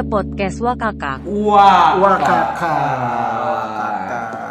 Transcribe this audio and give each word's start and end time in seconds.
gue 0.00 0.08
podcast 0.08 0.64
Wakakak. 0.64 1.28
Wah, 1.28 1.92
kakak. 2.16 2.56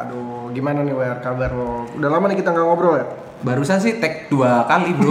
Aduh, 0.05 0.53
gimana 0.53 0.85
nih 0.85 0.93
Wer 0.93 1.17
kabar 1.25 1.49
lo? 1.57 1.89
Udah 1.97 2.09
lama 2.13 2.29
nih 2.29 2.37
kita 2.37 2.53
nggak 2.53 2.65
ngobrol 2.69 3.01
ya? 3.01 3.05
Barusan 3.41 3.81
sih 3.81 3.97
tag 3.97 4.29
dua 4.29 4.67
kali 4.69 4.93
bro 4.93 5.09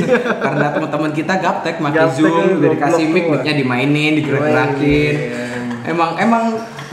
Karena 0.46 0.70
teman-teman 0.70 1.10
kita 1.10 1.42
gaptek 1.42 1.82
pakai 1.82 2.06
Gaptek 2.06 2.22
zoom 2.22 2.60
Udah 2.60 2.70
dikasih 2.76 3.08
mic, 3.10 3.24
mic-nya 3.34 3.56
dimainin, 3.56 4.14
digerak-gerakin 4.20 5.14
Mainin. 5.16 5.88
Emang, 5.90 6.10
emang 6.20 6.44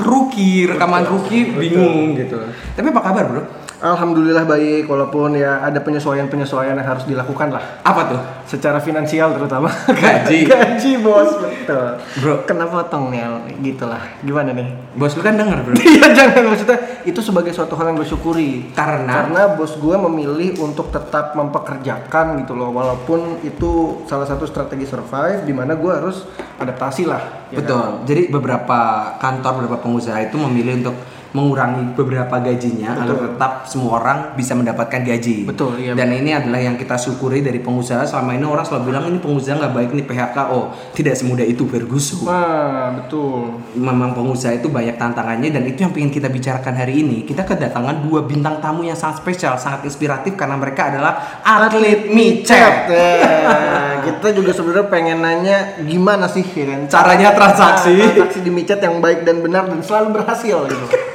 rookie, 0.01 0.65
rekaman 0.65 1.05
rookie 1.05 1.53
bingung 1.53 2.17
gitu 2.17 2.49
Tapi 2.73 2.87
apa 2.89 3.01
kabar 3.03 3.23
bro? 3.29 3.43
Alhamdulillah 3.77 4.49
baik, 4.49 4.89
walaupun 4.89 5.37
ya 5.37 5.61
ada 5.61 5.77
penyesuaian-penyesuaian 5.81 6.73
yang 6.73 6.87
harus 6.87 7.05
dilakukan 7.05 7.53
lah. 7.53 7.81
Apa 7.85 8.01
tuh? 8.09 8.21
Secara 8.49 8.81
finansial 8.81 9.37
terutama. 9.37 9.69
Gaji. 10.01 10.49
Gaji 10.49 10.91
bos, 11.05 11.37
betul. 11.37 12.01
Bro. 12.21 12.33
Kena 12.49 12.65
potong 12.65 13.13
nih, 13.13 13.21
gitu 13.61 13.85
lah. 13.85 14.01
Gimana 14.25 14.53
nih? 14.53 14.87
Bos 14.97 15.13
lu 15.13 15.21
kan 15.21 15.37
denger 15.37 15.61
bro 15.61 15.77
Iya 15.93 16.09
jangan 16.09 16.41
maksudnya 16.49 16.77
itu 17.05 17.21
sebagai 17.21 17.53
suatu 17.53 17.77
hal 17.77 17.93
yang 17.93 18.01
gue 18.01 18.09
syukuri 18.09 18.73
Karena? 18.73 19.29
karena 19.29 19.41
bos 19.53 19.77
gue 19.77 19.93
memilih 19.93 20.57
untuk 20.57 20.89
tetap 20.89 21.37
mempekerjakan 21.37 22.41
gitu 22.41 22.57
loh 22.57 22.73
walaupun 22.73 23.37
itu 23.45 24.01
salah 24.09 24.25
satu 24.25 24.49
strategi 24.49 24.89
survive 24.89 25.45
di 25.45 25.53
mana 25.53 25.77
gue 25.77 25.91
harus 25.93 26.25
adaptasi 26.57 27.05
lah 27.05 27.45
ya 27.53 27.61
kan? 27.61 27.61
Betul. 27.61 27.87
Jadi 28.09 28.21
beberapa 28.33 28.79
kantor, 29.21 29.51
beberapa 29.61 29.85
pengusaha 29.85 30.17
itu 30.25 30.35
memilih 30.41 30.81
untuk 30.81 30.97
mengurangi 31.37 31.93
beberapa 31.93 32.41
gajinya 32.41 32.97
agar 33.05 33.17
tetap 33.29 33.51
semua 33.69 34.01
orang 34.01 34.17
bisa 34.33 34.57
mendapatkan 34.57 35.05
gaji. 35.05 35.45
Betul, 35.45 35.77
iya. 35.77 35.93
Dan 35.93 36.09
ini 36.09 36.33
adalah 36.33 36.57
yang 36.57 36.73
kita 36.73 36.97
syukuri 36.97 37.45
dari 37.45 37.61
pengusaha. 37.61 38.09
Selama 38.09 38.33
ini 38.33 38.45
orang 38.49 38.65
selalu 38.65 38.83
bilang 38.89 39.05
ini 39.05 39.21
pengusaha 39.21 39.53
nggak 39.61 39.73
baik, 39.77 39.89
ini 39.93 40.03
PHK. 40.09 40.37
Oh, 40.49 40.73
tidak 40.97 41.13
semudah 41.13 41.45
itu 41.45 41.69
Ferguson. 41.69 42.25
Nah 42.25 42.97
betul 42.97 43.61
Memang 43.77 44.17
pengusaha 44.17 44.57
itu 44.57 44.71
banyak 44.71 44.97
tantangannya 44.97 45.53
dan 45.53 45.63
itu 45.69 45.85
yang 45.85 45.93
ingin 45.93 46.11
kita 46.11 46.27
bicarakan 46.33 46.73
hari 46.73 47.05
ini. 47.05 47.21
Kita 47.27 47.45
kedatangan 47.45 48.01
dua 48.01 48.25
bintang 48.25 48.57
tamu 48.57 48.81
yang 48.81 48.97
sangat 48.97 49.21
spesial, 49.21 49.53
sangat 49.61 49.85
inspiratif 49.85 50.33
karena 50.33 50.57
mereka 50.57 50.89
adalah 50.89 51.41
atlet 51.45 52.09
micet. 52.09 52.89
Nah, 52.89 54.01
kita 54.01 54.33
juga 54.33 54.51
sebenarnya 54.55 54.87
pengen 54.89 55.19
nanya 55.21 55.57
gimana 55.83 56.25
sih 56.25 56.41
ya 56.41 56.65
kan? 56.73 56.79
Caranya 56.89 57.29
transaksi. 57.35 57.93
Transaksi 57.93 58.39
di 58.41 58.51
micet 58.51 58.79
yang 58.81 58.97
baik 59.03 59.21
dan 59.27 59.43
benar 59.43 59.69
dan 59.69 59.79
selalu 59.83 60.17
berhasil 60.17 60.57
gitu. 60.65 61.06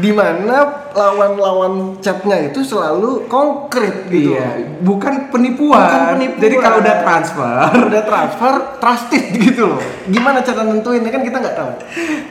Di 0.00 0.12
mana 0.14 0.88
lawan-lawan 0.92 1.98
chatnya 2.00 2.48
itu 2.48 2.64
selalu 2.64 3.28
konkret 3.28 4.08
gitu. 4.08 4.36
Iya, 4.36 4.78
bukan 4.80 5.28
penipuan. 5.28 5.84
Bukan 5.84 6.02
penipuan. 6.16 6.40
Jadi 6.40 6.56
kalau 6.60 6.76
udah 6.80 6.96
transfer, 7.04 7.64
udah 7.92 8.02
transfer 8.04 8.52
trusted 8.80 9.24
gitu 9.36 9.62
loh. 9.76 9.82
Gimana 10.08 10.40
cara 10.40 10.64
nentuinnya 10.64 11.10
kan 11.12 11.22
kita 11.24 11.36
nggak 11.42 11.56
tahu. 11.56 11.70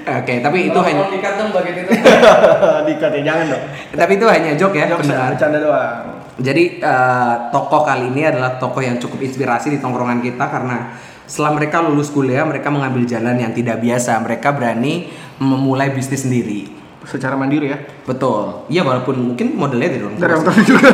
Oke, 0.01 0.33
tapi 0.41 0.57
itu 0.73 0.79
hanya 0.81 1.03
dikat 1.11 1.33
dong 1.37 1.49
bagian 1.53 1.75
itu. 1.85 1.91
Dikat 2.89 3.11
ya 3.13 3.21
jangan 3.21 3.45
dong. 3.53 3.63
tapi 3.93 4.11
itu 4.17 4.25
hanya 4.25 4.51
joke 4.57 4.73
ya, 4.73 4.85
Jokes 4.89 5.05
ya, 5.05 5.13
pendengar. 5.13 5.29
bercanda 5.35 5.57
doang. 5.61 6.01
Jadi 6.41 6.63
eh, 6.81 7.33
tokoh 7.53 7.81
kali 7.85 8.09
ini 8.09 8.21
adalah 8.25 8.57
tokoh 8.57 8.81
yang 8.81 8.97
cukup 8.97 9.21
inspirasi 9.21 9.69
di 9.69 9.77
tongkrongan 9.77 10.23
kita 10.25 10.49
karena 10.49 10.97
setelah 11.29 11.55
mereka 11.55 11.79
lulus 11.79 12.11
kuliah, 12.11 12.43
mereka 12.43 12.67
mengambil 12.67 13.07
jalan 13.07 13.39
yang 13.39 13.55
tidak 13.55 13.79
biasa. 13.79 14.19
Mereka 14.19 14.51
berani 14.51 15.07
memulai 15.39 15.93
bisnis 15.95 16.27
sendiri. 16.27 16.80
Secara 17.01 17.33
mandiri 17.33 17.73
ya. 17.73 17.77
Betul. 18.05 18.69
Iya 18.69 18.85
walaupun 18.85 19.33
mungkin 19.33 19.57
modelnya 19.57 19.97
dari 19.97 20.03
orang 20.05 20.17
tua. 20.17 20.53
Dari 20.53 20.63
juga. 20.65 20.89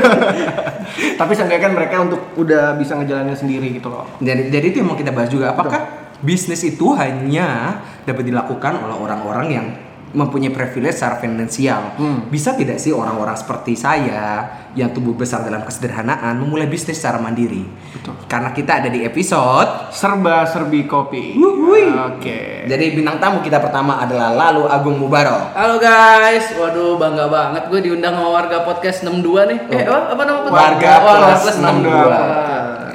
Tapi 1.19 1.31
seenggaknya 1.35 1.63
kan 1.67 1.73
mereka 1.75 1.95
untuk 1.99 2.21
udah 2.39 2.79
bisa 2.79 2.95
ngejalanin 2.95 3.35
sendiri 3.35 3.75
gitu 3.75 3.91
loh. 3.91 4.07
Jadi, 4.23 4.47
jadi 4.47 4.65
itu 4.71 4.77
yang 4.79 4.89
mau 4.93 4.97
kita 4.99 5.11
bahas 5.11 5.27
juga. 5.27 5.51
Apakah 5.51 6.07
bisnis 6.23 6.63
itu 6.63 6.95
hanya 6.95 7.79
dapat 8.07 8.23
dilakukan 8.25 8.81
oleh 8.81 8.95
orang-orang 8.95 9.47
yang 9.51 9.67
mempunyai 10.13 10.53
privilege 10.53 10.95
secara 10.95 11.19
finansial? 11.19 11.97
Hmm. 11.99 12.27
Bisa 12.31 12.55
tidak 12.55 12.79
sih 12.79 12.95
orang-orang 12.95 13.35
seperti 13.35 13.75
saya 13.75 14.47
yang 14.77 14.93
tumbuh 14.93 15.17
besar 15.17 15.41
dalam 15.41 15.65
kesederhanaan 15.65 16.37
memulai 16.37 16.69
bisnis 16.69 17.01
secara 17.01 17.17
mandiri? 17.17 17.65
Betul. 17.91 18.13
Karena 18.29 18.53
kita 18.53 18.83
ada 18.83 18.89
di 18.93 19.03
episode. 19.03 19.91
Serba 19.91 20.45
serbi 20.47 20.85
kopi. 20.87 21.35
Oke. 21.37 22.69
Jadi 22.69 22.85
bintang 22.93 23.17
tamu 23.17 23.39
kita 23.43 23.57
pertama 23.59 23.99
adalah 23.99 24.31
Lalu 24.35 24.63
Agung 24.69 24.97
Mubarok. 25.01 25.55
Halo 25.57 25.81
guys, 25.81 26.51
waduh 26.55 26.95
bangga 26.99 27.25
banget 27.27 27.63
gue 27.67 27.79
diundang 27.91 28.15
sama 28.15 28.29
warga 28.29 28.63
podcast 28.63 29.03
62 29.03 29.49
nih. 29.51 29.59
Eh, 29.71 29.83
apa, 29.87 30.13
apa 30.13 30.21
nama 30.23 30.39
podcast? 30.45 30.55
Warga 30.55 30.91
Warga 31.03 31.35
Plus 31.41 31.41
Plus 31.43 31.57
62. 31.59 32.45
62. 32.45 32.46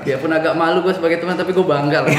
Ya 0.03 0.17
pun 0.17 0.29
agak 0.29 0.53
malu 0.53 0.83
gue 0.83 0.91
sebagai 0.91 1.19
teman 1.19 1.35
tapi 1.35 1.51
gue 1.51 1.63
bangga 1.63 2.03
lah. 2.03 2.13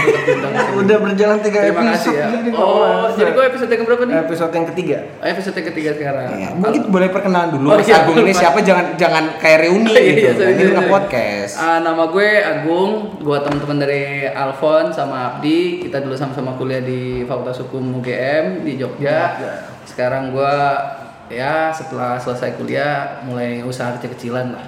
Udah 0.76 0.98
berjalan 1.00 1.38
tiga 1.40 1.60
Terima 1.64 1.84
episode 1.84 1.92
kasih 1.92 2.14
ya. 2.16 2.28
Oh, 2.56 3.12
jadi 3.12 3.32
gue 3.32 3.44
episode 3.46 3.70
yang 3.70 3.84
berapa 3.84 4.04
nih? 4.04 4.16
episode 4.24 4.52
yang 4.52 4.68
ketiga. 4.72 4.98
Oh, 5.20 5.28
episode 5.28 5.56
yang 5.56 5.68
ketiga 5.68 5.90
sekarang. 5.94 6.28
Ya, 6.34 6.50
mungkin 6.54 6.82
boleh 6.88 7.08
perkenalan 7.08 7.50
dulu 7.52 7.68
Oh, 7.68 7.76
Mas 7.76 7.86
iya, 7.86 8.02
Agung 8.02 8.18
ini 8.18 8.32
siapa 8.32 8.60
jangan 8.60 8.86
jangan 8.96 9.24
kayak 9.38 9.60
reuni 9.62 9.92
iya, 9.96 10.02
gitu. 10.02 10.20
iya, 10.20 10.32
sorry, 10.34 10.52
ini 10.52 10.64
sorry, 10.64 10.76
sorry. 10.76 10.90
podcast. 10.90 11.54
Ah, 11.58 11.80
nama 11.80 12.04
gue 12.08 12.30
Agung, 12.40 12.92
gue 13.20 13.38
teman-teman 13.40 13.78
dari 13.78 14.04
Alfon 14.26 14.86
sama 14.90 15.16
Abdi. 15.30 15.60
Kita 15.84 16.00
dulu 16.00 16.16
sama-sama 16.16 16.56
kuliah 16.56 16.80
di 16.80 17.24
Fakultas 17.24 17.60
Hukum 17.60 18.00
UGM 18.00 18.64
di 18.64 18.76
Jogja. 18.76 19.36
Sekarang 19.84 20.32
gue 20.32 20.56
ya 21.28 21.70
setelah 21.70 22.16
selesai 22.16 22.56
kuliah 22.56 23.24
mulai 23.24 23.60
usaha 23.62 23.92
kecil-kecilan 23.94 24.54
lah. 24.54 24.66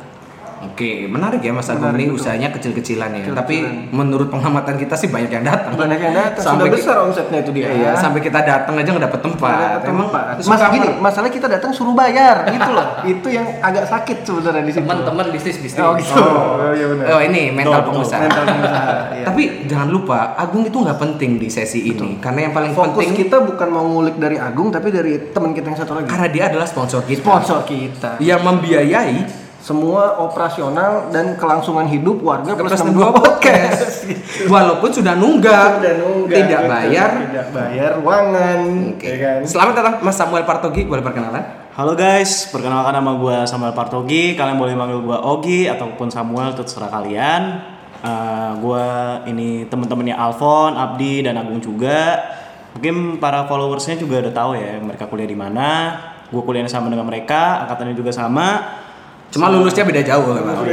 Oke, 0.71 1.05
menarik 1.05 1.41
ya 1.41 1.51
Mas 1.53 1.69
Agung 1.69 1.93
ini 1.95 2.09
usahanya 2.09 2.49
kecil-kecilan 2.51 3.09
ya. 3.13 3.23
Tapi 3.31 3.89
menurut 3.93 4.27
pengamatan 4.31 4.75
kita 4.79 4.97
sih 4.97 5.07
banyak 5.07 5.29
yang 5.29 5.45
datang. 5.45 5.77
Banyak 5.77 5.99
yang 5.99 6.15
datang. 6.15 6.43
Sampai 6.43 6.67
Sudah 6.67 6.77
besar 6.79 6.95
omsetnya 7.05 7.39
itu 7.43 7.51
dia. 7.53 7.67
Iya, 7.69 7.91
sampai 7.95 8.19
kita 8.19 8.39
datang 8.41 8.73
aja 8.75 8.89
nggak 8.89 9.05
dapet 9.07 9.21
tempat. 9.21 9.51
Nggak 9.53 9.71
dapet 9.79 9.89
Emang 9.89 10.07
tempat. 10.09 10.23
Mas 10.45 10.61
gini, 10.73 10.87
masalah 10.99 11.29
kita 11.29 11.47
datang 11.47 11.71
suruh 11.71 11.95
bayar 11.95 12.47
gitu 12.49 12.69
loh. 12.73 12.87
itu 13.13 13.27
yang 13.29 13.45
agak 13.61 13.85
sakit 13.87 14.17
sebenarnya 14.25 14.63
di 14.65 14.73
situ. 14.73 14.83
Teman-teman 14.83 15.25
bisnis-bisnis. 15.31 15.81
Oh 15.81 15.93
gitu. 15.95 16.19
Oh, 16.19 16.73
iya 16.73 16.85
benar. 16.89 17.05
Oh 17.15 17.21
ini 17.21 17.53
mental 17.53 17.81
Betul, 17.81 17.89
pengusaha. 17.93 18.21
Mental 18.25 18.43
pengusaha. 18.47 18.93
iya. 19.17 19.25
Tapi 19.27 19.43
jangan 19.69 19.89
lupa 19.89 20.19
Agung 20.35 20.63
itu 20.65 20.77
nggak 20.77 20.99
penting 20.99 21.37
di 21.37 21.47
sesi 21.49 21.85
ini 21.85 22.17
karena 22.19 22.49
yang 22.49 22.53
paling 22.53 22.71
Fokus 22.73 23.05
penting 23.05 23.13
kita 23.25 23.37
bukan 23.43 23.67
mau 23.69 23.85
ngulik 23.85 24.17
dari 24.17 24.37
Agung 24.39 24.69
tapi 24.69 24.89
dari 24.89 25.31
teman 25.31 25.51
kita 25.53 25.71
yang 25.71 25.79
satu 25.79 25.91
lagi. 25.97 26.07
karena 26.09 26.27
dia 26.31 26.43
adalah 26.49 26.67
sponsor 26.67 27.01
kita 27.05 27.21
Sponsor 27.21 27.59
kita. 27.67 28.17
yang 28.19 28.41
membiayai 28.41 29.44
Semua 29.65 30.21
operasional 30.21 31.09
dan 31.09 31.33
kelangsungan 31.41 31.89
hidup 31.89 32.21
warga 32.21 32.53
plus, 32.53 32.69
plus 32.69 32.85
62 32.85 33.01
62 33.01 33.17
podcast. 33.17 33.89
Walaupun 34.53 34.89
sudah 34.93 35.17
nunggak, 35.17 35.81
Sudah 35.81 35.95
nunggak, 36.05 36.37
tidak 36.37 36.61
betul. 36.61 36.73
bayar. 36.77 37.09
tidak 37.25 37.47
bayar 37.49 37.89
ruangan, 37.97 38.59
Oke. 38.93 39.09
ya 39.09 39.15
kan? 39.17 39.39
Selamat 39.41 39.73
datang 39.73 39.95
Mas 40.05 40.13
Samuel 40.21 40.45
Partogi, 40.45 40.85
boleh 40.85 41.01
perkenalan? 41.01 41.65
Halo 41.73 41.97
guys, 41.97 42.45
perkenalkan 42.53 42.93
nama 42.93 43.17
gue 43.17 43.37
Samuel 43.49 43.73
Partogi. 43.73 44.37
Kalian 44.37 44.61
boleh 44.61 44.77
manggil 44.77 45.01
gue 45.01 45.17
Ogi 45.17 45.65
ataupun 45.65 46.13
Samuel, 46.13 46.53
itu 46.53 46.61
terserah 46.61 46.93
kalian. 46.93 47.41
Uh, 48.05 48.53
gue 48.61 48.85
ini 49.33 49.65
temen-temennya 49.65 50.13
Alfon, 50.13 50.77
Abdi, 50.77 51.25
dan 51.25 51.41
Agung 51.41 51.57
juga. 51.57 52.21
Mungkin 52.77 53.17
para 53.17 53.49
followersnya 53.49 53.97
juga 53.97 54.29
udah 54.29 54.33
tahu 54.45 54.61
ya 54.61 54.77
mereka 54.77 55.09
kuliah 55.09 55.25
di 55.25 55.33
mana. 55.33 55.69
Gue 56.29 56.45
kuliahnya 56.45 56.69
sama 56.69 56.93
dengan 56.93 57.09
mereka, 57.09 57.65
angkatannya 57.65 57.97
juga 57.97 58.13
sama. 58.13 58.84
Cuma 59.31 59.51
lulusnya 59.51 59.83
beda 59.83 60.01
jauh 60.01 60.31
memang. 60.31 60.55
Oh 60.55 60.65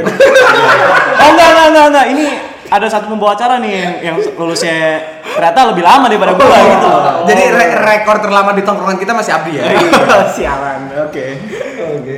enggak, 1.29 1.47
enggak, 1.51 1.67
enggak, 1.69 1.85
enggak. 1.91 2.05
Ini 2.15 2.25
ada 2.73 2.87
satu 2.89 3.05
pembawa 3.05 3.37
acara 3.37 3.61
nih 3.61 3.71
yang, 3.71 3.93
yang 4.01 4.15
lulusnya 4.33 4.97
ternyata 5.21 5.73
lebih 5.73 5.85
lama 5.85 6.09
daripada 6.09 6.33
gue 6.33 6.45
gitu 6.73 6.87
loh. 6.89 7.03
Jadi 7.29 7.43
re- 7.53 7.77
rekor 7.77 8.17
terlama 8.17 8.51
di 8.53 8.65
tongkrongan 8.65 8.97
kita 8.97 9.13
masih 9.13 9.31
Abdi 9.35 9.51
ya. 9.61 9.63
Sialan. 10.35 10.89
Oke. 11.05 11.25
Oke. 12.01 12.15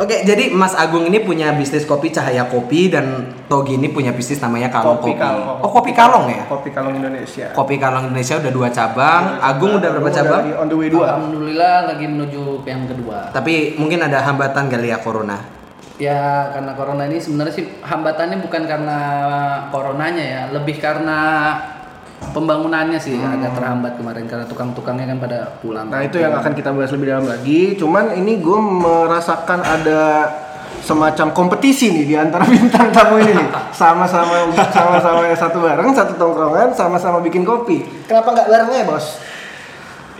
Oke, 0.00 0.24
jadi 0.24 0.48
Mas 0.48 0.72
Agung 0.72 1.04
ini 1.04 1.20
punya 1.20 1.52
bisnis 1.52 1.84
kopi 1.84 2.08
Cahaya 2.08 2.48
Kopi 2.48 2.88
dan 2.88 3.36
Togi 3.52 3.76
ini 3.76 3.92
punya 3.92 4.16
bisnis 4.16 4.40
namanya 4.40 4.72
Kalong 4.72 4.96
Kopi. 4.96 5.12
Kopi 5.12 5.20
Kalong. 5.20 5.58
Oh, 5.60 5.68
Kopi 5.68 5.92
Kalong 5.92 6.24
ya? 6.32 6.42
Kopi 6.48 6.68
Kalong 6.72 6.94
Indonesia. 6.96 7.46
Kopi 7.52 7.76
Kalong 7.76 8.08
Indonesia 8.08 8.40
udah 8.40 8.52
dua 8.54 8.68
cabang. 8.72 9.22
Agung 9.44 9.76
udah 9.76 9.88
berapa 9.92 10.08
cabang? 10.08 10.40
dari 10.48 10.56
on 10.56 10.66
the 10.72 10.76
way 10.80 10.88
2. 10.88 11.04
Alhamdulillah 11.04 11.76
lagi 11.92 12.04
menuju 12.08 12.64
yang 12.64 12.88
kedua. 12.88 13.28
Tapi 13.28 13.76
mungkin 13.76 14.00
ada 14.00 14.24
hambatan 14.24 14.72
kali 14.72 14.88
ya 14.88 15.04
corona. 15.04 15.59
Ya 16.00 16.48
karena 16.56 16.72
corona 16.72 17.04
ini 17.04 17.20
sebenarnya 17.20 17.54
sih 17.60 17.66
hambatannya 17.84 18.40
bukan 18.40 18.64
karena 18.64 18.98
coronanya 19.68 20.24
ya, 20.24 20.42
lebih 20.48 20.80
karena 20.80 21.52
pembangunannya 22.32 23.00
sih 23.00 23.16
agak 23.20 23.56
terhambat 23.56 23.96
kemarin 23.96 24.24
karena 24.28 24.44
tukang-tukangnya 24.48 25.12
kan 25.12 25.18
pada 25.20 25.38
pulang. 25.60 25.92
Nah 25.92 26.04
itu 26.04 26.20
yang 26.20 26.36
akan 26.36 26.52
kita 26.56 26.72
bahas 26.72 26.92
lebih 26.92 27.06
dalam 27.12 27.26
lagi. 27.28 27.76
Cuman 27.76 28.16
ini 28.16 28.40
gue 28.40 28.58
merasakan 28.60 29.60
ada 29.60 30.00
semacam 30.80 31.36
kompetisi 31.36 31.92
nih 31.92 32.04
di 32.08 32.14
antara 32.16 32.44
bintang 32.54 32.88
tamu 32.92 33.20
ini 33.20 33.32
nih. 33.36 33.48
Sama-sama 33.76 34.48
sama-sama 34.72 35.28
satu 35.36 35.58
bareng, 35.60 35.90
satu 35.92 36.12
tongkrongan, 36.16 36.72
sama-sama 36.72 37.18
bikin 37.20 37.44
kopi. 37.44 37.84
Kenapa 38.08 38.32
nggak 38.32 38.48
bareng 38.48 38.68
ya 38.72 38.84
bos? 38.88 39.20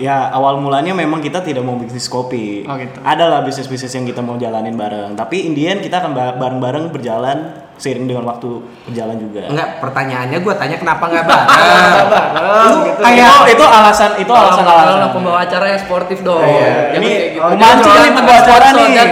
Ya 0.01 0.33
awal 0.33 0.57
mulanya 0.57 0.97
memang 0.97 1.21
kita 1.21 1.45
tidak 1.45 1.61
mau 1.61 1.77
bisnis 1.77 2.09
kopi. 2.09 2.65
Oh, 2.65 2.75
gitu. 2.81 2.97
Ada 3.05 3.29
lah 3.29 3.41
bisnis-bisnis 3.45 3.93
yang 3.93 4.09
kita 4.09 4.25
mau 4.25 4.41
jalanin 4.41 4.73
bareng. 4.73 5.13
Tapi 5.13 5.45
Indian 5.45 5.85
kita 5.85 6.01
akan 6.01 6.17
ba- 6.17 6.37
bareng-bareng 6.41 6.89
berjalan 6.89 7.53
seiring 7.81 8.05
dengan 8.05 8.29
waktu 8.29 8.61
berjalan 8.85 9.17
juga. 9.17 9.49
Enggak, 9.49 9.69
pertanyaannya 9.81 10.39
gue 10.45 10.55
tanya 10.61 10.77
kenapa 10.77 11.05
nggak 11.09 11.25
bareng? 11.25 11.49
Bareng, 12.11 12.77
gitu. 12.85 13.01
Kayak 13.01 13.25
itu, 13.25 13.57
itu 13.57 13.65
alasan 13.65 14.11
itu 14.21 14.33
alasan 14.33 14.63
Kalau 14.69 14.77
alasan. 14.85 14.97
kalau 15.01 15.09
pembawa 15.17 15.39
acara 15.41 15.67
yang 15.73 15.81
sportif 15.81 16.19
dong. 16.21 16.45
Iya. 16.45 17.01
Ini 17.01 17.09
kayak 17.09 17.31
gitu. 17.33 17.41
memancing 17.41 17.89
Jangan 17.89 18.05
nih 18.05 18.13
pembawa 18.13 18.39
acara 18.39 18.67
nih. 18.69 18.85
Oh, 18.85 18.91
iya, 18.93 19.05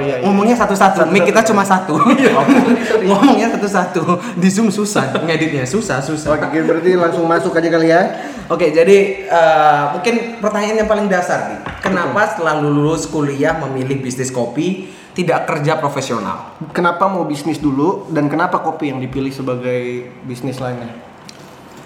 iya. 0.00 0.14
Ngomongnya 0.22 0.56
satu-satu, 0.56 0.98
mic 1.10 1.22
kita 1.26 1.40
cuma 1.50 1.62
satu. 1.66 1.94
Ngomongnya 3.10 3.48
satu-satu, 3.58 4.02
di 4.38 4.48
zoom 4.48 4.70
susah 4.70 5.10
ngeditnya, 5.26 5.66
susah 5.66 5.98
susah. 5.98 6.38
Oke, 6.38 6.62
berarti 6.62 6.94
langsung 6.94 7.26
masuk 7.26 7.58
aja 7.58 7.66
kali 7.66 7.90
ya. 7.90 8.02
Oke, 8.46 8.70
jadi 8.70 9.26
eh, 9.26 9.82
mungkin 9.98 10.38
pertanyaan 10.38 10.86
yang 10.86 10.90
paling 10.90 11.10
dasar 11.10 11.50
nih, 11.50 11.60
kenapa 11.82 12.30
setelah 12.30 12.62
lulus 12.62 13.10
kuliah 13.10 13.58
memilih 13.58 13.98
bisnis 13.98 14.30
kopi 14.30 14.99
tidak 15.12 15.46
kerja 15.46 15.76
profesional? 15.76 16.54
Kenapa 16.70 17.06
mau 17.06 17.26
bisnis 17.26 17.58
dulu 17.58 18.06
dan 18.08 18.30
kenapa 18.30 18.60
kopi 18.60 18.90
yang 18.90 18.98
dipilih 18.98 19.30
sebagai 19.30 20.08
bisnis 20.24 20.58
lainnya? 20.58 20.94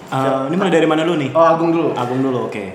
Eh, 0.05 0.41
ini 0.47 0.55
mulai 0.55 0.69
dari 0.71 0.85
mana 0.85 1.01
dulu 1.01 1.17
nih? 1.17 1.31
Oh, 1.33 1.41
Agung 1.41 1.73
dulu. 1.73 1.89
Agung 1.97 2.21
dulu, 2.21 2.47
oke. 2.47 2.65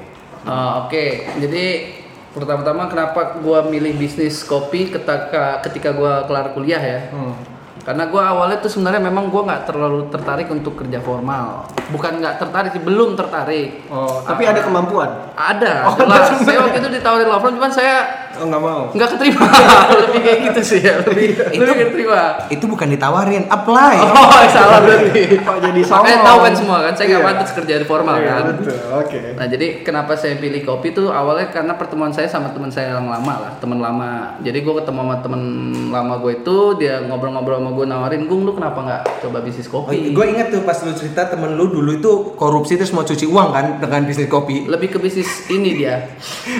Ah, 0.42 0.84
Oke, 0.84 1.28
jadi 1.36 1.92
pertama-tama 2.32 2.88
kenapa 2.88 3.38
gua 3.38 3.60
milih 3.62 3.92
bisnis 3.94 4.40
kopi 4.40 4.88
ketika 4.88 5.60
ketika 5.62 5.92
gua 5.92 6.24
kelar 6.24 6.50
kuliah 6.50 6.80
ya? 6.80 7.00
Hmm. 7.12 7.36
Karena 7.80 8.08
gua 8.08 8.32
awalnya 8.32 8.60
tuh 8.60 8.68
sebenarnya 8.68 9.04
memang 9.04 9.28
gua 9.28 9.44
nggak 9.46 9.62
terlalu 9.68 10.08
tertarik 10.08 10.48
untuk 10.48 10.80
kerja 10.80 11.00
formal. 11.00 11.68
Bukan 11.92 12.20
nggak 12.20 12.40
tertarik, 12.40 12.70
sih, 12.72 12.82
belum 12.82 13.16
tertarik. 13.16 13.84
Oh, 13.88 14.24
tapi 14.24 14.48
ada 14.48 14.60
kemampuan. 14.60 15.10
Ada, 15.36 15.92
Oh, 15.92 15.94
jelas. 15.96 16.28
ada 16.28 16.44
Saya 16.44 16.58
waktu 16.60 16.78
itu 16.80 16.88
ditawarin 16.98 17.28
law 17.28 17.40
firm, 17.40 17.54
cuman 17.56 17.72
saya 17.72 17.96
Oh, 18.32 18.46
nggak 18.46 18.62
mau. 18.62 18.82
nggak 18.90 19.08
keterima. 19.10 19.42
lebih 20.06 20.20
kayak 20.22 20.38
gitu 20.46 20.60
sih 20.64 20.80
ya, 20.80 21.02
lebih 21.02 21.34
Itu- 21.50 21.60
lebih 21.60 21.84
keterima. 21.84 22.22
Itu 22.46 22.64
bukan 22.64 22.88
ditawarin, 22.88 23.44
apply. 23.46 23.94
Oh, 24.06 24.42
salah 24.54 24.78
berarti. 24.80 25.22
Kok 25.42 25.56
jadi 25.60 25.80
Makanya 25.80 25.90
songong? 26.14 26.22
tahu 26.24 26.38
kan 26.40 26.54
semua 26.54 26.78
kan, 26.80 26.92
saya 26.92 27.06
nggak 27.08 27.18
Iya. 27.18 27.28
pantas 27.28 27.50
kerja 27.52 27.74
di 27.74 27.84
formal 27.84 28.16
Iya, 28.16 28.28
kan. 28.30 28.42
betul. 28.54 28.76
Oke. 28.96 29.18
Nah 29.34 29.46
jadi 29.46 29.66
kenapa 29.80 30.12
saya 30.14 30.34
pilih 30.36 30.62
kopi 30.62 30.88
tuh 30.90 31.10
awalnya 31.10 31.50
karena 31.50 31.74
pertemuan 31.74 32.10
saya 32.10 32.26
sama 32.26 32.50
teman 32.50 32.68
saya 32.68 32.94
yang 32.94 33.06
lama 33.06 33.34
lah, 33.40 33.52
teman 33.56 33.78
lama. 33.78 34.10
Jadi 34.38 34.58
gue 34.58 34.74
ketemu 34.74 35.00
sama 35.00 35.16
teman 35.18 35.42
lama 35.90 36.14
gue 36.16 36.32
itu, 36.36 36.56
dia 36.76 37.02
ngobrol-ngobrol 37.02 37.58
sama 37.58 37.70
gue 37.72 37.86
nawarin, 37.86 38.22
Gung 38.22 38.42
lu 38.42 38.52
kenapa 38.52 38.78
nggak 38.80 39.02
coba 39.20 39.38
bisnis 39.40 39.66
Oh, 39.68 39.84
kopi? 39.84 40.10
gue 40.10 40.24
inget 40.26 40.48
tuh 40.48 40.62
pas 40.62 40.78
lu 40.78 40.92
cerita 40.92 41.26
temen 41.26 41.52
lu 41.52 41.66
dulu 41.66 41.90
itu 41.92 42.12
korupsi 42.34 42.74
terus 42.74 42.90
mau 42.90 43.02
cuci 43.02 43.26
uang 43.26 43.48
kan 43.50 43.66
dengan 43.76 44.00
bisnis 44.02 44.26
kopi. 44.26 44.64
Lebih 44.64 44.88
ke 44.88 44.98
bisnis 44.98 45.26
ini 45.46 45.74
dia. 45.76 46.06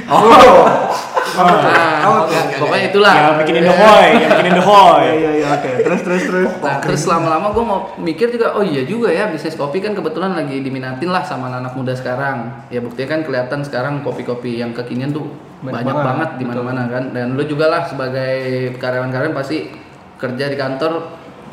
Oh. 0.07 0.67
Oke, 1.31 2.39
pokoknya 2.59 2.85
itulah. 2.91 3.15
Yang 3.15 3.37
bikinin 3.45 3.65
the 3.65 3.75
hoy, 3.75 4.07
yang 4.19 4.31
bikinin 4.35 4.55
the 4.59 4.65
hoy. 4.65 5.03
Iya, 5.05 5.15
iya, 5.15 5.31
iya, 5.37 5.47
oke. 5.55 5.71
Terus, 5.87 6.01
terus, 6.03 6.23
terus. 6.27 6.51
Nah, 6.61 6.77
terus 6.83 7.03
lama-lama 7.07 7.47
gue 7.55 7.65
mau 7.65 7.79
mikir 8.01 8.33
juga, 8.35 8.57
oh 8.59 8.65
iya 8.65 8.83
juga 8.85 9.09
ya 9.13 9.31
bisnis 9.31 9.55
kopi 9.55 9.79
kan 9.79 9.95
kebetulan 9.95 10.35
lagi 10.35 10.61
diminatin 10.61 11.11
lah 11.11 11.23
sama 11.23 11.53
anak 11.53 11.73
muda 11.77 11.95
sekarang. 11.95 12.67
Ya 12.69 12.83
buktinya 12.83 13.19
kan 13.19 13.21
kelihatan 13.23 13.61
sekarang 13.63 14.03
kopi-kopi 14.03 14.59
yang 14.59 14.75
kekinian 14.75 15.15
tuh 15.15 15.29
Banyak 15.61 15.85
banyak, 15.85 15.93
banget, 15.93 16.09
banget 16.09 16.31
di 16.41 16.45
mana-mana 16.49 16.83
kan. 16.89 17.05
Dan 17.13 17.37
lu 17.37 17.45
juga 17.45 17.69
lah 17.69 17.85
sebagai 17.85 18.33
karyawan-karyawan 18.81 19.37
pasti 19.37 19.69
kerja 20.17 20.49
di 20.49 20.57
kantor 20.57 20.93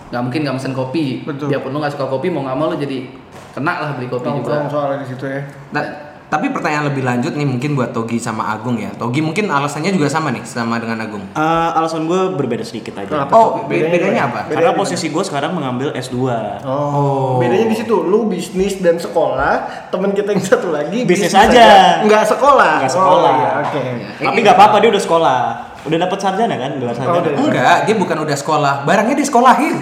nggak 0.08 0.22
mungkin 0.24 0.40
nggak 0.48 0.56
mesen 0.56 0.72
kopi. 0.72 1.28
Betul. 1.28 1.52
Biarpun 1.52 1.76
lu 1.76 1.80
nggak 1.84 1.94
suka 2.00 2.08
kopi 2.08 2.32
mau 2.32 2.48
nggak 2.48 2.58
mau 2.58 2.72
lu 2.72 2.80
jadi 2.80 3.04
kena 3.52 3.74
lah 3.84 3.90
beli 4.00 4.08
kopi 4.08 4.32
juga. 4.32 4.64
Nongkrong 4.64 4.68
soalnya 4.72 4.98
di 5.04 5.08
situ 5.12 5.26
ya. 5.28 5.42
Nah, 5.76 5.84
tapi 6.28 6.52
pertanyaan 6.52 6.92
lebih 6.92 7.08
lanjut 7.08 7.40
nih 7.40 7.48
mungkin 7.48 7.72
buat 7.72 7.96
Togi 7.96 8.20
sama 8.20 8.52
Agung 8.52 8.76
ya. 8.76 8.92
Togi 8.92 9.24
mungkin 9.24 9.48
alasannya 9.48 9.96
juga 9.96 10.12
sama 10.12 10.28
nih 10.36 10.44
sama 10.44 10.76
dengan 10.76 11.00
Agung. 11.00 11.24
Eh, 11.24 11.70
alasan 11.72 12.04
gue 12.04 12.36
berbeda 12.36 12.68
sedikit 12.68 13.00
aja. 13.00 13.08
Kenapa? 13.08 13.32
Oh, 13.32 13.64
tuh? 13.64 13.72
be- 13.72 13.88
bedanya 13.88 14.28
apa? 14.28 14.44
Bedanya 14.44 14.68
Karena 14.68 14.72
di 14.76 14.80
posisi 14.84 15.08
gue 15.08 15.24
sekarang 15.24 15.56
mengambil 15.56 15.96
S2. 15.96 16.20
Oh. 16.68 17.40
Bedanya 17.40 17.72
di 17.72 17.78
situ, 17.80 17.96
lu 18.04 18.28
bisnis 18.28 18.84
dan 18.84 19.00
sekolah, 19.00 19.88
temen 19.88 20.12
kita 20.12 20.36
yang 20.36 20.44
satu 20.44 20.76
lagi 20.76 21.08
Bisnis 21.08 21.32
aja. 21.32 22.04
Nggak 22.04 22.24
sekolah. 22.28 22.84
Nggak 22.84 22.92
sekolah. 22.92 23.32
Oh, 23.32 23.40
iya, 23.40 23.50
oke. 23.64 23.84
Tapi 24.20 24.38
nggak 24.44 24.56
apa-apa 24.60 24.76
dia 24.84 24.90
udah 24.92 25.04
sekolah. 25.04 25.40
Udah 25.88 25.98
dapat 26.04 26.20
sarjana 26.20 26.56
kan, 26.60 26.72
gelar 26.76 26.92
sarjana. 26.92 27.24
udah. 27.24 27.40
Enggak, 27.40 27.78
dia 27.88 27.96
bukan 27.96 28.18
udah 28.28 28.36
sekolah, 28.36 28.74
barangnya 28.84 29.16
disekolahin. 29.16 29.80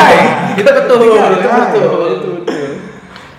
Itu 0.60 0.70
betul, 0.72 0.96
itu 1.00 1.48
betul. 1.48 2.55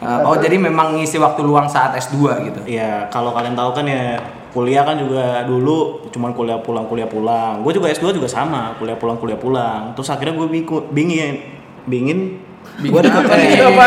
Uh, 0.07 0.23
oh, 0.23 0.35
jadi 0.39 0.55
memang 0.55 0.95
ngisi 0.95 1.19
waktu 1.19 1.43
luang 1.43 1.67
saat 1.67 1.91
S2 1.99 2.15
gitu. 2.47 2.61
Iya, 2.63 3.11
kalau 3.11 3.35
kalian 3.35 3.59
tahu 3.59 3.75
kan 3.75 3.83
ya 3.83 4.15
kuliah 4.55 4.87
kan 4.87 4.95
juga 4.95 5.43
dulu 5.43 6.07
cuman 6.07 6.31
kuliah 6.31 6.63
pulang 6.63 6.87
kuliah 6.87 7.11
pulang. 7.11 7.59
Gue 7.59 7.75
juga 7.75 7.91
S2 7.91 8.15
juga 8.15 8.31
sama, 8.31 8.71
kuliah 8.79 8.95
pulang 8.95 9.19
kuliah 9.19 9.35
pulang. 9.35 9.91
Terus 9.99 10.07
akhirnya 10.07 10.39
gue 10.39 10.47
bingin 10.95 11.59
bingin 11.83 12.47
Gua 12.77 13.01
ada 13.01 13.09
apa 13.09 13.33
nih? 13.33 13.57
nih? 13.57 13.73
Apa? 13.73 13.85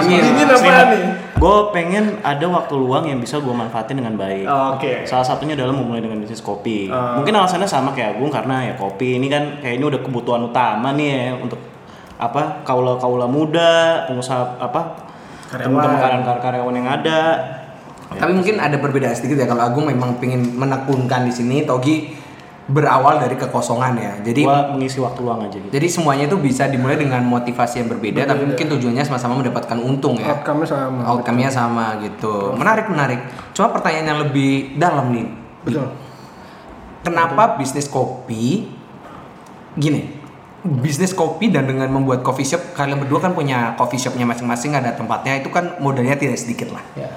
Bingin. 0.00 0.20
Bingin 0.32 0.48
apa 0.48 0.82
nih? 0.96 1.02
Gue 1.36 1.56
pengen 1.76 2.04
ada 2.24 2.46
waktu 2.48 2.74
luang 2.76 3.04
yang 3.04 3.20
bisa 3.20 3.36
gue 3.36 3.52
manfaatin 3.52 4.00
dengan 4.00 4.16
baik. 4.16 4.48
Oke. 4.76 5.04
Salah 5.04 5.24
satunya 5.24 5.52
adalah 5.56 5.76
memulai 5.76 6.00
dengan 6.00 6.20
bisnis 6.24 6.40
kopi. 6.40 6.88
Ah. 6.88 7.20
Mungkin 7.20 7.36
alasannya 7.36 7.68
sama 7.68 7.92
kayak 7.92 8.16
Agung 8.16 8.32
karena 8.32 8.72
ya 8.72 8.74
kopi 8.80 9.20
ini 9.20 9.28
kan 9.28 9.60
kayaknya 9.60 9.86
udah 9.92 10.00
kebutuhan 10.00 10.40
utama 10.48 10.88
nih 10.96 11.08
ya 11.12 11.24
untuk 11.36 11.60
apa 12.20 12.64
kaula 12.64 12.96
kaula 13.00 13.24
muda, 13.28 14.04
pengusaha 14.08 14.60
apa 14.60 15.09
Karyawan. 15.50 15.82
teman-teman 15.82 15.98
karyawan 15.98 16.40
karyawan 16.40 16.74
yang 16.78 16.88
ada. 16.88 17.20
Tapi 18.10 18.32
mungkin 18.34 18.58
ada 18.58 18.74
perbedaan 18.78 19.14
sedikit 19.14 19.38
ya 19.38 19.46
kalau 19.46 19.62
Agung 19.62 19.86
memang 19.86 20.18
pengen 20.18 20.58
menekunkan 20.58 21.26
di 21.26 21.32
sini, 21.34 21.62
Togi 21.62 22.10
berawal 22.70 23.18
dari 23.18 23.34
kekosongan 23.34 23.92
ya. 23.98 24.12
Jadi 24.22 24.46
Gue 24.46 24.60
mengisi 24.74 25.02
waktu 25.02 25.20
luang 25.26 25.42
aja 25.42 25.58
gitu. 25.58 25.70
jadi 25.74 25.86
semuanya 25.90 26.24
itu 26.30 26.38
bisa 26.38 26.70
dimulai 26.70 26.94
dengan 26.94 27.22
motivasi 27.26 27.82
yang 27.82 27.88
berbeda, 27.90 28.30
tapi 28.30 28.46
mungkin 28.46 28.66
tujuannya 28.70 29.02
sama-sama 29.02 29.42
mendapatkan 29.42 29.78
untung 29.82 30.18
ya. 30.22 30.38
Outcome-nya 30.38 30.70
sama. 30.70 31.00
Outcome-nya 31.02 31.50
sama 31.50 31.86
gitu. 32.02 32.54
Menarik 32.54 32.86
menarik. 32.86 33.20
Cuma 33.54 33.74
pertanyaan 33.74 34.06
yang 34.14 34.20
lebih 34.22 34.78
dalam 34.78 35.10
nih. 35.10 35.26
Betul. 35.66 35.86
Kenapa 37.02 37.58
bisnis 37.58 37.90
kopi 37.90 38.70
gini? 39.74 40.19
Bisnis 40.60 41.16
kopi 41.16 41.48
dan 41.48 41.64
dengan 41.64 41.88
membuat 41.88 42.20
coffee 42.20 42.44
shop, 42.44 42.76
kalian 42.76 43.00
berdua 43.00 43.24
kan 43.24 43.32
punya 43.32 43.72
coffee 43.80 43.96
shopnya 43.96 44.28
masing-masing 44.28 44.76
ada 44.76 44.92
tempatnya 44.92 45.40
itu 45.40 45.48
kan 45.48 45.80
modalnya 45.80 46.20
tidak 46.20 46.36
sedikit 46.36 46.76
lah. 46.76 46.84
Ya. 46.92 47.08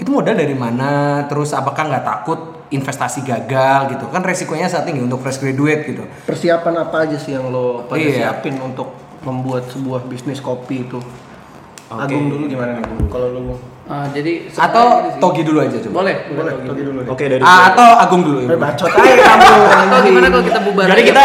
Itu 0.00 0.08
modal 0.16 0.32
dari 0.32 0.56
mana? 0.56 1.22
Terus 1.28 1.52
apakah 1.52 1.92
nggak 1.92 2.04
takut 2.08 2.64
investasi 2.72 3.20
gagal 3.20 3.92
gitu? 3.92 4.08
Kan 4.08 4.24
resikonya 4.24 4.64
saat 4.64 4.88
tinggi 4.88 5.04
untuk 5.04 5.20
fresh 5.20 5.44
graduate 5.44 5.92
gitu. 5.92 6.08
Persiapan 6.24 6.88
apa 6.88 7.04
aja 7.04 7.20
sih 7.20 7.36
yang 7.36 7.52
lo 7.52 7.84
pada 7.84 8.00
Iya. 8.00 8.32
siapin 8.32 8.56
untuk 8.56 8.96
membuat 9.28 9.68
sebuah 9.68 10.08
bisnis 10.08 10.40
kopi 10.40 10.88
itu? 10.88 10.96
Oke. 11.92 12.00
Agung 12.00 12.32
dulu 12.32 12.48
gimana 12.48 12.80
nih? 12.80 13.12
Kalau 13.12 13.28
lu 13.28 13.60
Ah, 13.90 14.06
jadi 14.06 14.46
Atau 14.54 14.86
sih. 15.10 15.18
Togi 15.18 15.42
dulu 15.42 15.58
aja 15.58 15.74
coba. 15.82 15.94
Boleh, 15.98 16.16
boleh, 16.30 16.52
Togi. 16.54 16.66
Togi 16.70 16.82
dulu 16.86 16.98
deh. 17.02 17.10
Oke 17.10 17.24
dari 17.26 17.42
Ah, 17.42 17.74
atau 17.74 17.88
Agung 17.98 18.22
dulu. 18.22 18.38
Ya. 18.46 18.54
bacot 18.54 18.86
aja 18.88 19.14
kamu. 19.18 19.50
Atau 19.82 19.98
gimana 20.06 20.26
kalau 20.30 20.44
kita 20.46 20.60
bubar? 20.62 20.86
Jadi 20.86 21.02
kita 21.04 21.24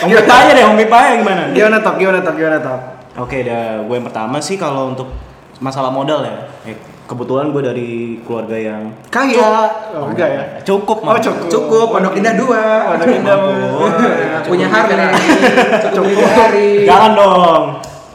Om 0.00 0.08
Pipa 0.12 0.34
aja 0.36 0.52
deh, 0.52 0.64
Om 0.64 0.76
Pipa 0.76 0.96
aja 0.98 1.14
gimana? 1.16 1.42
Gimana 1.50 1.76
tok? 1.80 1.94
Gimana 1.96 2.18
tok? 2.20 2.34
Gimana 2.36 2.58
tok? 2.60 2.80
Oke, 3.16 3.38
dah 3.42 3.80
gue 3.80 3.94
yang 3.96 4.04
pertama 4.04 4.36
sih 4.38 4.54
kalau 4.54 4.92
untuk 4.92 5.08
masalah 5.56 5.88
modal 5.88 6.20
ya. 6.20 6.36
eh, 6.64 6.76
kebetulan 7.04 7.48
gue 7.48 7.62
dari 7.64 7.90
keluarga 8.22 8.54
yang 8.54 8.92
Kaya. 9.08 9.50
Oh, 9.96 10.06
enggak 10.06 10.28
ya? 10.30 10.42
cukup, 10.62 11.00
Oh, 11.00 11.10
Mam. 11.10 11.18
cukup. 11.18 11.48
Cukup, 11.48 11.86
Pondok 11.90 12.12
Indah 12.14 12.36
dua. 12.36 12.92
Pondok 12.92 13.08
Indah. 13.10 13.36
Punya 14.44 14.68
Harley. 14.68 15.08
Cukup. 15.90 16.28
Jangan 16.84 17.10
dong. 17.16 17.64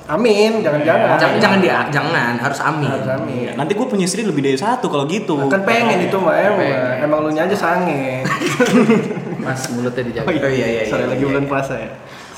Amin, 0.05 0.61
jangan-jangan. 0.61 1.17
Jangan 1.17 1.37
jangan 1.41 1.59
dia, 1.61 1.77
jangan 1.89 2.33
harus 2.37 2.59
amin. 2.61 2.93
Harus 2.93 3.09
amin. 3.09 3.57
Nanti 3.57 3.73
gue 3.73 3.87
punya 3.89 4.05
istri 4.05 4.21
lebih 4.21 4.45
dari 4.45 4.57
satu 4.57 4.85
kalau 4.85 5.09
gitu. 5.09 5.49
Kan 5.49 5.65
pengen 5.65 6.05
itu 6.05 6.17
mah 6.21 6.37
emang. 6.37 6.61
Pengen. 6.61 7.03
Emang 7.09 7.19
lu 7.25 7.29
nya 7.33 7.49
aja 7.49 7.57
sange. 7.57 8.21
Mas 9.45 9.65
mulutnya 9.73 10.03
dijaga. 10.05 10.29
Oh 10.29 10.33
iya 10.33 10.49
iya 10.49 10.67
iya. 10.69 10.83
Sorry 10.85 11.09
iya, 11.09 11.09
lagi 11.09 11.23
iya. 11.25 11.29
bulan 11.33 11.45
puasa 11.49 11.73
ya. 11.81 11.89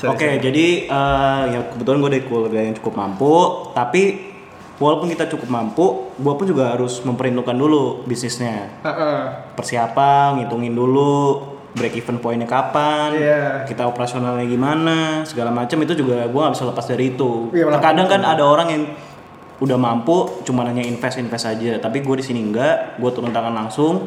Oke, 0.08 0.24
sorry. 0.24 0.40
jadi 0.40 0.66
eh, 0.88 1.42
ya 1.52 1.60
kebetulan 1.74 1.98
gue 2.00 2.10
dari 2.16 2.24
keluarga 2.24 2.58
yang 2.62 2.74
cukup 2.80 2.94
mampu, 2.96 3.34
tapi 3.76 4.02
walaupun 4.78 5.10
kita 5.10 5.26
cukup 5.28 5.48
mampu, 5.50 6.14
gue 6.16 6.34
pun 6.38 6.46
juga 6.46 6.72
harus 6.72 7.04
memperhitungkan 7.04 7.52
dulu 7.58 8.06
bisnisnya. 8.08 8.80
Heeh. 8.86 9.18
Persiapan, 9.58 10.40
ngitungin 10.40 10.72
dulu 10.72 11.57
break 11.70 11.94
even 11.94 12.16
pointnya 12.16 12.44
kapan, 12.44 13.12
Iya. 13.12 13.42
kita 13.64 13.84
operasionalnya 13.84 14.44
gimana, 14.44 14.98
segala 15.22 15.48
macam 15.48 15.76
itu 15.78 15.92
juga 15.94 16.24
gue 16.24 16.40
nggak 16.40 16.54
bisa 16.54 16.64
lepas 16.64 16.86
dari 16.86 17.04
itu. 17.10 17.52
Iya, 17.52 17.64
lah. 17.66 17.72
Terkadang 17.76 18.06
kan 18.08 18.20
ada 18.22 18.40
orang 18.40 18.68
yang 18.68 18.82
udah 19.58 19.76
mampu, 19.76 20.16
cuma 20.42 20.62
hanya 20.62 20.80
invest 20.80 21.18
invest 21.18 21.44
aja, 21.44 21.76
tapi 21.76 22.00
gue 22.00 22.14
di 22.14 22.24
sini 22.24 22.40
enggak, 22.42 22.96
gue 22.96 23.10
turun 23.10 23.28
tangan 23.28 23.52
langsung. 23.52 24.06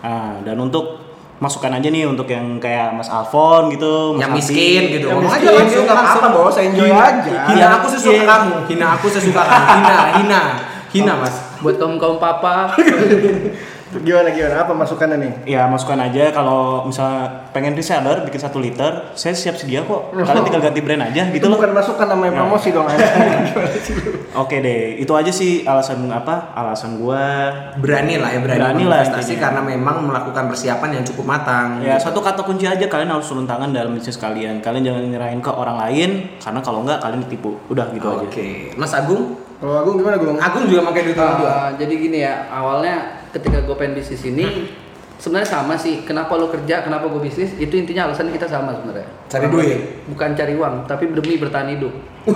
Nah, 0.00 0.40
dan 0.40 0.56
untuk 0.56 1.02
masukan 1.34 1.72
aja 1.72 1.88
nih 1.88 2.06
untuk 2.06 2.24
yang 2.24 2.56
kayak 2.56 2.94
Mas 2.94 3.08
Alfon 3.08 3.68
gitu, 3.68 4.14
Mas 4.14 4.22
Yang 4.22 4.32
miskin 4.38 4.82
gitu. 4.88 5.06
Yang 5.10 5.18
Ngomong 5.18 5.28
aja 5.28 5.42
miskin, 5.42 5.58
langsung 5.60 5.84
nggak 5.84 5.98
apa-apa, 5.98 6.26
bos, 6.30 6.56
enjoy 6.56 6.88
Hina- 6.88 7.04
aja. 7.10 7.32
Hina 7.44 7.66
aku 7.74 7.86
sesuka 7.90 8.14
Iya. 8.14 8.24
kamu. 8.24 8.54
Hina 8.64 8.86
aku 8.92 9.06
sesuka 9.08 9.42
kamu. 9.42 9.66
Hina, 9.68 9.96
hina. 10.14 10.42
Hina, 10.88 11.12
Mas. 11.18 11.34
Buat 11.58 11.76
kaum 11.76 11.98
kaum 11.98 12.16
papa, 12.16 12.70
Gimana 13.94 14.28
gimana? 14.30 14.54
Apa 14.60 14.72
masukannya 14.72 15.16
nih? 15.20 15.32
Ya 15.46 15.62
masukkan 15.66 16.00
aja 16.00 16.30
kalau 16.30 16.82
misalnya 16.82 17.46
pengen 17.50 17.72
reseller 17.72 18.24
bikin 18.24 18.40
satu 18.40 18.58
liter, 18.58 19.14
saya 19.14 19.30
siap 19.30 19.54
sedia 19.54 19.82
kok. 19.82 20.10
Kalian 20.10 20.42
tinggal 20.42 20.62
ganti 20.62 20.80
brand 20.80 21.02
aja 21.04 21.22
Itu 21.28 21.36
gitu 21.36 21.46
loh. 21.46 21.56
bukan 21.56 21.70
masukan 21.72 22.06
namanya 22.08 22.32
Ya. 22.34 22.38
promosi 22.42 22.68
dong. 22.70 22.86
Oke 24.42 24.58
deh, 24.58 24.98
itu 24.98 25.12
aja 25.14 25.30
sih 25.30 25.62
alasan 25.62 26.10
apa? 26.10 26.50
Alasan 26.52 26.98
gua 26.98 27.52
Berani 27.78 28.18
lah 28.18 28.34
ya, 28.34 28.42
berani, 28.42 28.58
Berani 28.58 28.84
lah 28.84 28.98
investasi 29.02 29.38
karena 29.38 29.62
memang 29.62 30.02
melakukan 30.02 30.50
persiapan 30.50 30.98
yang 30.98 31.04
cukup 31.06 31.24
matang. 31.28 31.78
Ya 31.78 31.94
satu 31.94 32.18
kata 32.18 32.42
kunci 32.42 32.66
aja 32.66 32.82
kalian 32.84 33.10
harus 33.10 33.26
turun 33.26 33.46
tangan 33.46 33.70
dalam 33.70 33.94
bisnis 33.94 34.18
kalian. 34.18 34.58
Kalian 34.58 34.82
jangan 34.82 35.02
nyerahin 35.06 35.38
ke 35.38 35.50
orang 35.50 35.78
lain 35.78 36.10
karena 36.42 36.58
kalau 36.58 36.82
enggak 36.82 36.98
kalian 36.98 37.22
ditipu. 37.22 37.54
Udah 37.70 37.86
gitu 37.92 38.06
aja. 38.08 38.26
Oke, 38.26 38.74
Mas 38.74 38.90
Agung, 38.90 39.38
Kalau 39.54 39.80
Agung 39.80 39.94
gimana 39.96 40.18
Gung? 40.18 40.36
Agung 40.36 40.66
juga 40.66 40.82
pakai 40.84 41.02
duit 41.04 41.16
orang 41.16 41.36
tua. 41.38 41.50
Uh, 41.50 41.68
jadi 41.78 41.94
gini 41.94 42.18
ya, 42.20 42.34
awalnya 42.50 42.96
ketika 43.34 43.58
gue 43.60 43.74
pengen 43.74 43.98
bisnis 43.98 44.22
ini 44.22 44.70
sebenarnya 45.18 45.50
sama 45.50 45.74
sih. 45.74 46.02
Kenapa 46.02 46.34
lo 46.34 46.46
kerja, 46.46 46.80
kenapa 46.80 47.10
gue 47.10 47.18
bisnis? 47.18 47.50
Itu 47.54 47.74
intinya 47.74 48.06
alasan 48.06 48.30
kita 48.30 48.46
sama 48.46 48.70
sebenarnya. 48.72 49.08
Cari 49.26 49.46
duit. 49.50 49.78
Bukan 50.06 50.30
cari 50.32 50.54
uang, 50.54 50.86
tapi 50.86 51.10
demi 51.10 51.34
bertahan 51.36 51.68
hidup. 51.70 51.90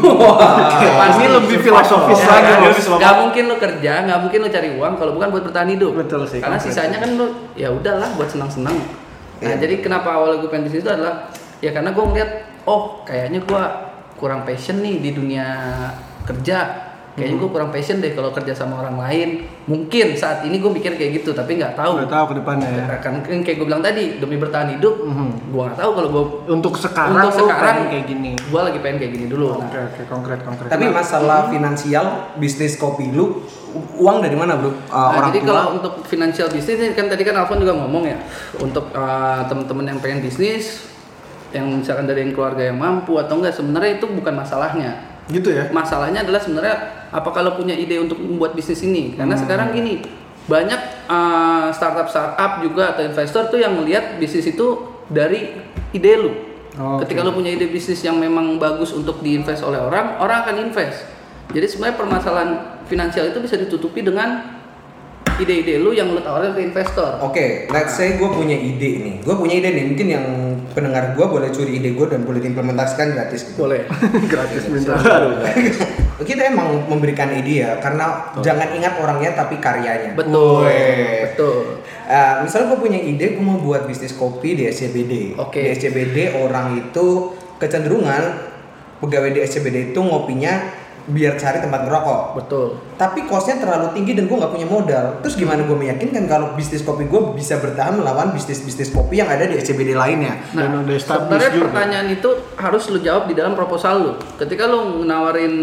Ini 1.18 1.26
lebih 1.32 1.58
filosofis 1.60 2.18
Ya, 2.18 2.28
lagi 2.28 2.44
kan? 2.44 2.58
filosofis. 2.62 3.00
Gak 3.00 3.14
mungkin 3.18 3.42
lo 3.46 3.56
kerja, 3.56 3.92
gak 4.04 4.18
mungkin 4.20 4.38
lo 4.42 4.48
cari 4.48 4.68
uang 4.74 4.92
kalau 4.96 5.12
bukan 5.14 5.28
buat 5.30 5.44
bertahan 5.48 5.70
hidup. 5.70 5.92
Betul 5.96 6.22
sih, 6.26 6.40
Karena 6.42 6.58
sisanya 6.58 6.98
kan 6.98 7.10
lo 7.14 7.26
ya 7.54 7.70
udahlah 7.70 8.12
buat 8.14 8.28
senang-senang. 8.28 8.76
Nah 9.38 9.54
Iya. 9.54 9.56
jadi 9.62 9.78
kenapa 9.78 10.10
awalnya 10.12 10.42
gue 10.42 10.50
pengen 10.50 10.66
bisnis 10.66 10.82
itu 10.82 10.90
adalah 10.90 11.30
ya 11.58 11.70
karena 11.70 11.94
gue 11.94 12.04
ngeliat 12.04 12.30
oh 12.66 13.06
kayaknya 13.06 13.38
gue 13.40 13.62
kurang 14.14 14.42
passion 14.42 14.82
nih 14.82 14.98
di 14.98 15.10
dunia 15.14 15.46
kerja. 16.24 16.87
Kayaknya 17.18 17.34
Hmm. 17.34 17.42
gue 17.42 17.50
kurang 17.50 17.70
passion 17.70 17.98
deh 17.98 18.14
kalau 18.14 18.30
kerja 18.30 18.54
sama 18.54 18.78
orang 18.78 18.96
lain. 18.96 19.28
Mungkin 19.66 20.14
saat 20.14 20.40
ini 20.42 20.56
gue 20.56 20.70
mikir 20.70 20.94
kayak 20.94 21.18
gitu, 21.18 21.34
tapi 21.34 21.58
nggak 21.58 21.74
tahu. 21.74 21.98
Udah 21.98 22.08
tahu 22.08 22.24
ke 22.30 22.34
depannya 22.38 22.68
ya. 22.70 22.84
Kan 22.96 23.18
kayak 23.20 23.56
gue 23.58 23.66
bilang 23.66 23.82
tadi 23.82 24.16
demi 24.16 24.36
bertahan 24.36 24.72
hidup, 24.72 24.94
Mhm. 25.02 25.50
gue 25.50 25.60
nggak 25.60 25.76
tahu 25.76 25.90
kalau 25.92 26.08
gue 26.08 26.24
Untuk 26.48 26.74
sekarang 26.74 27.18
untuk 27.20 27.44
sekarang 27.44 27.90
kayak 27.90 28.06
gini. 28.06 28.32
gue 28.32 28.60
lagi 28.62 28.78
pengen 28.78 28.96
kayak 28.96 29.12
gini 29.12 29.26
dulu. 29.26 29.46
Nah, 29.52 29.66
Oke 29.66 29.78
oke 29.84 30.02
konkret 30.06 30.40
konkret. 30.40 30.68
Tapi 30.68 30.86
masalah 30.88 31.48
finansial 31.48 32.06
bisnis 32.34 32.74
kopi 32.74 33.10
lu 33.10 33.42
uang 33.94 34.22
dari 34.22 34.32
mana, 34.32 34.54
Bro? 34.54 34.70
Uh, 34.70 34.74
Nah, 34.88 35.08
orang 35.12 35.28
jadi 35.28 35.40
tua. 35.40 35.48
kalau 35.50 35.64
untuk 35.74 35.92
financial 36.06 36.48
bisnis 36.48 36.78
ini 36.78 36.92
kan 36.92 37.06
tadi 37.06 37.20
kan 37.20 37.34
Alfon 37.36 37.58
juga 37.58 37.74
ngomong 37.74 38.04
ya 38.04 38.16
untuk 38.56 38.88
uh, 38.92 39.42
teman-teman 39.44 39.84
yang 39.86 39.98
pengen 39.98 40.22
bisnis 40.22 40.88
yang 41.48 41.64
misalkan 41.74 42.04
dari 42.04 42.22
yang 42.22 42.32
keluarga 42.32 42.60
yang 42.62 42.76
mampu 42.76 43.16
atau 43.16 43.36
enggak 43.36 43.52
sebenarnya 43.52 43.96
itu 43.96 44.06
bukan 44.06 44.34
masalahnya. 44.34 45.07
Gitu 45.28 45.48
ya? 45.52 45.68
Masalahnya 45.70 46.24
adalah 46.24 46.40
sebenarnya 46.40 46.76
apa 47.08 47.28
kalau 47.32 47.56
punya 47.56 47.72
ide 47.72 48.00
untuk 48.00 48.20
membuat 48.20 48.52
bisnis 48.52 48.84
ini 48.84 49.16
karena 49.16 49.36
Hmm. 49.36 49.42
sekarang 49.44 49.68
gini 49.72 50.04
banyak 50.48 50.80
uh, 51.08 51.68
startup-startup 51.72 52.64
juga 52.64 52.96
atau 52.96 53.04
investor 53.04 53.52
tuh 53.52 53.60
yang 53.60 53.76
melihat 53.76 54.16
bisnis 54.16 54.48
itu 54.48 54.80
dari 55.08 55.52
ide 55.92 56.12
lu. 56.16 56.32
Oke. 56.78 57.04
Ketika 57.04 57.20
lu 57.24 57.36
punya 57.36 57.52
ide 57.52 57.68
bisnis 57.68 58.00
yang 58.00 58.16
memang 58.16 58.56
bagus 58.56 58.96
untuk 58.96 59.20
diinvest 59.20 59.60
oleh 59.60 59.76
orang, 59.76 60.16
orang 60.20 60.48
akan 60.48 60.68
invest. 60.68 61.04
Jadi 61.52 61.64
sebenarnya 61.64 61.96
permasalahan 61.96 62.50
finansial 62.88 63.28
itu 63.28 63.40
bisa 63.40 63.56
ditutupi 63.56 64.00
dengan 64.00 64.56
ide-ide 65.38 65.78
lu 65.80 65.92
yang 65.92 66.10
lu 66.12 66.20
tawarin 66.20 66.52
ke 66.52 66.60
investor. 66.60 67.20
Oke, 67.20 67.68
let's 67.68 67.94
say 67.96 68.16
gue 68.16 68.28
punya 68.28 68.56
ide 68.56 68.90
nih. 69.00 69.14
Gue 69.22 69.36
punya 69.36 69.54
ide 69.60 69.70
nih. 69.70 69.84
Mungkin 69.92 70.06
yang 70.08 70.26
pendengar 70.78 71.18
gue 71.18 71.26
boleh 71.26 71.50
curi 71.50 71.82
ide 71.82 71.90
gue 71.98 72.06
dan 72.06 72.22
boleh 72.22 72.38
diimplementasikan 72.38 73.18
gratis. 73.18 73.50
Gitu. 73.50 73.58
Boleh. 73.58 73.90
Gratis 74.32 74.70
minta. 74.70 74.94
Kita 76.28 76.50
emang 76.50 76.86
memberikan 76.86 77.34
ide 77.34 77.66
ya, 77.66 77.70
karena 77.82 78.30
jangan 78.38 78.70
ingat 78.74 78.98
orangnya 79.02 79.34
tapi 79.34 79.58
karyanya. 79.58 80.14
Betul. 80.14 80.66
Weh. 80.66 81.34
Betul. 81.34 81.82
Eh, 82.06 82.34
misalnya 82.46 82.66
gue 82.74 82.78
punya 82.78 83.00
ide, 83.02 83.34
gue 83.34 83.42
mau 83.42 83.58
buat 83.58 83.90
bisnis 83.90 84.14
kopi 84.14 84.54
di 84.54 84.70
SCBD. 84.70 85.34
Oke. 85.38 85.62
Di 85.62 85.74
SCBD 85.74 86.38
orang 86.38 86.78
itu 86.78 87.34
kecenderungan 87.58 88.22
pegawai 89.02 89.34
di 89.34 89.40
SCBD 89.42 89.94
itu 89.94 90.00
ngopinya 90.02 90.86
biar 91.08 91.40
cari 91.40 91.58
tempat 91.64 91.88
ngerokok. 91.88 92.20
Betul. 92.36 92.66
Tapi 93.00 93.24
costnya 93.24 93.56
terlalu 93.56 93.96
tinggi 93.96 94.12
dan 94.12 94.28
gue 94.28 94.36
nggak 94.36 94.52
punya 94.52 94.68
modal. 94.68 95.06
Terus 95.24 95.34
gimana 95.40 95.64
gue 95.64 95.76
meyakinkan 95.76 96.28
kalau 96.28 96.52
bisnis 96.52 96.84
kopi 96.84 97.08
gue 97.08 97.20
bisa 97.32 97.56
bertahan 97.56 97.96
melawan 97.96 98.36
bisnis-bisnis 98.36 98.92
kopi 98.92 99.24
yang 99.24 99.30
ada 99.32 99.48
di 99.48 99.56
SCBD 99.56 99.96
lainnya? 99.96 100.36
Dan 100.52 100.84
udah 100.84 100.94
established 100.94 101.24
sebenarnya 101.24 101.50
juga. 101.56 101.64
pertanyaan 101.72 102.08
itu 102.12 102.30
harus 102.60 102.82
lu 102.92 102.98
jawab 103.00 103.24
di 103.24 103.34
dalam 103.34 103.56
proposal 103.56 103.94
lu. 104.04 104.12
Ketika 104.36 104.68
lu 104.68 105.08
nawarin 105.08 105.54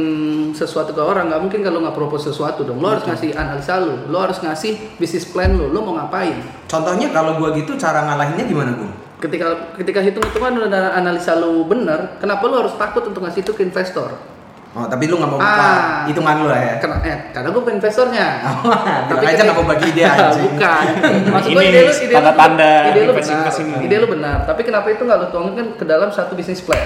sesuatu 0.58 0.98
ke 0.98 1.02
orang, 1.02 1.30
nggak 1.30 1.42
mungkin 1.46 1.62
kalau 1.62 1.80
nggak 1.86 1.96
propose 1.96 2.34
sesuatu 2.34 2.66
dong. 2.66 2.82
Lu 2.82 2.88
harus 2.90 3.06
ngasih 3.06 3.38
analisa 3.38 3.78
lu, 3.78 4.10
lu 4.10 4.18
harus 4.18 4.42
ngasih 4.42 4.98
bisnis 4.98 5.30
plan 5.30 5.54
lu, 5.54 5.70
lu 5.70 5.80
mau 5.86 5.94
ngapain. 6.02 6.42
Contohnya 6.66 7.14
kalau 7.14 7.38
gue 7.38 7.62
gitu 7.62 7.78
cara 7.78 8.02
ngalahinnya 8.10 8.46
gimana 8.50 8.74
gue? 8.74 8.90
Ketika 9.16 9.78
ketika 9.80 10.04
hitung-hitungan 10.04 10.68
udah 10.68 10.98
analisa 10.98 11.38
lu 11.40 11.64
bener, 11.70 12.18
kenapa 12.20 12.44
lu 12.50 12.60
harus 12.66 12.76
takut 12.76 13.06
untuk 13.06 13.24
ngasih 13.24 13.46
itu 13.46 13.54
ke 13.56 13.64
investor? 13.64 14.35
Oh 14.76 14.84
tapi 14.86 15.08
lu 15.08 15.16
nggak 15.16 15.32
mau 15.32 15.40
buka 15.40 15.56
Ah. 15.64 16.04
hitungan 16.04 16.36
lu 16.36 16.46
lah 16.46 16.60
ya? 16.60 16.74
Karena, 16.78 16.98
eh, 17.02 17.18
karena 17.32 17.48
gue 17.48 17.62
bukan 17.64 17.76
investornya. 17.76 18.28
Bilang 19.08 19.24
aja 19.26 19.42
nggak 19.42 19.56
mau 19.56 19.66
bagi 19.66 19.86
ide 19.88 20.04
anjing. 20.12 20.44
Bukan. 20.52 20.84
Maksud 21.32 21.50
gue 21.50 21.56
Ini 21.56 21.66
ide 21.66 21.80
lu, 21.80 21.92
ide 21.96 22.06
lu, 22.06 22.14
tanda-tanda 22.14 22.72
ide 22.86 23.00
lu 23.02 23.14
benar. 23.14 23.48
Ide 23.80 23.96
lu 23.96 24.08
benar. 24.12 24.38
Tapi 24.44 24.62
kenapa 24.62 24.88
itu 24.90 25.02
nggak 25.02 25.18
lu 25.18 25.28
tuangkan 25.32 25.68
ke 25.74 25.84
dalam 25.84 26.12
satu 26.12 26.36
bisnis 26.36 26.60
plan? 26.60 26.84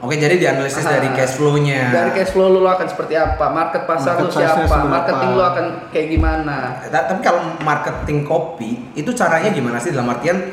Oke 0.00 0.16
jadi 0.16 0.32
dianalisis 0.34 0.80
Ah. 0.80 0.96
dari 0.96 1.12
cash 1.12 1.36
flow-nya. 1.36 1.92
Dari 1.92 2.10
cash 2.12 2.32
flow 2.32 2.48
lu, 2.48 2.58
lu 2.58 2.68
akan 2.68 2.88
seperti 2.88 3.14
apa? 3.14 3.46
Market 3.46 3.84
pasar 3.84 4.16
lu 4.16 4.26
Market 4.26 4.34
size-nya 4.34 4.50
siapa? 4.56 4.66
seberapa? 4.66 4.90
Marketing 4.90 5.30
lu 5.30 5.42
akan 5.44 5.64
kayak 5.88 6.06
gimana? 6.10 6.56
Ta- 6.82 7.06
Tapi 7.06 7.20
kalau 7.20 7.40
marketing 7.60 8.18
kopi 8.24 8.70
itu 8.96 9.10
caranya 9.12 9.52
gimana 9.52 9.78
sih 9.78 9.92
dalam 9.92 10.08
artian 10.08 10.50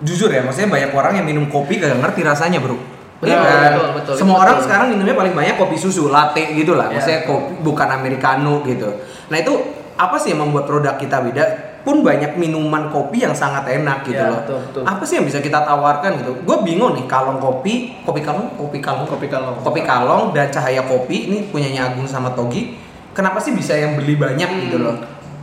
jujur 0.00 0.28
ya, 0.28 0.42
maksudnya 0.42 0.68
banyak 0.68 0.90
orang 0.90 1.12
yang 1.14 1.24
minum 1.24 1.46
kopi 1.46 1.78
gak 1.78 1.94
ngerti 1.94 2.20
rasanya 2.20 2.58
bro. 2.58 2.76
Betul, 3.20 3.28
Iya 3.30 3.38
kan? 3.38 3.70
betul, 3.70 3.88
betul, 3.94 4.14
Semua 4.16 4.32
itu 4.32 4.42
orang 4.42 4.56
betul. 4.56 4.66
sekarang 4.66 4.86
minumnya 4.90 5.12
paling 5.14 5.34
banyak 5.36 5.54
kopi 5.54 5.76
susu, 5.76 6.08
latte 6.08 6.40
gitu 6.52 6.72
lah. 6.72 6.88
Iya. 6.88 6.96
Maksudnya 6.96 7.20
kopi 7.24 7.50
bukan 7.60 7.88
americano 7.90 8.64
gitu. 8.64 8.88
Nah 9.28 9.36
itu 9.36 9.52
apa 9.94 10.16
sih 10.16 10.32
yang 10.32 10.40
membuat 10.40 10.64
produk 10.64 10.96
kita 10.96 11.20
beda? 11.20 11.44
Pun 11.80 12.00
banyak 12.00 12.36
minuman 12.36 12.88
kopi 12.88 13.20
yang 13.20 13.32
sangat 13.32 13.64
enak 13.66 14.04
gitu 14.04 14.16
Iya, 14.16 14.28
loh. 14.28 14.40
betul, 14.40 14.58
betul. 14.62 14.82
Apa 14.84 15.02
sih 15.02 15.16
yang 15.16 15.24
bisa 15.24 15.38
kita 15.38 15.60
tawarkan 15.60 16.16
gitu? 16.18 16.32
Gue 16.40 16.56
bingung 16.60 16.92
nih 16.92 17.04
kalong 17.04 17.36
kopi, 17.36 18.00
kopi 18.02 18.20
kalong, 18.20 18.52
kopi 18.54 18.78
kalong, 18.78 19.04
Kopi 19.04 19.28
kalong. 19.28 19.56
kopi 19.58 19.80
kalong 19.82 20.22
dan 20.30 20.48
cahaya 20.48 20.80
kopi 20.82 21.28
ini 21.28 21.38
punyanya 21.46 21.88
Agung 21.88 22.04
sama 22.04 22.32
Togi. 22.32 22.76
Kenapa 23.10 23.36
sih 23.36 23.52
bisa 23.52 23.72
yang 23.72 23.96
beli 23.96 24.16
banyak 24.16 24.48
gitu 24.62 24.76
loh? 24.76 24.96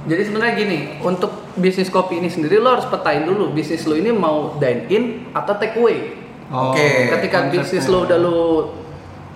Jadi 0.06 0.22
sebenarnya 0.24 0.54
gini, 0.56 0.78
untuk 1.00 1.30
bisnis 1.54 1.90
kopi 1.90 2.18
ini 2.18 2.30
sendiri 2.30 2.58
lo 2.58 2.70
harus 2.72 2.86
petain 2.86 3.22
dulu 3.22 3.52
bisnis 3.52 3.84
lo 3.84 3.94
ini 3.94 4.08
mau 4.10 4.56
dine 4.56 4.82
in 4.88 5.04
atau 5.32 5.54
take 5.54 5.74
away. 5.76 6.26
Oke. 6.48 7.12
Ketika 7.12 7.38
konsepnya. 7.46 7.62
bisnis 7.62 7.86
lo 7.86 7.98
udah 8.04 8.18
lo 8.18 8.38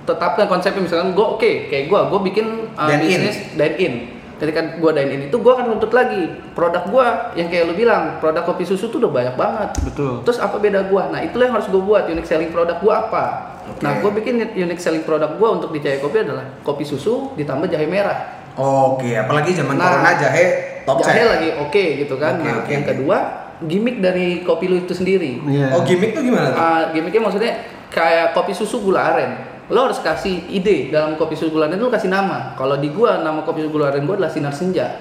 tetapkan 0.02 0.50
konsepnya 0.50 0.82
misalkan 0.82 1.14
gue 1.14 1.22
oke 1.24 1.52
kayak 1.70 1.86
gue 1.86 2.00
gue 2.10 2.20
bikin 2.26 2.46
uh, 2.74 2.88
Dine 2.90 3.02
in. 3.02 3.08
bisnis 3.08 3.38
dine 3.54 3.76
in. 3.78 3.94
Ketika 4.36 4.60
gue 4.82 4.92
dine 4.92 5.12
in 5.12 5.22
itu 5.30 5.38
gue 5.38 5.52
akan 5.52 5.66
nuntut 5.70 5.94
lagi 5.94 6.26
produk 6.52 6.82
gue 6.82 7.06
yang 7.38 7.48
kayak 7.48 7.70
lo 7.70 7.74
bilang 7.76 8.18
produk 8.18 8.42
kopi 8.42 8.66
susu 8.66 8.90
tuh 8.90 8.98
udah 8.98 9.12
banyak 9.12 9.36
banget. 9.38 9.70
Betul. 9.86 10.26
Terus 10.26 10.40
apa 10.40 10.58
beda 10.58 10.88
gue? 10.88 11.04
Nah 11.08 11.20
itulah 11.22 11.46
yang 11.46 11.56
harus 11.56 11.70
gue 11.70 11.78
buat 11.78 12.10
unique 12.10 12.26
selling 12.26 12.50
produk 12.50 12.82
gue 12.82 12.94
apa? 12.94 13.26
Oke. 13.70 13.86
Nah 13.86 14.02
gue 14.02 14.12
bikin 14.18 14.42
unique 14.58 14.82
selling 14.82 15.06
produk 15.06 15.38
gue 15.38 15.50
untuk 15.52 15.70
di 15.70 15.80
Cahaya 15.80 16.02
Kopi 16.02 16.18
adalah 16.26 16.46
kopi 16.66 16.82
susu 16.82 17.36
ditambah 17.36 17.70
jahe 17.70 17.86
merah. 17.86 18.42
Oke, 18.58 19.16
apalagi 19.16 19.56
zaman 19.56 19.80
Nah, 19.80 19.96
corona 19.96 20.12
jahe 20.18 20.46
top 20.84 21.00
jahe 21.00 21.24
set. 21.24 21.30
lagi 21.30 21.50
oke 21.56 21.84
gitu 22.04 22.16
kan. 22.18 22.36
Oke, 22.36 22.44
nah, 22.44 22.56
oke, 22.66 22.72
yang 22.74 22.84
kedua 22.84 23.18
gimmick 23.66 24.02
dari 24.02 24.42
kopi 24.42 24.66
lu 24.66 24.82
itu 24.82 24.94
sendiri. 24.94 25.42
Iya. 25.46 25.78
Oh, 25.78 25.82
gimmick 25.86 26.14
tuh 26.14 26.24
gimana 26.26 26.54
tuh? 26.54 26.60
Ah, 26.60 26.82
gimmicknya 26.90 27.22
maksudnya 27.22 27.54
kayak 27.90 28.34
kopi 28.34 28.52
susu 28.52 28.82
gula 28.82 29.14
aren. 29.14 29.32
Lo 29.72 29.88
harus 29.88 30.04
kasih 30.04 30.52
ide 30.52 30.92
dalam 30.92 31.16
kopi 31.16 31.38
susu 31.38 31.54
gula 31.54 31.70
aren 31.70 31.78
itu 31.78 31.86
lo 31.86 31.94
kasih 31.94 32.10
nama. 32.10 32.58
Kalau 32.58 32.78
di 32.82 32.90
gua 32.90 33.22
nama 33.22 33.46
kopi 33.46 33.66
susu 33.66 33.72
gula 33.74 33.94
aren 33.94 34.04
gua 34.04 34.18
adalah 34.18 34.32
sinar 34.32 34.54
senja. 34.54 34.98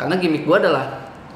Karena 0.00 0.16
gimmick 0.16 0.48
gua 0.48 0.58
adalah 0.58 0.84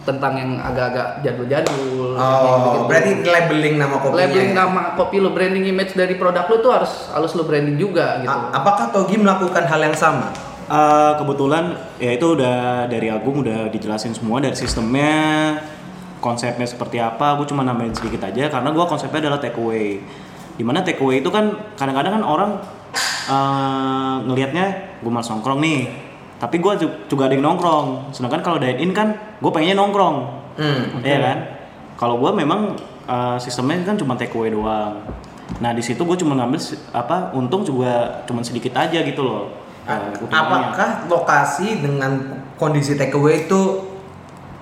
tentang 0.03 0.41
yang 0.41 0.51
agak-agak 0.57 1.21
jadul-jadul. 1.21 2.17
Oh, 2.17 2.89
berarti 2.89 3.21
labeling 3.21 3.77
nama 3.77 4.01
kopinya. 4.01 4.25
labeling 4.25 4.51
ya? 4.57 4.57
nama 4.57 4.81
kopi 4.97 5.21
lo, 5.21 5.37
branding 5.37 5.69
image 5.69 5.93
dari 5.93 6.17
produk 6.17 6.49
lo 6.49 6.57
tuh 6.65 6.73
harus 6.73 6.93
harus 7.13 7.37
lo 7.37 7.45
branding 7.45 7.77
juga 7.77 8.25
gitu. 8.25 8.33
A- 8.33 8.57
apakah 8.57 8.89
Togi 8.89 9.21
melakukan 9.21 9.69
hal 9.69 9.81
yang 9.85 9.93
sama? 9.93 10.33
Eh, 10.69 11.13
kebetulan 11.17 11.77
ya 11.97 12.13
itu 12.13 12.37
udah 12.37 12.85
dari 12.93 13.09
Agung 13.09 13.41
udah 13.41 13.73
dijelasin 13.73 14.13
semua 14.13 14.37
dari 14.37 14.53
sistemnya 14.53 15.57
konsepnya 16.19 16.67
seperti 16.67 16.99
apa 16.99 17.39
gue 17.39 17.47
cuma 17.47 17.63
nambahin 17.63 17.95
sedikit 17.95 18.27
aja 18.27 18.51
karena 18.51 18.69
gue 18.71 18.85
konsepnya 18.85 19.29
adalah 19.29 19.39
take 19.39 19.55
away 19.55 20.03
di 20.59 20.67
mana 20.67 20.83
take 20.83 20.99
away 20.99 21.23
itu 21.23 21.31
kan 21.31 21.55
kadang-kadang 21.79 22.19
kan 22.19 22.25
orang 22.27 22.51
eh, 23.31 24.17
ngelihatnya 24.27 24.67
gue 24.99 25.11
malas 25.13 25.31
nongkrong 25.31 25.61
nih. 25.63 25.81
Tapi 26.39 26.59
gue 26.59 26.73
juga 27.07 27.27
ada 27.27 27.35
yang 27.35 27.47
nongkrong. 27.47 28.15
Sedangkan 28.15 28.43
kalau 28.43 28.59
dine 28.59 28.79
in 28.79 28.91
kan 28.91 29.15
gue 29.39 29.51
pengennya 29.51 29.79
nongkrong. 29.79 30.17
Hmm. 30.59 31.03
Iya 31.03 31.19
kan? 31.23 31.39
Kalau 31.95 32.19
gue 32.19 32.31
memang 32.35 32.75
eh, 33.07 33.37
sistemnya 33.39 33.87
kan 33.87 33.95
cuma 33.95 34.19
take 34.19 34.35
away 34.35 34.51
doang. 34.51 34.99
Nah 35.63 35.71
di 35.71 35.83
situ 35.83 36.03
gue 36.03 36.19
cuma 36.19 36.35
ngambil 36.35 36.59
apa 36.91 37.31
untung 37.35 37.63
juga 37.63 38.23
cuma 38.27 38.43
sedikit 38.43 38.75
aja 38.77 39.01
gitu 39.01 39.23
loh 39.25 39.55
A- 39.89 40.13
keuntungannya. 40.13 40.35
apakah 40.37 40.91
lokasi 41.09 41.81
dengan 41.81 42.21
kondisi 42.61 42.99
takeaway 42.99 43.47
itu 43.47 43.61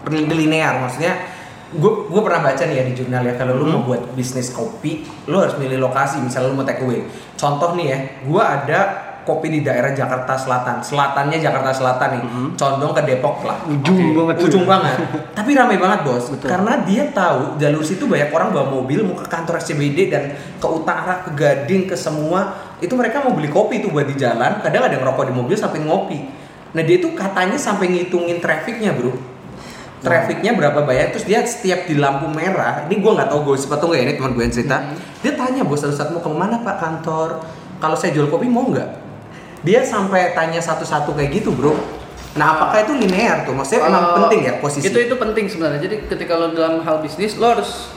linear? 0.07 0.79
Maksudnya 0.79 1.36
gue 1.75 1.93
gue 2.07 2.21
pernah 2.23 2.47
baca 2.47 2.63
nih 2.63 2.77
ya 2.79 2.85
di 2.87 2.95
jurnal 2.95 3.27
ya 3.27 3.35
kalau 3.35 3.59
lu 3.59 3.67
mau 3.67 3.83
buat 3.83 4.15
bisnis 4.15 4.55
kopi 4.55 5.03
lu 5.27 5.43
harus 5.43 5.59
milih 5.59 5.83
lokasi. 5.83 6.23
Misalnya 6.23 6.55
lu 6.55 6.63
mau 6.63 6.67
take 6.67 6.87
away. 6.87 7.03
Contoh 7.35 7.75
nih 7.75 7.87
ya 7.91 7.99
gue 8.23 8.43
ada 8.43 8.81
kopi 9.27 9.51
di 9.51 9.61
daerah 9.67 9.91
Jakarta 9.91 10.39
Selatan. 10.39 10.79
Selatannya 10.79 11.43
Jakarta 11.43 11.75
Selatan 11.75 12.09
nih. 12.15 12.23
Condong 12.55 12.95
ke 12.95 13.03
Depok 13.03 13.43
lah. 13.43 13.59
Ujung 13.67 14.15
banget 14.15 14.35
tuh. 14.39 14.47
ujung 14.47 14.65
banget. 14.65 14.97
Tapi 15.35 15.51
ramai 15.59 15.77
banget 15.83 16.07
bos. 16.07 16.31
Karena 16.47 16.87
dia 16.87 17.11
tahu 17.11 17.59
jalur 17.59 17.83
situ 17.83 18.07
banyak 18.07 18.31
orang 18.31 18.55
bawa 18.55 18.67
mobil 18.71 19.03
mau 19.03 19.19
ke 19.19 19.27
kantor 19.27 19.59
SCBD 19.59 19.99
dan 20.15 20.39
ke 20.63 20.67
utara 20.71 21.27
ke 21.27 21.35
Gading 21.35 21.91
ke 21.91 21.99
semua. 21.99 22.55
Itu 22.79 22.95
mereka 22.95 23.27
mau 23.27 23.35
beli 23.35 23.51
kopi 23.51 23.83
tuh 23.83 23.91
buat 23.91 24.07
di 24.07 24.15
jalan. 24.15 24.63
Kadang 24.63 24.87
ada 24.87 24.95
yang 24.95 25.03
ngerokok 25.03 25.25
di 25.27 25.35
mobil 25.35 25.57
sampai 25.59 25.83
ngopi. 25.83 26.19
Nah 26.79 26.83
dia 26.87 27.03
tuh 27.03 27.11
katanya 27.19 27.59
sampai 27.59 27.91
ngitungin 27.91 28.39
trafficnya 28.39 28.95
bro 28.95 29.36
trafficnya 30.05 30.53
berapa 30.53 30.85
banyak 30.85 31.17
terus 31.17 31.25
dia 31.25 31.41
setiap 31.47 31.88
di 31.88 31.97
lampu 31.97 32.29
merah 32.29 32.85
ini 32.87 33.00
gua 33.00 33.17
nggak 33.17 33.29
tahu 33.33 33.41
gue 33.53 33.57
sepatu 33.57 33.88
nggak 33.88 34.00
ya, 34.00 34.05
ini 34.05 34.15
teman 34.21 34.31
gue 34.37 34.43
yang 34.45 34.55
cerita 34.55 34.76
dia 35.25 35.33
tanya 35.35 35.62
bos 35.65 35.81
satu 35.81 35.95
saat 35.97 36.11
mau 36.12 36.21
ke 36.21 36.31
mana 36.31 36.61
pak 36.61 36.76
kantor 36.79 37.41
kalau 37.81 37.97
saya 37.97 38.12
jual 38.12 38.29
kopi 38.29 38.47
mau 38.47 38.69
nggak 38.69 39.07
dia 39.65 39.83
sampai 39.83 40.37
tanya 40.37 40.62
satu-satu 40.62 41.17
kayak 41.17 41.43
gitu 41.43 41.50
bro 41.50 41.75
nah 42.37 42.53
apakah 42.55 42.85
itu 42.85 42.93
linear 42.93 43.49
tuh 43.49 43.57
maksudnya 43.57 43.88
emang 43.88 44.05
Uh, 44.07 44.15
penting 44.23 44.41
ya 44.45 44.53
posisi 44.61 44.85
Itu 44.85 45.00
itu 45.00 45.17
penting 45.17 45.49
sebenarnya. 45.49 45.81
Jadi 45.81 46.05
ketika 46.05 46.37
lo 46.37 46.53
dalam 46.53 46.85
hal 46.85 47.00
bisnis 47.00 47.41
lo 47.41 47.49
harus 47.49 47.88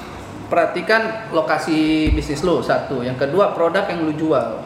perhatikan 0.48 1.28
lokasi 1.36 2.10
bisnis 2.16 2.40
lo 2.42 2.64
satu. 2.64 3.04
Yang 3.04 3.28
kedua 3.28 3.52
produk 3.52 3.84
yang 3.92 4.08
lo 4.08 4.16
jual. 4.16 4.64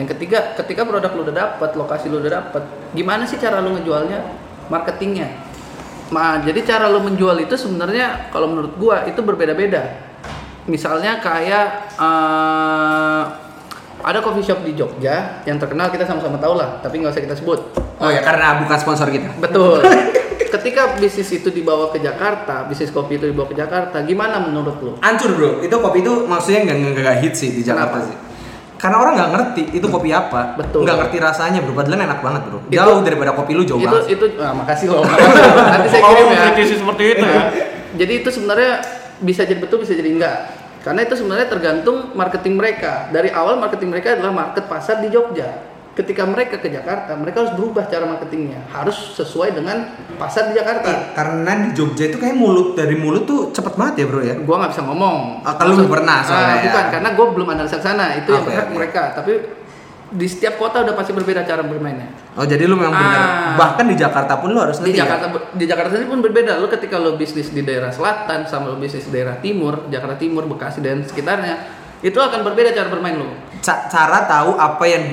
Yang 0.00 0.16
ketiga 0.16 0.56
ketika 0.56 0.88
produk 0.88 1.12
lo 1.12 1.28
udah 1.28 1.36
dapet, 1.36 1.70
lokasi 1.76 2.08
lo 2.08 2.24
udah 2.24 2.32
dapet, 2.40 2.64
gimana 2.96 3.28
sih 3.28 3.36
cara 3.36 3.60
lo 3.60 3.76
ngejualnya? 3.76 4.24
Marketingnya. 4.72 5.28
Nah, 6.10 6.42
jadi 6.42 6.60
cara 6.66 6.90
lo 6.90 6.98
menjual 7.02 7.38
itu 7.38 7.54
sebenarnya 7.54 8.30
kalau 8.34 8.50
menurut 8.50 8.74
gua 8.76 9.06
itu 9.06 9.22
berbeda-beda. 9.22 10.10
Misalnya 10.66 11.22
kayak 11.22 11.94
eh, 11.98 13.22
ada 14.00 14.18
coffee 14.24 14.44
shop 14.44 14.64
di 14.64 14.72
Jogja 14.74 15.44
yang 15.44 15.60
terkenal 15.60 15.92
kita 15.92 16.08
sama-sama 16.08 16.40
tahu 16.40 16.56
lah, 16.58 16.80
tapi 16.82 16.98
nggak 17.00 17.12
usah 17.14 17.24
kita 17.24 17.36
sebut. 17.36 17.60
oh 18.00 18.08
ya 18.08 18.24
karena 18.24 18.64
bukan 18.64 18.78
sponsor 18.80 19.12
kita 19.12 19.28
Betul. 19.36 19.84
Ketika 20.60 20.98
bisnis 20.98 21.30
itu 21.30 21.52
dibawa 21.52 21.94
ke 21.94 22.02
Jakarta, 22.02 22.66
bisnis 22.66 22.90
kopi 22.90 23.22
itu 23.22 23.30
dibawa 23.30 23.46
ke 23.46 23.54
Jakarta, 23.54 24.02
gimana 24.02 24.40
menurut 24.42 24.76
lo? 24.82 24.92
hancur 24.98 25.36
bro 25.36 25.50
itu 25.62 25.76
kopi 25.76 26.02
itu 26.02 26.26
maksudnya 26.26 26.66
nggak 26.66 26.76
nggak 26.96 27.16
hit 27.22 27.34
sih 27.38 27.54
di 27.54 27.62
Jakarta 27.62 28.02
Kenapa? 28.02 28.08
sih 28.10 28.16
karena 28.80 28.96
orang 28.96 29.12
nggak 29.12 29.30
ngerti 29.30 29.62
itu 29.76 29.86
kopi 29.86 30.08
apa 30.08 30.56
Betul. 30.56 30.88
nggak 30.88 30.96
ngerti 30.96 31.16
rasanya 31.20 31.60
bro 31.60 31.76
padahal 31.76 32.00
enak 32.00 32.20
banget 32.20 32.42
bro 32.48 32.58
Itu- 32.64 32.72
jauh 32.72 32.98
daripada 33.04 33.30
kopi 33.36 33.52
lu 33.52 33.62
jauh 33.62 33.76
itu 33.76 33.86
banget 33.86 34.08
itu 34.08 34.24
ah, 34.40 34.52
makasih 34.56 34.86
loh. 34.88 35.04
makasih 35.04 35.36
loh. 35.36 35.64
Nanti 35.68 35.88
saya 35.88 36.02
kirim 36.02 36.24
Oh, 36.24 36.32
ya. 36.32 36.40
kritisi 36.48 36.74
seperti 36.80 37.02
itu 37.06 37.24
ya. 37.24 37.42
Jadi 38.00 38.12
itu 38.16 38.28
sebenarnya 38.30 38.72
bisa 39.20 39.42
jadi 39.42 39.60
betul 39.60 39.84
bisa 39.84 39.92
jadi 39.92 40.08
enggak. 40.08 40.36
Karena 40.80 41.04
itu 41.04 41.12
sebenarnya 41.12 41.44
tergantung 41.44 42.14
marketing 42.14 42.56
mereka. 42.56 43.10
Dari 43.10 43.28
awal 43.28 43.60
marketing 43.60 43.90
mereka 43.90 44.16
adalah 44.16 44.32
market 44.32 44.64
pasar 44.64 44.96
di 44.98 45.12
Jogja. 45.12 45.60
Ketika 46.00 46.24
mereka 46.24 46.56
ke 46.56 46.66
Jakarta, 46.66 47.12
mereka 47.12 47.44
harus 47.44 47.52
berubah 47.52 47.84
cara 47.84 48.08
marketingnya. 48.08 48.64
Harus 48.66 48.96
sesuai 49.12 49.52
dengan 49.52 49.84
pasar 50.16 50.48
di 50.48 50.56
Jakarta. 50.56 50.88
Iya, 50.88 51.00
karena 51.12 51.52
di 51.60 51.76
Jogja 51.76 52.04
itu 52.06 52.16
kayak 52.16 52.32
mulut 52.34 52.72
dari 52.72 52.96
mulut 52.96 53.24
tuh 53.24 53.52
cepet 53.52 53.76
banget 53.76 53.94
ya 53.94 54.06
bro 54.06 54.20
ya 54.20 54.34
gua 54.38 54.56
nggak 54.58 54.72
bisa 54.72 54.82
ngomong. 54.82 55.16
Ah, 55.42 55.54
kalau 55.54 55.74
lu 55.74 55.84
Maksud- 55.84 55.92
pernah 55.92 56.18
soalnya 56.22 56.46
Ah, 56.46 56.56
ya. 56.56 56.64
bukan 56.64 56.84
karena 56.90 57.08
gua 57.12 57.26
belum 57.30 57.48
analisa 57.50 57.76
ke 57.76 57.84
sana. 57.84 58.04
Itu 58.14 58.28
yang 58.30 58.40
Oke, 58.40 58.48
berhak 58.48 58.66
oke. 58.66 58.74
mereka. 58.74 59.02
Tapi 59.12 59.32
di 60.10 60.26
setiap 60.26 60.56
kota 60.56 60.80
udah 60.80 60.90
pasti 60.92 61.12
berbeda 61.12 61.44
cara 61.44 61.62
bermainnya. 61.62 62.10
oh 62.32 62.42
jadi 62.42 62.64
lu 62.64 62.74
memang 62.74 62.90
benar 62.90 63.20
Ah. 63.20 63.54
bahkan 63.54 63.84
di 63.84 63.94
Jakarta 63.94 64.38
pun 64.38 64.50
lu 64.50 64.58
harus 64.58 64.78
Di 64.78 64.88
ngerti 64.88 64.96
ya? 64.96 65.04
Jakarta 65.04 65.26
di 65.52 65.64
Jakarta 65.66 65.90
sendiri 65.92 66.08
pun 66.08 66.20
berbeda. 66.20 66.52
Lo 66.56 66.66
ketika 66.66 66.96
lo 66.96 67.14
bisnis 67.14 67.50
di 67.50 67.60
daerah 67.60 67.90
selatan 67.90 68.42
sama 68.44 68.66
lo 68.66 68.76
bisnis 68.76 69.04
di 69.04 69.12
daerah 69.12 69.36
timur, 69.36 69.84
Jakarta 69.86 70.16
Timur, 70.16 70.46
Bekasi 70.46 70.80
dan 70.80 71.04
sekitarnya, 71.04 71.54
itu 72.00 72.16
akan 72.16 72.40
berbeda 72.42 72.72
cara 72.72 72.88
bermain 72.88 73.14
lo. 73.14 73.28
Ca- 73.60 73.86
cara 73.86 74.24
tahu 74.24 74.56
apa 74.56 74.84
yang 74.84 75.04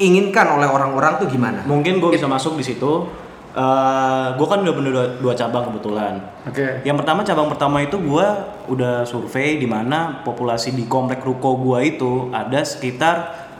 diinginkan 0.00 0.56
oleh 0.56 0.64
orang-orang 0.64 1.20
tuh 1.20 1.28
gimana 1.28 1.60
Mungkin 1.62 2.00
gue 2.00 2.16
bisa 2.16 2.24
masuk 2.24 2.56
di 2.56 2.64
situ. 2.64 3.04
Eh 3.50 4.26
gue 4.32 4.46
kan 4.46 4.62
udah 4.62 4.72
punya 4.72 4.90
dua, 4.90 5.04
dua 5.20 5.34
cabang 5.34 5.68
kebetulan. 5.68 6.16
Oke. 6.46 6.80
Yang 6.80 6.96
pertama 7.04 7.20
cabang 7.20 7.48
pertama 7.48 7.76
itu 7.78 8.00
gue 8.00 8.26
udah 8.68 9.04
survei 9.04 9.58
di 9.58 9.66
mana 9.66 10.22
populasi 10.22 10.70
di 10.70 10.86
komplek 10.86 11.20
ruko 11.20 11.58
gue 11.58 11.78
itu 11.84 12.30
ada 12.30 12.62
sekitar 12.62 13.16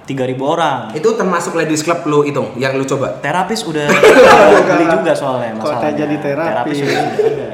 3.000 0.07 0.43
orang. 0.43 0.79
itu 0.91 1.07
termasuk 1.15 1.55
ladies 1.55 1.83
club 1.83 2.03
lu 2.03 2.27
itu 2.27 2.43
yang 2.57 2.75
lu 2.75 2.83
coba 2.83 3.15
Terapis 3.21 3.63
udah 3.63 3.87
beli 4.71 4.87
juga 4.89 5.15
soalnya 5.15 5.55
masalahnya. 5.55 5.83
kayak 5.87 5.95
jadi 5.95 6.15
terapis? 6.19 6.77
udah 6.83 6.99
ada. 7.21 7.49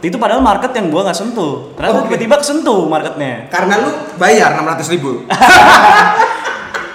Itu 0.00 0.16
padahal 0.16 0.40
market 0.40 0.72
yang 0.72 0.88
gua 0.88 1.04
nggak 1.04 1.18
sentuh. 1.18 1.72
Ternyata 1.72 2.00
Oke. 2.00 2.04
tiba-tiba 2.12 2.36
kesentuh 2.40 2.84
marketnya. 2.86 3.48
karena 3.48 3.80
lu 3.80 3.90
bayar 4.16 4.56
600 4.56 4.92
ribu 4.92 5.24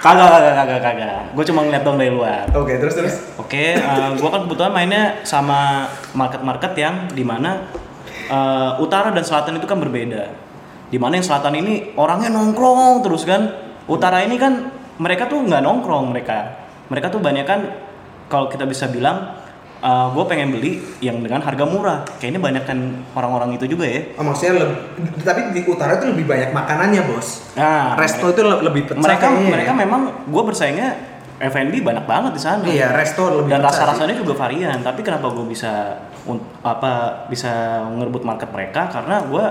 Kagak, 0.02 0.34
kagak, 0.34 0.54
kagak, 0.58 0.80
kagak. 0.82 1.20
Gue 1.30 1.44
cuma 1.46 1.62
ngeliat 1.62 1.86
dong 1.86 1.94
dari 1.94 2.10
luar. 2.10 2.50
oke 2.50 2.74
terus 2.74 2.98
terus 2.98 3.14
Oke, 3.38 3.78
eh, 3.78 4.08
gua 4.18 4.30
kan 4.34 4.50
kebetulan 4.50 4.74
mainnya 4.74 5.22
sama 5.22 5.86
market-market 6.10 6.74
yang 6.74 7.06
di 7.14 7.22
mana 7.22 7.70
eh, 8.26 8.72
utara 8.82 9.14
dan 9.14 9.22
selatan 9.22 9.62
itu 9.62 9.66
kan 9.70 9.78
berbeda. 9.78 10.26
Di 10.90 10.98
mana 10.98 11.22
yang 11.22 11.26
selatan 11.30 11.54
ini 11.54 11.94
orangnya 11.94 12.34
nongkrong 12.34 13.06
terus 13.06 13.22
kan. 13.22 13.46
Utara 13.86 14.26
ini 14.26 14.42
kan 14.42 14.74
mereka 14.98 15.30
tuh 15.30 15.38
nggak 15.38 15.62
nongkrong 15.62 16.10
mereka. 16.10 16.66
Mereka 16.90 17.06
tuh 17.06 17.22
banyak 17.22 17.46
kan 17.46 17.60
kalau 18.26 18.50
kita 18.50 18.66
bisa 18.66 18.90
bilang 18.90 19.41
gue 19.82 20.24
pengen 20.24 20.48
beli 20.50 20.72
yang 20.98 21.18
dengan 21.18 21.38
harga 21.38 21.64
murah. 21.64 22.06
Kayaknya 22.16 22.38
banyak 22.38 22.64
kan 22.64 22.78
orang-orang 23.12 23.52
itu 23.52 23.66
juga 23.66 23.82
ya. 23.82 24.14
oh, 24.14 24.22
maksudnya 24.22 24.62
lebih, 24.62 24.78
tapi 25.20 25.50
di 25.50 25.60
utara 25.64 25.98
itu 25.98 26.06
lebih 26.06 26.24
banyak 26.24 26.50
makanannya 26.50 27.02
bos 27.04 27.42
Nah, 27.52 27.94
resto 27.94 28.30
itu 28.30 28.40
le- 28.40 28.62
lebih 28.62 28.86
pecah 28.86 29.02
mereka 29.02 29.26
kayaknya 29.26 29.42
ya. 29.42 29.52
mereka 29.52 29.72
memang 29.74 30.00
gue 30.24 30.42
bersaingnya 30.42 30.88
F&B 31.42 31.82
banyak 31.82 32.06
banget 32.06 32.32
di 32.32 32.40
sana. 32.40 32.62
iya 32.64 32.94
resto 32.94 33.26
lebih 33.28 33.50
dan 33.50 33.58
pecah 33.58 33.68
rasa 33.68 33.82
sih. 33.82 33.88
rasanya 33.90 34.14
juga 34.16 34.32
varian 34.38 34.78
tapi 34.78 35.02
kenapa 35.02 35.26
gue 35.28 35.42
bisa 35.44 35.98
apa 36.62 36.92
bisa 37.26 37.50
ngerebut 37.90 38.22
market 38.22 38.46
mereka 38.48 38.86
karena 38.88 39.26
gue 39.26 39.44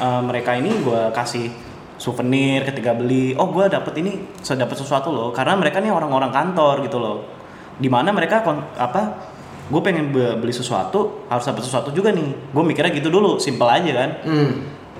eh, 0.00 0.22
mereka 0.24 0.56
ini 0.56 0.72
gue 0.80 1.12
kasih 1.12 1.52
souvenir 1.94 2.64
ketika 2.64 2.96
beli 2.96 3.36
oh 3.36 3.52
gue 3.52 3.68
dapet 3.68 3.92
ini 4.00 4.16
dapet 4.40 4.72
sesuatu 4.74 5.12
loh 5.12 5.28
karena 5.30 5.52
mereka 5.52 5.76
nih 5.78 5.92
orang-orang 5.92 6.32
kantor 6.32 6.80
gitu 6.80 6.96
loh 6.96 7.28
di 7.76 7.88
mana 7.88 8.08
mereka 8.08 8.40
kon- 8.40 8.64
apa 8.74 9.29
gue 9.70 9.80
pengen 9.80 10.10
be- 10.10 10.34
beli 10.42 10.50
sesuatu 10.50 11.30
harus 11.30 11.46
dapat 11.46 11.62
sesuatu 11.62 11.94
juga 11.94 12.10
nih 12.10 12.50
gue 12.50 12.62
mikirnya 12.66 12.90
gitu 12.90 13.08
dulu 13.08 13.38
simple 13.38 13.70
aja 13.70 13.90
kan 13.94 14.10
hmm. 14.26 14.50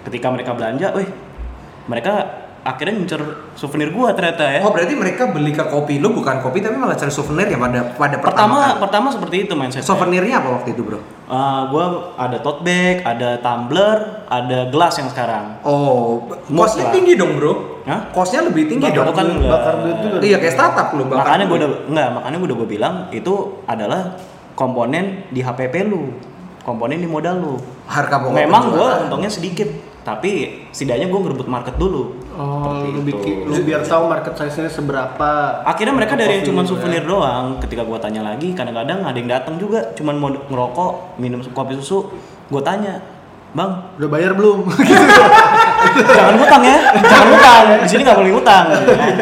ketika 0.07 0.31
mereka 0.31 0.55
belanja 0.55 0.95
wih 0.95 1.11
mereka 1.91 2.41
akhirnya 2.61 2.93
ngincer 3.01 3.23
souvenir 3.57 3.89
gue 3.89 4.09
ternyata 4.13 4.45
ya 4.45 4.61
Oh 4.61 4.69
berarti 4.69 4.93
mereka 4.93 5.33
beli 5.33 5.57
ke 5.57 5.65
kopi 5.65 5.97
lu 5.97 6.13
bukan 6.13 6.45
kopi 6.45 6.61
tapi 6.61 6.77
malah 6.77 6.93
cari 6.93 7.09
souvenir 7.09 7.49
ya 7.49 7.57
pada 7.57 7.97
pada 7.97 8.17
pertama, 8.21 8.21
pertama 8.21 8.57
kali. 8.61 8.81
pertama 8.85 9.07
seperti 9.09 9.37
itu 9.49 9.53
mindset 9.57 9.81
Souvenirnya 9.83 10.45
apa 10.45 10.61
waktu 10.61 10.77
itu 10.77 10.85
bro? 10.85 11.01
Uh, 11.31 11.63
gue 11.73 11.85
ada 12.21 12.37
tote 12.43 12.61
bag, 12.67 13.01
ada 13.07 13.41
tumbler, 13.41 14.29
ada 14.29 14.69
gelas 14.69 14.93
yang 14.99 15.09
sekarang. 15.09 15.63
Oh, 15.65 16.27
kosnya 16.53 16.93
tinggi 16.93 17.17
dong 17.17 17.41
bro. 17.41 17.81
Hah? 17.89 18.13
Kosnya 18.13 18.45
lebih 18.45 18.69
tinggi 18.69 18.93
Bakar 18.93 19.09
dong. 19.09 19.17
kan 19.17 19.27
bakar 19.41 19.75
duit 19.81 19.97
juga. 20.05 20.17
Iya 20.21 20.37
kayak 20.37 20.55
startup 20.59 20.89
lu 20.93 21.09
bakar. 21.09 21.33
makanya 21.33 21.45
gue 21.49 21.57
dulu. 21.57 21.65
udah 21.65 21.71
enggak, 21.89 22.09
makanya 22.13 22.37
gue 22.37 22.49
udah 22.51 22.59
gue 22.61 22.69
bilang 22.69 22.95
itu 23.09 23.35
adalah 23.65 24.01
komponen 24.61 25.25
di 25.33 25.41
HPP 25.41 25.89
lu, 25.89 26.13
komponen 26.61 27.01
di 27.01 27.09
modal 27.09 27.41
lu. 27.41 27.57
harga 27.89 28.21
pokok. 28.21 28.37
Memang 28.37 28.77
gue 28.77 28.89
untungnya 29.09 29.33
sedikit, 29.33 29.67
tapi 30.05 30.63
setidaknya 30.71 31.09
gue 31.09 31.21
ngerebut 31.27 31.49
market 31.49 31.81
dulu. 31.81 32.13
Oh, 32.37 32.87
lu, 32.87 33.01
itu. 33.01 33.01
bikin, 33.09 33.35
lu 33.49 33.57
biar 33.67 33.83
tahu 33.83 34.07
market 34.07 34.37
size-nya 34.37 34.71
seberapa. 34.71 35.65
Akhirnya 35.65 35.97
mereka 35.97 36.15
dari 36.15 36.39
yang 36.39 36.47
cuma 36.47 36.63
lu 36.63 36.69
ya. 36.69 36.71
souvenir 36.77 37.03
doang. 37.09 37.59
Ketika 37.59 37.83
gue 37.83 37.99
tanya 37.99 38.23
lagi, 38.23 38.53
kadang-kadang 38.53 39.03
ada 39.03 39.17
yang 39.17 39.27
datang 39.33 39.57
juga, 39.57 39.91
cuman 39.97 40.15
mau 40.21 40.31
ngerokok, 40.31 41.19
minum 41.19 41.41
kopi 41.51 41.75
susu. 41.81 42.13
Gue 42.47 42.63
tanya, 42.63 43.01
bang, 43.51 43.71
Udah 43.99 44.09
bayar 44.09 44.33
belum? 44.35 44.63
jangan 46.17 46.35
ngutang 46.39 46.63
ya. 46.63 46.79
Jangan 47.03 47.27
ngutang. 47.33 47.63
Di 47.83 47.89
sini 47.89 48.01
nggak 48.07 48.19
boleh 48.19 48.33
ngutang. 48.37 48.65
Gitu 48.71 48.93
kan. 48.95 49.13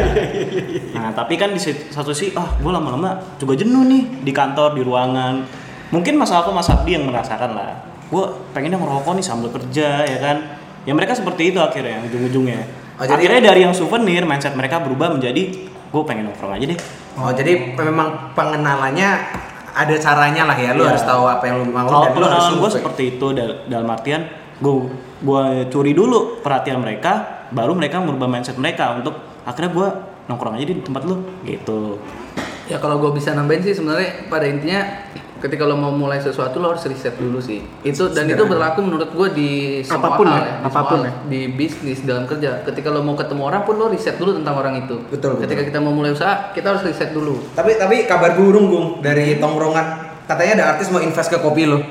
nah 0.99 1.09
tapi 1.15 1.33
kan 1.39 1.49
di 1.55 1.61
satu 1.63 2.11
sisi 2.11 2.35
ah 2.35 2.59
gue 2.59 2.71
lama-lama 2.71 3.15
juga 3.39 3.55
jenuh 3.55 3.87
nih 3.87 4.03
di 4.21 4.31
kantor 4.35 4.75
di 4.77 4.81
ruangan. 4.83 5.41
Mungkin 5.89 6.21
masalah 6.21 6.45
aku 6.45 6.53
mas 6.53 6.69
Abdi 6.69 6.93
yang 6.93 7.09
merasakan 7.09 7.57
lah. 7.57 7.81
Gue 8.09 8.25
pengennya 8.53 8.77
ngerokok 8.77 9.13
nih 9.17 9.25
sambil 9.25 9.49
kerja 9.49 10.05
ya 10.05 10.19
kan? 10.21 10.37
Ya 10.85 10.93
mereka 10.93 11.17
seperti 11.17 11.49
itu 11.53 11.59
akhirnya 11.61 12.03
ujung-ujungnya. 12.05 12.61
Oh, 12.99 13.07
jadi- 13.07 13.15
akhirnya 13.15 13.41
dari 13.53 13.59
yang 13.65 13.73
souvenir 13.73 14.27
mindset 14.27 14.53
mereka 14.53 14.83
berubah 14.83 15.15
menjadi 15.15 15.69
gue 15.89 16.03
pengen 16.05 16.29
nongkrong 16.29 16.53
aja 16.53 16.65
deh. 16.69 16.79
Oh 17.17 17.31
jadi 17.33 17.73
memang 17.73 18.35
pengenalannya 18.37 19.09
ada 19.71 19.95
caranya 19.95 20.43
lah 20.43 20.53
ya. 20.53 20.71
Lu 20.71 20.81
Iya. 20.81 20.93
harus 20.93 21.03
tahu 21.03 21.23
apa 21.23 21.43
yang 21.43 21.55
lu 21.59 21.65
mau 21.67 21.83
Kalau 21.83 22.03
dan 22.05 22.11
lu 22.13 22.25
harus 22.25 22.47
gue 22.51 22.69
seperti 22.71 23.03
itu 23.15 23.27
dal- 23.31 23.65
dalam 23.65 23.87
artian 23.87 24.21
gue 24.57 24.73
gue 25.19 25.43
curi 25.67 25.91
dulu 25.91 26.39
perhatian 26.39 26.79
mereka, 26.79 27.11
baru 27.49 27.71
mereka 27.71 27.99
merubah 27.99 28.27
mindset 28.27 28.55
mereka 28.55 28.95
untuk 28.95 29.15
akhirnya 29.43 29.71
gue 29.71 29.87
nongkrong 30.27 30.55
aja 30.55 30.65
di 30.67 30.75
tempat 30.79 31.01
lu 31.03 31.15
gitu. 31.43 31.97
Ya 32.69 32.77
kalau 32.77 33.01
gue 33.01 33.11
bisa 33.11 33.33
nambahin 33.33 33.61
sih 33.61 33.73
sebenarnya 33.73 34.29
pada 34.29 34.45
intinya 34.45 34.85
ketika 35.39 35.63
lo 35.63 35.73
mau 35.73 35.89
mulai 35.89 36.19
sesuatu 36.19 36.59
lo 36.59 36.69
harus 36.69 36.85
riset 36.85 37.15
dulu 37.15 37.39
sih. 37.39 37.65
Itu 37.81 38.11
dan 38.11 38.27
itu 38.27 38.43
berlaku 38.45 38.85
menurut 38.85 39.09
gue 39.09 39.27
di 39.31 39.49
semua 39.81 40.05
Apa 40.05 40.17
pun 40.19 40.27
hal 40.27 40.35
ya, 40.35 40.43
ya, 40.43 40.53
di 40.53 40.65
apa 40.67 40.79
pun 40.83 40.99
semua- 40.99 41.07
ya. 41.07 41.13
di 41.25 41.39
bisnis 41.49 41.99
dalam 42.03 42.23
kerja. 42.23 42.61
Ketika 42.61 42.87
lo 42.87 43.01
mau 43.01 43.15
ketemu 43.15 43.41
orang 43.43 43.65
pun 43.65 43.75
lo 43.75 43.89
riset 43.89 44.15
dulu 44.15 44.35
tentang 44.35 44.53
orang 44.53 44.85
itu. 44.85 45.01
Betul, 45.09 45.41
Ketika 45.41 45.65
kita 45.65 45.79
mau 45.79 45.89
mulai 45.89 46.13
usaha 46.13 46.53
kita 46.53 46.69
harus 46.69 46.83
riset 46.83 47.09
dulu. 47.09 47.41
Tapi 47.51 47.75
tapi 47.75 48.05
kabar 48.05 48.35
burung 48.35 48.69
Gung 48.69 48.87
dari 48.99 49.39
tongkrongan 49.39 49.87
katanya 50.23 50.51
ada 50.53 50.65
artis 50.75 50.93
mau 50.93 51.01
invest 51.01 51.31
ke 51.31 51.39
kopi 51.39 51.65
lo. 51.65 51.81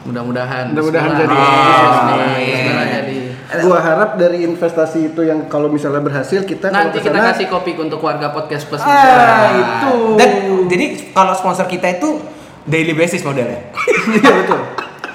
Mudah-mudahan. 0.00 0.72
Mudah-mudahan 0.72 1.10
jadi. 1.14 1.36
Bismillah. 2.40 2.79
Gua 3.60 3.78
harap 3.78 4.14
dari 4.14 4.42
investasi 4.42 5.10
itu 5.10 5.20
yang 5.20 5.46
kalau 5.46 5.66
misalnya 5.66 5.98
berhasil 5.98 6.42
kita 6.42 6.68
kalau 6.68 6.86
Nanti 6.86 6.98
kesana- 6.98 7.18
kita 7.18 7.28
kasih 7.34 7.46
kopi 7.48 7.74
untuk 7.74 7.98
warga 7.98 8.30
podcast 8.30 8.64
plus. 8.64 8.78
Ah, 8.80 9.50
itu. 9.52 10.14
Dan 10.14 10.30
jadi 10.66 10.86
kalau 11.10 11.34
sponsor 11.34 11.66
kita 11.66 11.90
itu 11.92 12.22
daily 12.62 12.94
basis 12.94 13.20
modelnya. 13.20 13.66
Iya 14.10 14.30
betul. 14.36 14.60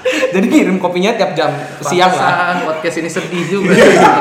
jadi 0.06 0.46
kirim 0.46 0.78
kopinya 0.78 1.12
tiap 1.12 1.34
jam 1.34 1.50
siang 1.82 2.12
lah. 2.12 2.62
Podcast 2.62 2.96
ini 2.96 3.08
sedih 3.08 3.44
juga. 3.48 3.72
sebenarnya. 3.72 4.12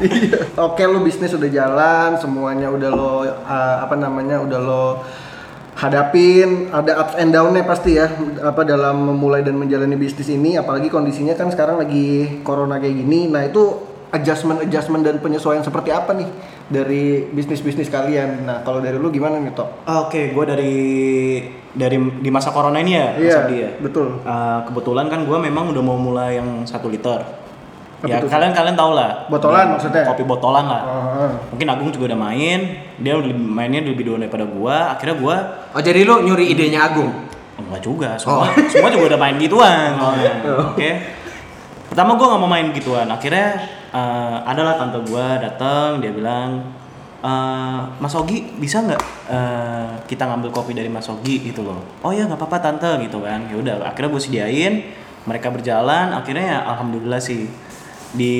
Iya. 0.00 0.38
Oke 0.56 0.82
lu 0.84 1.02
bisnis 1.02 1.30
udah 1.30 1.46
jalan, 1.46 2.10
semuanya 2.16 2.70
udah 2.70 2.88
lo 2.88 3.10
uh, 3.22 3.76
apa 3.78 3.94
namanya 3.94 4.40
udah 4.40 4.56
lo 4.56 4.84
hadapin, 5.74 6.70
ada 6.70 7.02
ups 7.02 7.14
and 7.18 7.34
down-nya 7.34 7.66
pasti 7.66 7.98
ya 7.98 8.06
apa 8.40 8.62
dalam 8.62 9.10
memulai 9.10 9.42
dan 9.42 9.58
menjalani 9.58 9.94
bisnis 9.94 10.30
ini 10.30 10.54
apalagi 10.54 10.86
kondisinya 10.88 11.34
kan 11.34 11.50
sekarang 11.50 11.82
lagi 11.82 12.40
corona 12.42 12.78
kayak 12.78 12.94
gini. 12.94 13.26
Nah, 13.26 13.42
itu 13.42 13.62
adjustment 14.14 14.62
adjustment 14.62 15.02
dan 15.02 15.18
penyesuaian 15.18 15.66
seperti 15.66 15.90
apa 15.90 16.14
nih 16.14 16.30
dari 16.70 17.26
bisnis-bisnis 17.28 17.90
kalian. 17.90 18.46
Nah, 18.46 18.62
kalau 18.62 18.78
dari 18.78 18.94
lu 18.96 19.10
gimana 19.10 19.42
nih, 19.42 19.52
Tok? 19.52 19.84
Oke, 20.06 20.30
gue 20.30 20.44
dari 20.46 20.74
dari 21.74 21.98
di 22.22 22.30
masa 22.30 22.54
corona 22.54 22.78
ini 22.78 22.92
ya, 22.94 23.08
Iya, 23.18 23.34
Abdi 23.44 23.56
ya. 23.58 23.70
betul. 23.82 24.22
Eh, 24.22 24.58
kebetulan 24.70 25.10
kan 25.10 25.26
gue 25.26 25.38
memang 25.42 25.74
udah 25.74 25.82
mau 25.82 25.98
mulai 25.98 26.38
yang 26.38 26.62
satu 26.62 26.86
liter. 26.86 27.43
Ya 28.04 28.20
tuh? 28.20 28.28
kalian 28.28 28.52
kalian 28.52 28.76
tau 28.76 28.92
lah. 28.92 29.24
Botolan 29.26 29.64
Di- 29.64 29.72
maksudnya? 29.76 30.02
Kopi 30.04 30.22
botolan 30.22 30.64
lah. 30.64 30.82
Ah, 30.84 31.30
Mungkin 31.48 31.66
Agung 31.66 31.88
juga 31.88 32.12
udah 32.12 32.20
main, 32.20 32.60
dia 32.96 33.12
lebih- 33.16 33.34
mainnya 33.36 33.80
lebih 33.80 34.04
dulu 34.04 34.16
daripada 34.18 34.44
gua. 34.44 34.92
Akhirnya 34.92 35.16
gua 35.16 35.36
Oh 35.70 35.80
jadi 35.80 36.04
lu 36.04 36.22
nyuri 36.22 36.50
idenya 36.50 36.84
Agung. 36.84 37.10
enggak 37.54 37.80
juga, 37.80 38.10
semua 38.18 38.44
semua 38.66 38.90
juga 38.90 39.14
udah 39.14 39.20
main 39.20 39.36
gituan. 39.38 39.94
Oke. 40.74 40.90
Pertama 41.86 42.14
gua 42.14 42.26
nggak 42.34 42.40
mau 42.40 42.50
main 42.50 42.68
gituan. 42.70 43.06
Akhirnya 43.06 43.56
eh, 43.88 44.36
adalah 44.44 44.74
tante 44.74 44.98
gua 45.04 45.38
datang, 45.38 45.98
dia 45.98 46.10
bilang 46.10 46.60
"Eh, 47.20 47.78
Mas 47.96 48.12
Ogi 48.12 48.52
bisa 48.54 48.82
nggak 48.82 49.00
eh, 49.30 49.90
kita 50.04 50.26
ngambil 50.26 50.50
kopi 50.50 50.74
dari 50.74 50.90
Mas 50.90 51.06
Ogi 51.06 51.40
gitu 51.42 51.62
loh. 51.62 51.80
Oh 52.02 52.10
ya 52.10 52.26
nggak 52.26 52.36
apa-apa 52.36 52.58
tante 52.60 52.90
gitu 53.00 53.22
kan. 53.22 53.48
Ya 53.48 53.56
udah, 53.56 53.74
akhirnya 53.86 54.10
gue 54.10 54.20
sediain. 54.20 54.74
Mereka 55.24 55.48
berjalan, 55.48 56.12
akhirnya 56.12 56.44
ya 56.44 56.58
alhamdulillah 56.68 57.16
sih 57.16 57.48
di 58.14 58.34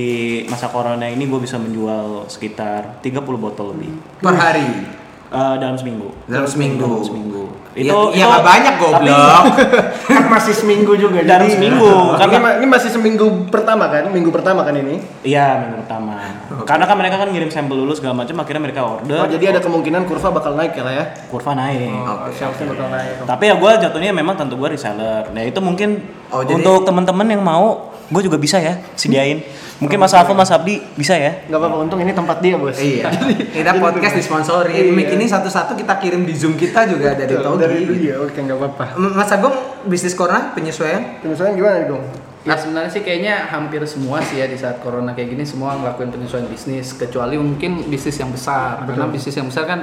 masa 0.46 0.70
corona 0.70 1.04
ini 1.04 1.26
gue 1.26 1.40
bisa 1.40 1.58
menjual 1.58 2.26
sekitar 2.26 3.02
30 3.02 3.10
botol 3.34 3.74
lebih 3.74 3.90
Per 4.18 4.32
hari. 4.32 5.02
Eh, 5.34 5.56
dalam 5.58 5.74
seminggu. 5.74 6.14
Dalam 6.30 6.46
seminggu. 6.46 6.86
Dalam 6.86 7.02
seminggu. 7.02 7.44
Itu 7.74 7.90
Itu- 7.90 8.14
ya 8.14 8.22
itu- 8.22 8.30
nggak 8.30 8.44
banyak 8.46 8.74
goblok. 8.78 9.42
kan 10.14 10.24
masih 10.30 10.54
seminggu 10.54 10.94
juga. 10.94 11.26
Dalam 11.26 11.50
jadi- 11.50 11.58
seminggu, 11.58 11.90
Ini, 11.90 12.18
karena- 12.22 12.54
ini 12.62 12.66
masih 12.70 12.86
seminggu 12.86 13.26
pertama 13.50 13.90
kan? 13.90 14.06
Minggu 14.14 14.30
pertama 14.30 14.62
kan 14.62 14.78
ini? 14.78 15.02
Iya 15.26 15.58
minggu 15.58 15.82
pertama. 15.82 16.22
Karena 16.62 16.86
kan 16.86 16.94
mereka 16.94 17.18
kan 17.18 17.34
ngirim 17.34 17.50
sampel 17.50 17.82
dulu 17.82 17.90
segala 17.90 18.14
macam, 18.14 18.38
akhirnya 18.38 18.62
mereka 18.62 18.86
order. 18.86 19.18
Oh, 19.18 19.26
jadi 19.26 19.44
ada 19.50 19.58
kemungkinan 19.58 20.06
kurva 20.06 20.30
bakal 20.30 20.54
naik 20.54 20.70
ya 20.70 20.86
lah 20.86 20.94
ya? 20.94 21.04
kurva 21.26 21.50
naik. 21.52 21.90
Oh, 21.98 22.30
shelfnya 22.30 22.70
bakal 22.70 22.86
naik. 22.94 23.14
Tapi 23.26 23.42
ya 23.42 23.54
gue 23.58 23.70
jatuhnya 23.82 24.10
memang 24.14 24.38
tentu 24.38 24.54
gue 24.54 24.70
reseller. 24.70 25.34
Nah 25.34 25.42
itu 25.42 25.58
mungkin 25.58 25.98
Oh, 26.30 26.40
jadi- 26.40 26.54
untuk 26.56 26.84
teman-teman 26.84 27.26
yang 27.26 27.42
mau, 27.42 27.90
gue 28.04 28.22
juga 28.22 28.36
bisa 28.36 28.56
ya 28.56 28.78
sediain. 28.94 29.40
Mungkin 29.74 29.98
Mas 29.98 30.14
Alfa, 30.14 30.30
Mas 30.32 30.48
Abdi 30.48 30.78
bisa 30.94 31.18
ya. 31.18 31.44
Nggak 31.50 31.58
apa-apa, 31.58 31.76
untung 31.82 31.98
ini 31.98 32.14
tempat 32.14 32.38
dia 32.38 32.54
bos. 32.54 32.78
Iya. 32.78 33.10
Kita 33.58 33.74
podcast 33.76 34.14
disponsori. 34.14 34.70
Iya. 34.70 34.94
Mic 34.94 35.10
ini 35.10 35.26
satu-satu 35.26 35.74
kita 35.74 35.98
kirim 35.98 36.22
di 36.22 36.30
Zoom 36.32 36.54
kita 36.54 36.86
juga 36.86 37.10
ada 37.10 37.26
di 37.26 37.34
Betul, 37.34 37.58
Togi. 37.58 37.60
dari 37.60 37.78
dia, 37.98 38.14
oke 38.16 38.38
nggak 38.38 38.54
apa-apa. 38.54 38.84
Mas 38.96 39.28
Agung 39.28 39.52
bisnis 39.84 40.14
corona 40.14 40.54
penyesuaian? 40.54 41.18
Misalnya 41.20 41.58
gimana 41.58 41.78
Gong? 41.90 42.04
Ya 42.44 42.54
sebenarnya 42.54 42.92
sih 42.92 43.00
kayaknya 43.00 43.48
hampir 43.48 43.80
semua 43.88 44.20
sih 44.20 44.36
ya 44.36 44.44
di 44.44 44.54
saat 44.54 44.78
corona 44.78 45.10
kayak 45.10 45.32
gini 45.32 45.42
semua 45.42 45.74
ngelakuin 45.74 46.12
penyesuaian 46.12 46.44
bisnis 46.44 46.92
kecuali 46.92 47.40
mungkin 47.40 47.88
bisnis 47.88 48.20
yang 48.20 48.28
besar 48.28 48.84
karena 48.84 49.08
bisnis 49.08 49.32
yang 49.32 49.48
besar 49.48 49.64
kan 49.64 49.80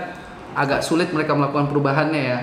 agak 0.52 0.84
sulit 0.84 1.10
mereka 1.16 1.32
melakukan 1.32 1.72
perubahannya 1.72 2.22
ya. 2.22 2.40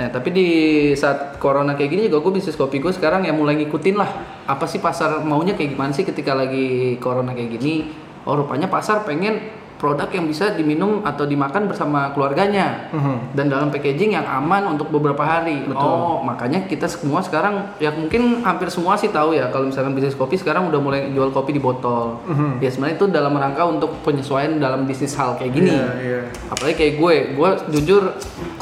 Nah 0.00 0.08
tapi 0.08 0.32
di 0.32 0.48
saat 0.96 1.36
corona 1.36 1.76
kayak 1.76 1.90
gini 1.92 2.02
juga 2.08 2.24
gue 2.24 2.40
bisnis 2.40 2.56
kopi 2.56 2.80
gue 2.80 2.92
sekarang 2.92 3.28
ya 3.28 3.32
mulai 3.36 3.60
ngikutin 3.60 3.96
lah 3.96 4.10
apa 4.48 4.64
sih 4.64 4.80
pasar 4.80 5.20
maunya 5.20 5.52
kayak 5.52 5.76
gimana 5.76 5.92
sih 5.92 6.04
ketika 6.08 6.32
lagi 6.32 6.96
corona 6.96 7.36
kayak 7.36 7.60
gini. 7.60 7.92
Oh 8.22 8.38
rupanya 8.38 8.70
pasar 8.70 9.02
pengen 9.02 9.61
produk 9.82 10.06
yang 10.14 10.30
bisa 10.30 10.54
diminum 10.54 11.02
atau 11.02 11.26
dimakan 11.26 11.66
bersama 11.66 12.14
keluarganya 12.14 12.86
dan 13.34 13.50
dalam 13.50 13.66
packaging 13.66 14.14
yang 14.14 14.22
aman 14.22 14.70
untuk 14.70 14.94
beberapa 14.94 15.26
hari. 15.26 15.66
Oh, 15.74 16.22
makanya 16.22 16.70
kita 16.70 16.86
semua 16.86 17.18
sekarang 17.18 17.74
ya 17.82 17.90
mungkin 17.90 18.46
hampir 18.46 18.70
semua 18.70 18.94
sih 18.94 19.10
tahu 19.10 19.34
ya 19.34 19.50
kalau 19.50 19.66
misalkan 19.66 19.90
bisnis 19.90 20.14
kopi 20.14 20.38
sekarang 20.38 20.70
udah 20.70 20.78
mulai 20.78 21.10
jual 21.10 21.34
kopi 21.34 21.50
di 21.50 21.58
botol. 21.58 22.22
Ya 22.62 22.70
sebenarnya 22.70 22.94
itu 22.94 23.06
dalam 23.10 23.34
rangka 23.34 23.66
untuk 23.66 23.90
penyesuaian 24.06 24.62
dalam 24.62 24.86
bisnis 24.86 25.18
hal 25.18 25.34
kayak 25.34 25.50
gini. 25.50 25.74
Iya, 25.74 25.88
iya. 25.98 26.20
Apalagi 26.46 26.78
kayak 26.78 26.94
gue, 27.02 27.14
gue 27.34 27.50
jujur 27.74 28.02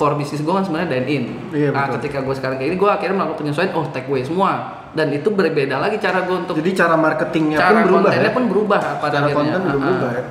core 0.01 0.17
bisnis 0.17 0.41
gue 0.41 0.55
kan 0.57 0.65
sebenarnya 0.65 0.89
dine 0.89 1.07
in. 1.07 1.25
Iya, 1.53 1.69
nah, 1.69 1.85
betul. 1.85 2.01
ketika 2.01 2.25
gue 2.25 2.35
sekarang 2.41 2.57
kayak 2.57 2.69
gini, 2.73 2.79
gue 2.81 2.91
akhirnya 2.91 3.17
melakukan 3.21 3.39
penyesuaian, 3.45 3.71
oh 3.77 3.85
take 3.93 4.09
away 4.09 4.25
semua. 4.25 4.81
Dan 4.91 5.13
itu 5.15 5.31
berbeda 5.31 5.79
lagi 5.79 6.03
cara 6.03 6.27
gue 6.27 6.35
untuk 6.35 6.59
Jadi 6.59 6.75
cara 6.75 6.99
marketingnya 6.99 7.59
cara 7.61 7.71
pun 7.71 7.83
berubah 7.87 8.11
kontennya 8.11 8.27
ya? 8.27 8.35
pun 8.35 8.45
berubah 8.51 8.81
pada 8.99 9.13
Cara 9.13 9.27
akhirnya. 9.29 9.37
konten 9.39 9.61
Ah, 9.61 9.71
berubah 9.71 10.09
ah. 10.09 10.11
ya? 10.11 10.23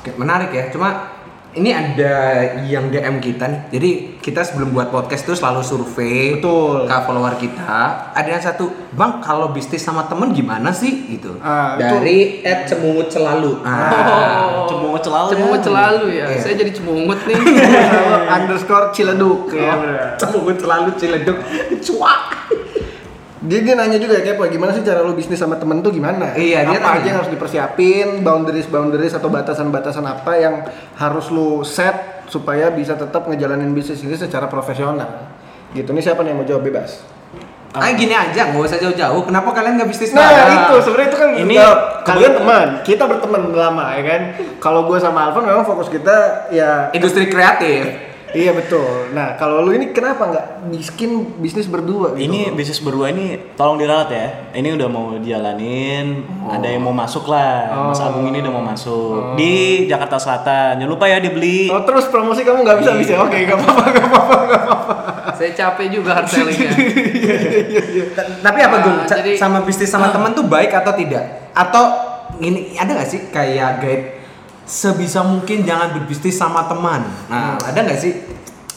Oke, 0.00 0.16
menarik 0.16 0.48
ya. 0.50 0.72
Cuma 0.72 1.12
ini 1.50 1.74
ada 1.74 2.14
yang 2.62 2.88
DM 2.88 3.20
kita 3.20 3.44
nih. 3.44 3.60
Jadi 3.68 3.90
kita 4.16 4.40
sebelum 4.40 4.70
buat 4.70 4.88
podcast 4.88 5.26
tuh 5.26 5.34
selalu 5.34 5.60
survei 5.60 6.38
Betul. 6.38 6.86
ke 6.86 6.96
follower 7.04 7.34
kita. 7.36 8.08
Ada 8.14 8.28
yang 8.30 8.40
satu, 8.40 8.64
Bang, 8.94 9.20
kalau 9.20 9.52
bisnis 9.52 9.82
sama 9.82 10.08
temen 10.08 10.32
gimana 10.32 10.70
sih? 10.70 11.10
Gitu. 11.10 11.36
Ah, 11.42 11.74
itu- 11.76 11.84
Dari 11.84 12.18
Ed 12.40 12.64
Cemungut 12.64 13.12
Selalu. 13.12 13.60
Ah. 13.60 14.62
Oh, 14.62 14.70
Cemungut 14.70 15.02
selalu 15.02 15.26
ya. 15.26 15.32
Cemungut 15.36 15.60
selalu 15.60 16.04
ya. 16.08 16.26
Iya. 16.30 16.38
Saya 16.40 16.54
jadi 16.56 16.72
cemungut 16.72 17.20
nih. 17.26 17.36
underscore 18.40 18.86
ciledug 18.94 19.50
ya. 19.52 19.74
Cemungut 20.16 20.56
Selalu 20.56 20.90
Ciledug. 20.96 21.38
Cuak. 21.82 22.22
Dia, 23.40 23.64
dia 23.64 23.72
nanya 23.72 23.96
juga 23.96 24.20
ya 24.20 24.22
Kepo, 24.22 24.44
gimana 24.52 24.68
sih 24.76 24.84
cara 24.84 25.00
lu 25.00 25.16
bisnis 25.16 25.40
sama 25.40 25.56
temen 25.56 25.80
tuh 25.80 25.96
gimana? 25.96 26.36
Iya, 26.36 26.68
dia 26.68 26.76
apa 26.76 26.92
tanya. 26.92 27.00
aja 27.00 27.06
yang 27.08 27.18
harus 27.24 27.32
dipersiapin, 27.32 28.08
boundaries 28.20 28.68
boundaries 28.68 29.16
atau 29.16 29.32
batasan-batasan 29.32 30.04
apa 30.04 30.32
yang 30.36 30.54
harus 31.00 31.32
lu 31.32 31.64
set 31.64 32.28
supaya 32.28 32.68
bisa 32.68 33.00
tetap 33.00 33.24
ngejalanin 33.24 33.72
bisnis 33.72 34.04
ini 34.04 34.12
secara 34.12 34.44
profesional. 34.44 35.32
Gitu 35.72 35.88
nih 35.88 36.04
siapa 36.04 36.20
nih 36.20 36.36
yang 36.36 36.38
mau 36.44 36.44
jawab 36.44 36.68
bebas? 36.68 37.00
Ah 37.72 37.88
gini 37.96 38.12
aja, 38.12 38.50
nggak 38.50 38.60
usah 38.60 38.76
jauh-jauh. 38.82 39.22
Kenapa 39.24 39.54
kalian 39.54 39.78
nggak 39.78 39.88
bisnis 39.88 40.10
Nah 40.10 40.26
bareng? 40.26 40.58
itu 40.58 40.74
sebenarnya 40.84 41.08
itu 41.08 41.18
kan 41.22 41.28
Ini 41.38 41.54
kalian 42.02 42.32
teman, 42.42 42.68
kita 42.84 43.04
berteman 43.06 43.42
lama 43.56 43.94
ya 43.94 44.02
kan. 44.04 44.22
Kalau 44.60 44.84
gue 44.84 44.98
sama 45.00 45.30
Alvan 45.30 45.48
memang 45.48 45.64
fokus 45.64 45.88
kita 45.88 46.50
ya 46.52 46.92
industri 46.92 47.30
kreatif. 47.30 48.09
Iya 48.32 48.50
betul. 48.50 48.84
Nah 49.10 49.34
kalau 49.34 49.60
lu 49.60 49.72
ini 49.72 49.90
kenapa 49.90 50.22
nggak 50.24 50.46
bikin 50.68 51.10
bisnis 51.36 51.66
berdua 51.66 52.12
gitu? 52.12 52.26
Ini 52.26 52.50
bisnis 52.50 52.78
berdua 52.78 53.08
ini 53.08 53.54
tolong 53.54 53.74
diralat 53.76 54.08
ya. 54.08 54.26
Ini 54.52 54.72
udah 54.72 54.88
mau 54.88 55.14
dijalanin, 55.14 56.22
ada 56.44 56.64
yang 56.64 56.80
mau 56.80 56.92
masuk 56.92 57.26
lah. 57.26 57.88
Mas 57.88 57.98
Agung 57.98 58.26
ini 58.26 58.38
udah 58.38 58.52
mau 58.52 58.62
masuk 58.62 59.34
di 59.34 59.52
Jakarta 59.84 60.16
Selatan. 60.16 60.78
Jangan 60.78 60.90
lupa 60.90 61.04
ya 61.04 61.18
dibeli. 61.18 61.66
Oh 61.68 61.82
terus 61.82 62.06
promosi 62.06 62.40
kamu 62.40 62.60
nggak 62.60 62.78
bisa 62.78 62.90
bisa? 62.94 63.12
Oke 63.18 63.42
nggak 63.42 63.56
apa-apa 63.56 63.82
nggak 63.88 64.06
apa-apa 64.06 64.34
nggak 64.40 64.62
apa-apa. 64.62 64.94
Saya 65.32 65.50
capek 65.52 65.86
juga 65.90 66.10
hard 66.14 66.28
sellingnya. 66.28 66.70
Ta- 68.12 68.28
Tapi 68.42 68.58
apa 68.60 68.72
Ah, 68.72 68.80
Gung? 68.80 68.98
Ca- 69.04 69.18
jadi- 69.18 69.36
sama 69.36 69.58
bisnis 69.60 69.88
sama 69.88 70.08
teman 70.08 70.30
tuh 70.30 70.44
baik 70.44 70.70
atau 70.70 70.92
tidak? 70.92 71.50
Atau 71.50 71.84
gini 72.36 72.72
ada 72.74 72.90
nggak 72.90 73.08
sih 73.08 73.20
kayak 73.28 73.80
guide 73.80 74.04
sebisa 74.70 75.26
mungkin 75.26 75.66
jangan 75.66 75.98
berbisnis 75.98 76.38
sama 76.38 76.70
teman. 76.70 77.02
Nah, 77.26 77.58
ada 77.58 77.82
nggak 77.82 77.98
sih? 77.98 78.14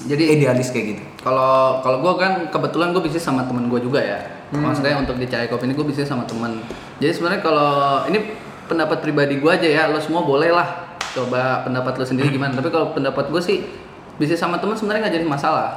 Jadi 0.09 0.41
idealis 0.41 0.73
kayak 0.73 0.85
gitu. 0.97 1.03
Kalau 1.21 1.79
kalau 1.85 2.01
gue 2.01 2.13
kan 2.17 2.49
kebetulan 2.49 2.91
gue 2.91 3.05
bisnis 3.05 3.21
sama 3.21 3.45
teman 3.45 3.69
gue 3.69 3.77
juga 3.77 4.01
ya. 4.01 4.19
Maksudnya 4.49 4.97
untuk 4.97 5.21
di 5.21 5.29
Cahaya 5.29 5.45
Kopi 5.49 5.69
ini 5.69 5.77
gue 5.77 5.85
bisnis 5.85 6.09
sama 6.09 6.25
teman. 6.25 6.65
Jadi 6.97 7.13
sebenarnya 7.13 7.41
kalau 7.45 8.03
ini 8.09 8.33
pendapat 8.65 9.05
pribadi 9.05 9.37
gue 9.37 9.51
aja 9.53 9.69
ya, 9.69 9.83
lo 9.93 10.01
semua 10.01 10.25
boleh 10.25 10.49
lah 10.49 10.97
coba 11.13 11.61
pendapat 11.61 11.93
lo 12.01 12.05
sendiri 12.09 12.33
gimana. 12.33 12.57
Tapi 12.57 12.73
kalau 12.73 12.89
pendapat 12.91 13.29
gue 13.29 13.41
sih 13.41 13.61
bisnis 14.17 14.41
sama 14.41 14.57
teman 14.57 14.73
sebenarnya 14.73 15.07
nggak 15.07 15.15
jadi 15.21 15.27
masalah. 15.29 15.69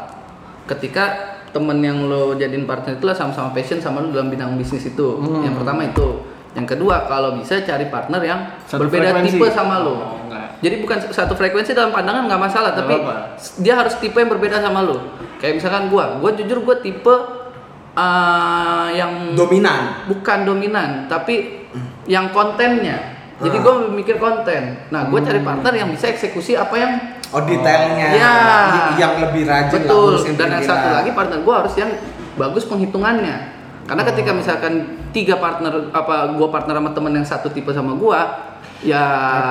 Ketika 0.64 1.36
temen 1.52 1.78
yang 1.84 2.08
lo 2.08 2.34
jadiin 2.34 2.66
partner 2.66 2.98
itu 2.98 3.04
lah 3.04 3.14
sama-sama 3.14 3.52
passion 3.52 3.78
sama 3.84 4.00
lo 4.02 4.10
dalam 4.10 4.32
bidang 4.32 4.56
bisnis 4.56 4.88
itu. 4.88 5.20
Yang 5.44 5.60
pertama 5.60 5.84
itu. 5.86 6.35
Yang 6.56 6.66
kedua, 6.72 7.04
kalau 7.04 7.36
bisa 7.36 7.60
cari 7.60 7.92
partner 7.92 8.20
yang 8.24 8.40
Satu 8.64 8.88
berbeda 8.88 9.12
frekuensi. 9.12 9.36
tipe 9.36 9.46
sama 9.52 9.76
lo. 9.84 9.92
Oh, 9.92 10.16
enggak. 10.24 10.56
Jadi 10.64 10.74
bukan 10.80 10.98
satu 11.12 11.36
frekuensi 11.36 11.76
dalam 11.76 11.92
pandangan 11.92 12.24
nggak 12.24 12.40
masalah, 12.40 12.72
Nggak 12.72 12.80
tapi 12.80 12.94
apa-apa. 12.96 13.14
dia 13.60 13.74
harus 13.76 13.94
tipe 14.00 14.16
yang 14.16 14.32
berbeda 14.32 14.64
sama 14.64 14.80
lo. 14.80 14.96
Kayak 15.36 15.60
misalkan 15.60 15.92
gua, 15.92 16.16
gua 16.16 16.32
jujur 16.32 16.64
gua 16.64 16.80
tipe 16.80 17.12
uh, 17.92 18.88
yang 18.90 19.36
Dominan. 19.36 20.08
bukan 20.08 20.38
dominan, 20.42 20.90
tapi 21.06 21.68
yang 22.08 22.32
kontennya. 22.32 23.14
Jadi 23.36 23.60
gua 23.60 23.84
mikir 23.92 24.16
konten. 24.16 24.88
Nah, 24.88 25.12
gua 25.12 25.20
cari 25.20 25.44
partner 25.44 25.72
yang 25.76 25.92
bisa 25.92 26.08
eksekusi 26.08 26.56
apa 26.56 26.72
yang 26.74 26.92
Oh 27.34 27.42
detailnya. 27.42 28.08
Ya. 28.14 28.34
Yang 28.94 29.28
lebih 29.28 29.50
rajin 29.50 29.66
lah 29.66 29.82
Betul. 29.82 30.14
ngurusin 30.14 30.34
Dan 30.38 30.48
yang 30.56 30.62
satu 30.62 30.88
lagi 30.94 31.10
partner 31.10 31.42
gue 31.42 31.54
harus 31.58 31.74
yang 31.74 31.90
bagus 32.38 32.64
penghitungannya. 32.70 33.36
Karena 33.82 34.02
ketika 34.06 34.30
misalkan 34.30 34.72
tiga 35.16 35.40
partner 35.40 35.88
apa 35.96 36.36
gue 36.36 36.48
partner 36.52 36.76
sama 36.76 36.90
temen 36.92 37.12
yang 37.16 37.24
satu 37.24 37.48
tipe 37.48 37.72
sama 37.72 37.96
gue, 37.96 38.20
ya 38.84 39.04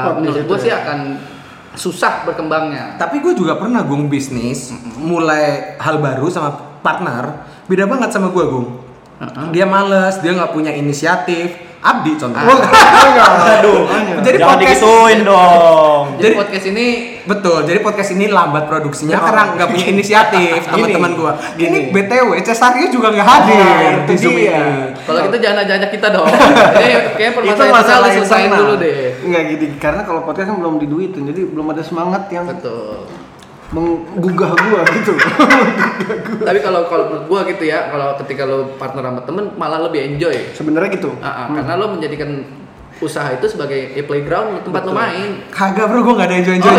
Repot 0.06 0.22
menurut 0.22 0.46
gue 0.46 0.58
sih 0.62 0.70
ya. 0.70 0.86
akan 0.86 1.18
susah 1.74 2.22
berkembangnya. 2.30 3.02
Tapi 3.02 3.26
gue 3.26 3.34
juga 3.34 3.58
pernah 3.58 3.82
gung 3.82 4.06
bisnis, 4.06 4.70
mulai 5.02 5.74
hal 5.82 5.98
baru 5.98 6.30
sama 6.30 6.54
partner, 6.86 7.50
beda 7.66 7.90
banget 7.90 8.14
sama 8.14 8.30
gue 8.30 8.46
gung. 8.46 8.70
Dia 9.50 9.66
males, 9.66 10.22
dia 10.22 10.38
nggak 10.38 10.54
punya 10.54 10.70
inisiatif. 10.70 11.65
Abdi 11.86 12.18
contoh. 12.18 12.42
Oh, 12.42 12.58
enggak. 12.58 13.30
Aduh. 13.62 13.80
Jadi 14.20 14.38
Jangan 14.38 14.50
podcast 14.52 14.80
digituin 14.82 15.20
dong. 15.22 16.04
Jadi, 16.12 16.24
Jadi- 16.24 16.36
podcast 16.36 16.66
ini 16.68 16.86
Betul, 17.26 17.66
jadi 17.66 17.80
podcast 17.82 18.10
ini 18.12 18.26
lambat 18.28 18.66
produksinya 18.66 19.18
Oh. 19.18 19.26
karena 19.26 19.44
nggak 19.54 19.68
punya 19.68 19.86
inisiatif 19.88 20.62
teman-teman 20.72 21.12
gua. 21.14 21.32
gini. 21.54 21.66
Ini 21.68 21.80
BTW 21.90 22.30
Cesario 22.40 22.86
juga 22.88 23.10
nggak 23.10 23.28
hadir 23.28 23.58
Oh, 23.58 24.06
di 24.06 24.14
itu 24.14 24.14
Zoom 24.20 24.36
ini. 24.36 24.54
kalau 25.00 25.20
gitu 25.24 25.38
jangan 25.40 25.58
ajak 25.64 25.90
kita 25.90 26.08
dong. 26.10 26.26
Jadi 26.76 26.94
kayak 27.14 27.30
itu 27.30 27.34
permasalahan 27.36 27.70
masalah 27.72 27.82
internal 28.04 28.10
diselesain 28.16 28.46
internal. 28.46 28.62
dulu 28.64 28.74
deh. 28.78 28.98
Enggak 29.22 29.42
gitu, 29.48 29.64
karena 29.76 30.02
kalau 30.02 30.22
podcast 30.22 30.48
kan 30.48 30.58
belum 30.58 30.76
diduitin, 30.78 31.24
jadi 31.26 31.42
belum 31.46 31.66
ada 31.68 31.82
semangat 31.82 32.24
yang 32.30 32.46
Betul. 32.46 33.10
Menggugah 33.74 34.54
gua 34.54 34.82
gitu. 34.94 35.14
Tapi 36.48 36.60
kalau 36.62 36.86
kalau 36.86 37.04
menurut 37.10 37.26
gua 37.26 37.42
gitu 37.50 37.66
ya, 37.66 37.90
kalau 37.90 38.14
ketika 38.22 38.44
lo 38.46 38.78
partner 38.78 39.04
sama 39.10 39.22
temen 39.26 39.46
malah 39.58 39.80
lebih 39.90 40.06
enjoy. 40.06 40.54
Sebenarnya 40.54 40.90
gitu. 40.94 41.12
Ah, 41.24 41.46
ah, 41.46 41.48
Karena 41.50 41.74
lo 41.80 41.98
menjadikan 41.98 42.46
usaha 43.04 43.28
itu 43.36 43.44
sebagai 43.52 43.92
a 43.92 44.02
playground 44.08 44.64
tempat 44.64 44.88
lo 44.88 44.96
main. 44.96 45.44
Kagak 45.52 45.92
bro, 45.92 46.00
gua 46.06 46.14
nggak 46.22 46.30
ada 46.32 46.38
enjoy 46.40 46.56
enjoy. 46.62 46.76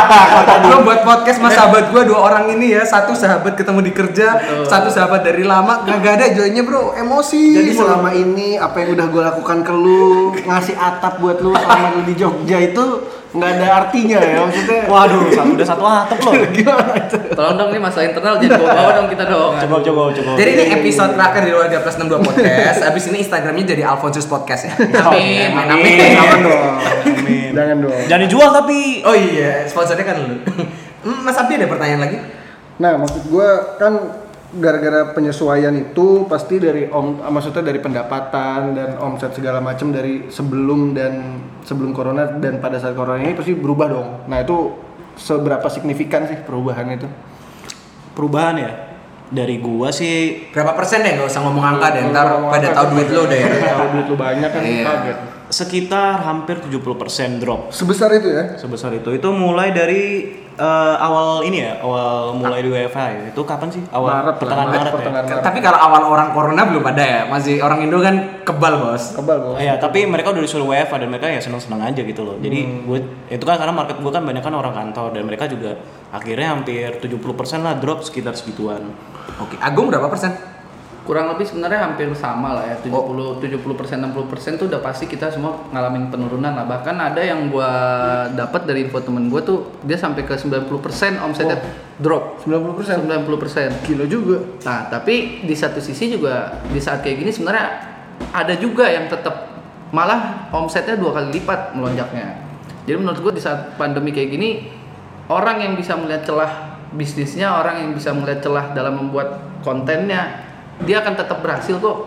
gua 0.68 0.78
buat 0.84 1.00
podcast 1.06 1.38
sama 1.40 1.48
sahabat 1.48 1.88
gua 1.94 2.02
dua 2.04 2.18
orang 2.28 2.52
ini 2.52 2.76
ya, 2.76 2.82
satu 2.84 3.16
sahabat 3.16 3.56
ketemu 3.56 3.80
di 3.86 3.92
kerja, 3.96 4.36
satu 4.68 4.92
sahabat 4.92 5.24
dari 5.24 5.46
lama, 5.46 5.86
kagak 5.88 6.20
ada 6.20 6.24
enjoynya 6.34 6.60
bro, 6.60 6.92
emosi. 6.92 7.56
Jadi 7.56 7.72
selama 7.72 8.12
ini 8.12 8.60
apa 8.60 8.76
yang 8.84 8.98
udah 9.00 9.06
gue 9.08 9.22
lakukan 9.32 9.58
ke 9.64 9.72
lu 9.72 10.36
ngasih 10.44 10.76
atap 10.76 11.24
buat 11.24 11.40
lu 11.40 11.56
selama 11.56 11.86
lu 11.96 12.00
di 12.04 12.14
Jogja 12.18 12.58
itu 12.60 12.84
nggak 13.34 13.50
ada 13.58 13.66
artinya 13.84 14.18
ya 14.22 14.38
maksudnya. 14.46 14.80
Waduh, 14.86 15.22
satu 15.34 15.50
udah 15.58 15.66
satu 15.66 15.84
atap 15.84 16.18
loh. 16.22 16.32
Gimana 16.56 16.92
itu? 16.94 17.16
Tolong 17.34 17.54
dong 17.58 17.68
ini 17.74 17.80
masalah 17.82 18.06
internal 18.06 18.34
jangan 18.38 18.58
bawa 18.62 18.70
bawa 18.72 18.90
dong 19.02 19.08
kita 19.10 19.24
dong. 19.26 19.52
Coba 19.58 19.76
coba 19.82 20.00
coba. 20.14 20.30
Jadi 20.38 20.50
ini 20.54 20.64
episode 20.78 21.12
terakhir 21.18 21.42
di 21.42 21.52
Warga 21.52 21.78
Plus 21.82 21.96
62 21.98 22.26
Podcast. 22.26 22.80
Abis 22.86 23.04
ini 23.10 23.16
Instagramnya 23.26 23.64
jadi 23.66 23.82
Alfonsus 23.88 24.26
Podcast 24.30 24.62
ya. 24.70 24.72
Amin. 25.10 25.50
Amin. 25.52 25.74
Amin. 25.74 25.98
Jangan 26.14 26.40
dong. 26.44 26.72
Amin. 27.10 27.50
Jangan 27.52 27.76
dong. 27.82 28.02
Jangan 28.06 28.22
dijual 28.24 28.50
tapi 28.54 28.78
Oh 29.02 29.16
iya, 29.16 29.66
sponsornya 29.66 30.04
kan 30.06 30.16
lu. 30.22 30.36
Mas 31.22 31.38
Abdi 31.38 31.54
ada 31.58 31.70
pertanyaan 31.70 32.02
lagi? 32.02 32.18
Nah, 32.76 32.98
maksud 33.00 33.30
gue 33.30 33.48
kan 33.80 33.92
gara-gara 34.56 35.12
penyesuaian 35.12 35.72
itu 35.72 36.24
pasti 36.26 36.56
dari 36.56 36.88
om, 36.88 37.20
maksudnya 37.20 37.60
dari 37.62 37.78
pendapatan 37.78 38.72
dan 38.72 38.90
omset 38.98 39.32
segala 39.32 39.60
macam 39.60 39.92
dari 39.92 40.28
sebelum 40.28 40.92
dan 40.92 41.12
sebelum 41.62 41.92
corona 41.92 42.26
dan 42.36 42.58
pada 42.58 42.76
saat 42.76 42.96
corona 42.96 43.20
ini 43.20 43.36
pasti 43.36 43.52
berubah 43.52 43.86
dong. 43.86 44.08
Nah 44.26 44.40
itu 44.40 44.72
seberapa 45.14 45.64
signifikan 45.68 46.24
sih 46.24 46.40
perubahan 46.40 46.88
itu? 46.92 47.08
perubahan 48.12 48.56
ya. 48.56 48.72
Dari 49.26 49.58
gua 49.58 49.90
sih 49.90 50.48
Berapa 50.54 50.72
persen 50.72 51.02
deh? 51.02 51.18
Gak 51.18 51.26
usah 51.26 51.42
ngomong 51.42 51.76
angka 51.76 51.98
deh, 51.98 52.08
ntar 52.14 52.30
pada 52.46 52.70
tahu 52.72 52.94
duit 52.94 53.10
lo 53.10 53.26
deh. 53.26 53.42
Tahu 53.42 53.86
duit 53.92 54.06
lu 54.06 54.16
banyak 54.16 54.50
kan 54.50 54.62
Iya. 54.62 54.84
kaget. 54.86 55.18
sekitar 55.46 56.26
hampir 56.26 56.58
70% 56.58 57.38
drop 57.38 57.70
Sebesar 57.70 58.10
itu 58.18 58.34
ya? 58.34 58.58
sebesar 58.58 58.90
itu. 58.94 59.14
Itu 59.14 59.30
mulai 59.30 59.70
dari 59.70 60.26
eh, 60.56 60.94
awal 60.98 61.44
ini 61.44 61.62
ya, 61.62 61.78
awal 61.84 62.32
mulai 62.36 62.64
di 62.64 62.72
WFH 62.72 62.98
ya. 62.98 63.22
Itu 63.30 63.44
kapan 63.44 63.68
sih? 63.68 63.82
Awal 63.92 64.10
Maret 64.10 64.36
pertengahan 64.40 64.68
Maret, 64.68 64.80
Maret, 64.80 64.94
pertengahan 64.96 65.24
ya. 65.24 65.32
Maret. 65.36 65.44
Tapi 65.44 65.58
kalau 65.60 65.78
awal 65.78 66.02
orang 66.08 66.28
corona 66.32 66.62
belum 66.64 66.84
ada 66.88 67.04
ya, 67.04 67.20
masih 67.28 67.60
orang 67.60 67.84
Indo 67.84 68.00
kan 68.00 68.42
kebal 68.42 68.74
bos. 68.80 69.12
Kebal 69.12 69.38
bos. 69.44 69.56
Iya, 69.60 69.76
tapi 69.76 70.08
mereka 70.08 70.32
udah 70.32 70.42
disuruh 70.42 70.66
WFH 70.72 70.94
dan 70.96 71.08
mereka 71.12 71.26
ya 71.28 71.40
seneng-seneng 71.44 71.80
aja 71.84 72.00
gitu 72.00 72.22
loh. 72.24 72.36
Jadi 72.40 72.58
gue 72.88 72.98
itu 73.28 73.44
kan 73.44 73.56
karena 73.60 73.74
market 73.76 74.00
gue 74.00 74.12
kan 74.12 74.24
banyak 74.24 74.42
kan 74.42 74.54
orang 74.56 74.72
kantor 74.72 75.12
dan 75.12 75.22
mereka 75.28 75.44
juga 75.44 75.76
akhirnya 76.10 76.56
hampir 76.56 76.88
70% 76.98 77.12
lah 77.60 77.76
drop 77.76 78.00
sekitar 78.00 78.32
segituan. 78.32 78.80
Oke, 79.36 79.60
Agung 79.60 79.92
berapa 79.92 80.08
persen? 80.08 80.55
Kurang 81.06 81.30
lebih 81.30 81.46
sebenarnya 81.46 81.86
hampir 81.86 82.10
sama 82.18 82.58
lah 82.58 82.66
ya 82.66 82.76
70 82.82 83.38
70 83.38 83.78
persen 83.78 84.02
60 84.02 84.26
persen 84.26 84.52
tuh 84.58 84.66
udah 84.66 84.82
pasti 84.82 85.06
kita 85.06 85.30
semua 85.30 85.70
ngalamin 85.70 86.10
penurunan 86.10 86.50
lah 86.50 86.66
bahkan 86.66 86.98
ada 86.98 87.22
yang 87.22 87.46
gua 87.46 87.70
dapat 88.34 88.66
dari 88.66 88.90
info 88.90 88.98
temen 88.98 89.30
gua 89.30 89.38
tuh 89.46 89.70
dia 89.86 89.94
sampai 89.94 90.26
ke 90.26 90.34
90 90.34 90.66
persen 90.82 91.14
omsetnya 91.22 91.62
drop 92.02 92.42
90%. 92.42 93.06
90 93.06 93.38
persen 93.38 93.70
Gila 93.86 94.04
juga. 94.10 94.42
Nah, 94.66 94.90
tapi 94.90 95.46
di 95.46 95.54
satu 95.54 95.78
sisi 95.78 96.10
juga 96.10 96.58
di 96.68 96.82
saat 96.82 97.00
kayak 97.06 97.22
gini 97.22 97.30
sebenarnya 97.30 97.68
ada 98.34 98.54
juga 98.58 98.90
yang 98.90 99.06
tetap 99.06 99.56
malah 99.94 100.50
omsetnya 100.50 100.98
dua 100.98 101.14
kali 101.14 101.38
lipat 101.40 101.78
melonjaknya. 101.78 102.36
Jadi 102.86 102.96
menurut 102.98 103.18
gue 103.22 103.32
di 103.38 103.42
saat 103.42 103.74
pandemi 103.78 104.10
kayak 104.10 104.30
gini 104.30 104.50
orang 105.26 105.62
yang 105.62 105.72
bisa 105.74 105.98
melihat 105.98 106.26
celah 106.26 106.52
bisnisnya, 106.94 107.50
orang 107.50 107.82
yang 107.82 107.90
bisa 107.94 108.14
melihat 108.14 108.46
celah 108.46 108.70
dalam 108.72 108.94
membuat 108.94 109.42
kontennya, 109.66 110.45
dia 110.82 111.00
akan 111.00 111.14
tetap 111.14 111.38
berhasil 111.38 111.76
kok. 111.76 111.98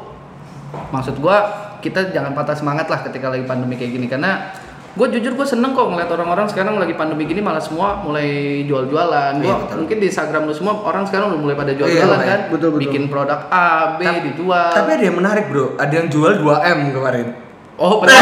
Maksud 0.89 1.17
gue 1.17 1.37
kita 1.79 2.11
jangan 2.11 2.31
patah 2.31 2.53
semangat 2.53 2.85
lah 2.85 3.01
ketika 3.01 3.27
lagi 3.27 3.41
pandemi 3.41 3.73
kayak 3.73 3.91
gini 3.91 4.05
karena 4.05 4.51
gue 4.89 5.07
jujur 5.07 5.31
gue 5.33 5.47
seneng 5.47 5.71
kok 5.71 5.85
ngeliat 5.85 6.09
orang-orang 6.09 6.45
sekarang 6.45 6.75
lagi 6.75 6.91
pandemi 6.91 7.23
gini 7.23 7.39
malah 7.39 7.57
semua 7.59 7.97
mulai 7.97 8.61
jual-jualan. 8.63 9.33
Gue 9.37 9.47
Iya, 9.47 9.55
mungkin 9.75 9.97
di 9.97 10.07
Instagram 10.07 10.43
lu 10.43 10.53
semua 10.53 10.77
orang 10.79 11.05
sekarang 11.05 11.31
udah 11.31 11.39
mulai 11.39 11.55
pada 11.55 11.71
Iya, 11.71 11.77
jual-jualan 11.79 12.09
Pak. 12.15 12.27
kan, 12.27 12.39
Betul, 12.49 12.69
betul. 12.69 12.81
bikin 12.83 13.03
produk 13.07 13.39
A, 13.47 13.67
B 13.95 14.03
Tapi- 14.03 14.21
dijual. 14.27 14.69
Tapi 14.71 14.89
ada 14.91 15.03
yang 15.03 15.17
menarik 15.17 15.45
bro, 15.47 15.73
ada 15.75 15.93
yang 15.93 16.07
jual 16.07 16.31
2M 16.37 16.79
kemarin. 16.91 17.27
oh 17.77 17.93
betul. 18.01 18.17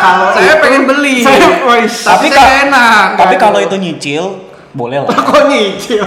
Kalau 0.00 0.26
saya 0.32 0.48
itu- 0.48 0.62
pengen 0.64 0.82
beli. 0.86 1.16
Saya- 1.20 1.38
tapi 1.44 1.86
Tapi 1.92 2.26
saya 2.30 2.52
enak. 2.64 3.06
Tapi 3.16 3.34
kalau 3.36 3.58
itu 3.60 3.76
nyicil 3.76 4.24
boleh 4.72 5.02
lah. 5.02 5.10
Kok 5.28 5.44
nyicil? 5.46 6.06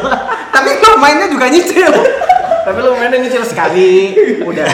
Tapi 0.50 0.70
lo 0.82 0.98
mainnya 0.98 1.28
juga 1.28 1.46
nyicil. 1.46 1.92
Tapi 2.64 2.78
lu 2.80 2.96
mainnya 2.96 3.20
nyicil 3.20 3.44
sekali, 3.44 4.16
udah. 4.40 4.68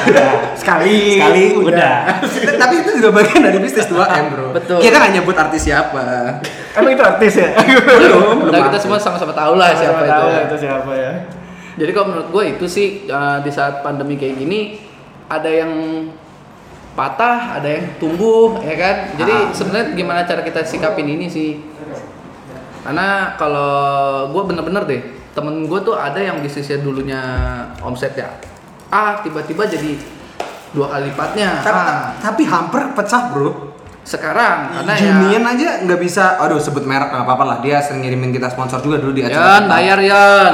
Sekali, 0.54 1.18
Sekali 1.18 1.44
udah. 1.58 2.22
Tapi 2.62 2.74
itu 2.86 2.90
juga 3.02 3.10
bagian 3.18 3.42
dari 3.42 3.58
bisnis 3.58 3.90
2M 3.90 4.24
bro. 4.30 4.48
Betul. 4.54 4.78
Kita 4.78 4.96
nggak 5.02 5.14
nyebut 5.18 5.34
artis 5.34 5.62
siapa. 5.66 6.38
Emang 6.78 6.92
itu 6.94 7.02
artis 7.02 7.34
ya? 7.42 7.50
Belum, 7.90 8.46
belum. 8.46 8.54
Nah, 8.54 8.70
kita 8.70 8.78
semua 8.78 9.02
sama-sama 9.02 9.34
tahu 9.34 9.58
lah 9.58 9.74
siapa 9.74 10.06
itu. 10.06 10.14
Tahu 10.14 10.30
ya. 10.30 10.42
itu 10.46 10.56
siapa 10.62 10.92
ya. 10.94 11.12
Jadi 11.80 11.92
kalau 11.96 12.08
menurut 12.14 12.30
gue 12.30 12.44
itu 12.54 12.66
sih 12.70 12.88
uh, 13.10 13.42
di 13.42 13.50
saat 13.50 13.82
pandemi 13.82 14.20
kayak 14.20 14.38
gini 14.38 14.78
ada 15.26 15.50
yang 15.50 15.72
patah, 16.94 17.58
ada 17.58 17.70
yang 17.70 17.86
tumbuh, 17.98 18.60
ya 18.60 18.76
kan? 18.76 18.96
Jadi 19.16 19.32
Ah. 19.34 19.50
sebenarnya 19.56 19.86
gimana 19.96 20.28
cara 20.28 20.44
kita 20.44 20.62
sikapin 20.62 21.08
ini 21.08 21.26
sih? 21.26 21.58
Karena 22.84 23.34
kalau 23.40 23.72
gue 24.30 24.44
bener-bener 24.46 24.84
deh, 24.86 25.02
temen 25.32 25.64
gue 25.64 25.80
tuh 25.80 25.94
ada 25.94 26.18
yang 26.18 26.40
bisnisnya 26.40 26.80
dulunya 26.80 27.22
omset 27.80 28.14
ya, 28.14 28.30
ah 28.88 29.20
tiba-tiba 29.20 29.64
jadi 29.64 29.96
dua 30.70 30.86
kali 30.88 31.10
lipatnya. 31.10 31.60
Tapi, 31.60 31.74
Ah, 31.74 32.14
tapi 32.20 32.44
hampir 32.44 32.82
pecah 32.94 33.30
bro. 33.30 33.52
sekarang 34.00 34.74
karena 34.74 34.94
ya 34.96 35.12
Union 35.20 35.44
aja 35.44 35.70
nggak 35.82 36.00
bisa. 36.00 36.38
Aduh 36.40 36.58
sebut 36.58 36.82
merek 36.82 37.10
nggak 37.10 37.26
apa-apa 37.26 37.44
lah. 37.46 37.58
Dia 37.60 37.78
sering 37.78 38.02
ngirimin 38.02 38.30
kita 38.32 38.50
sponsor 38.50 38.80
juga 38.80 38.98
dulu 38.98 39.14
di 39.14 39.22
acara. 39.22 39.38
Yan 39.38 39.62
kita. 39.62 39.70
bayar 39.70 40.00
Yan. 40.02 40.54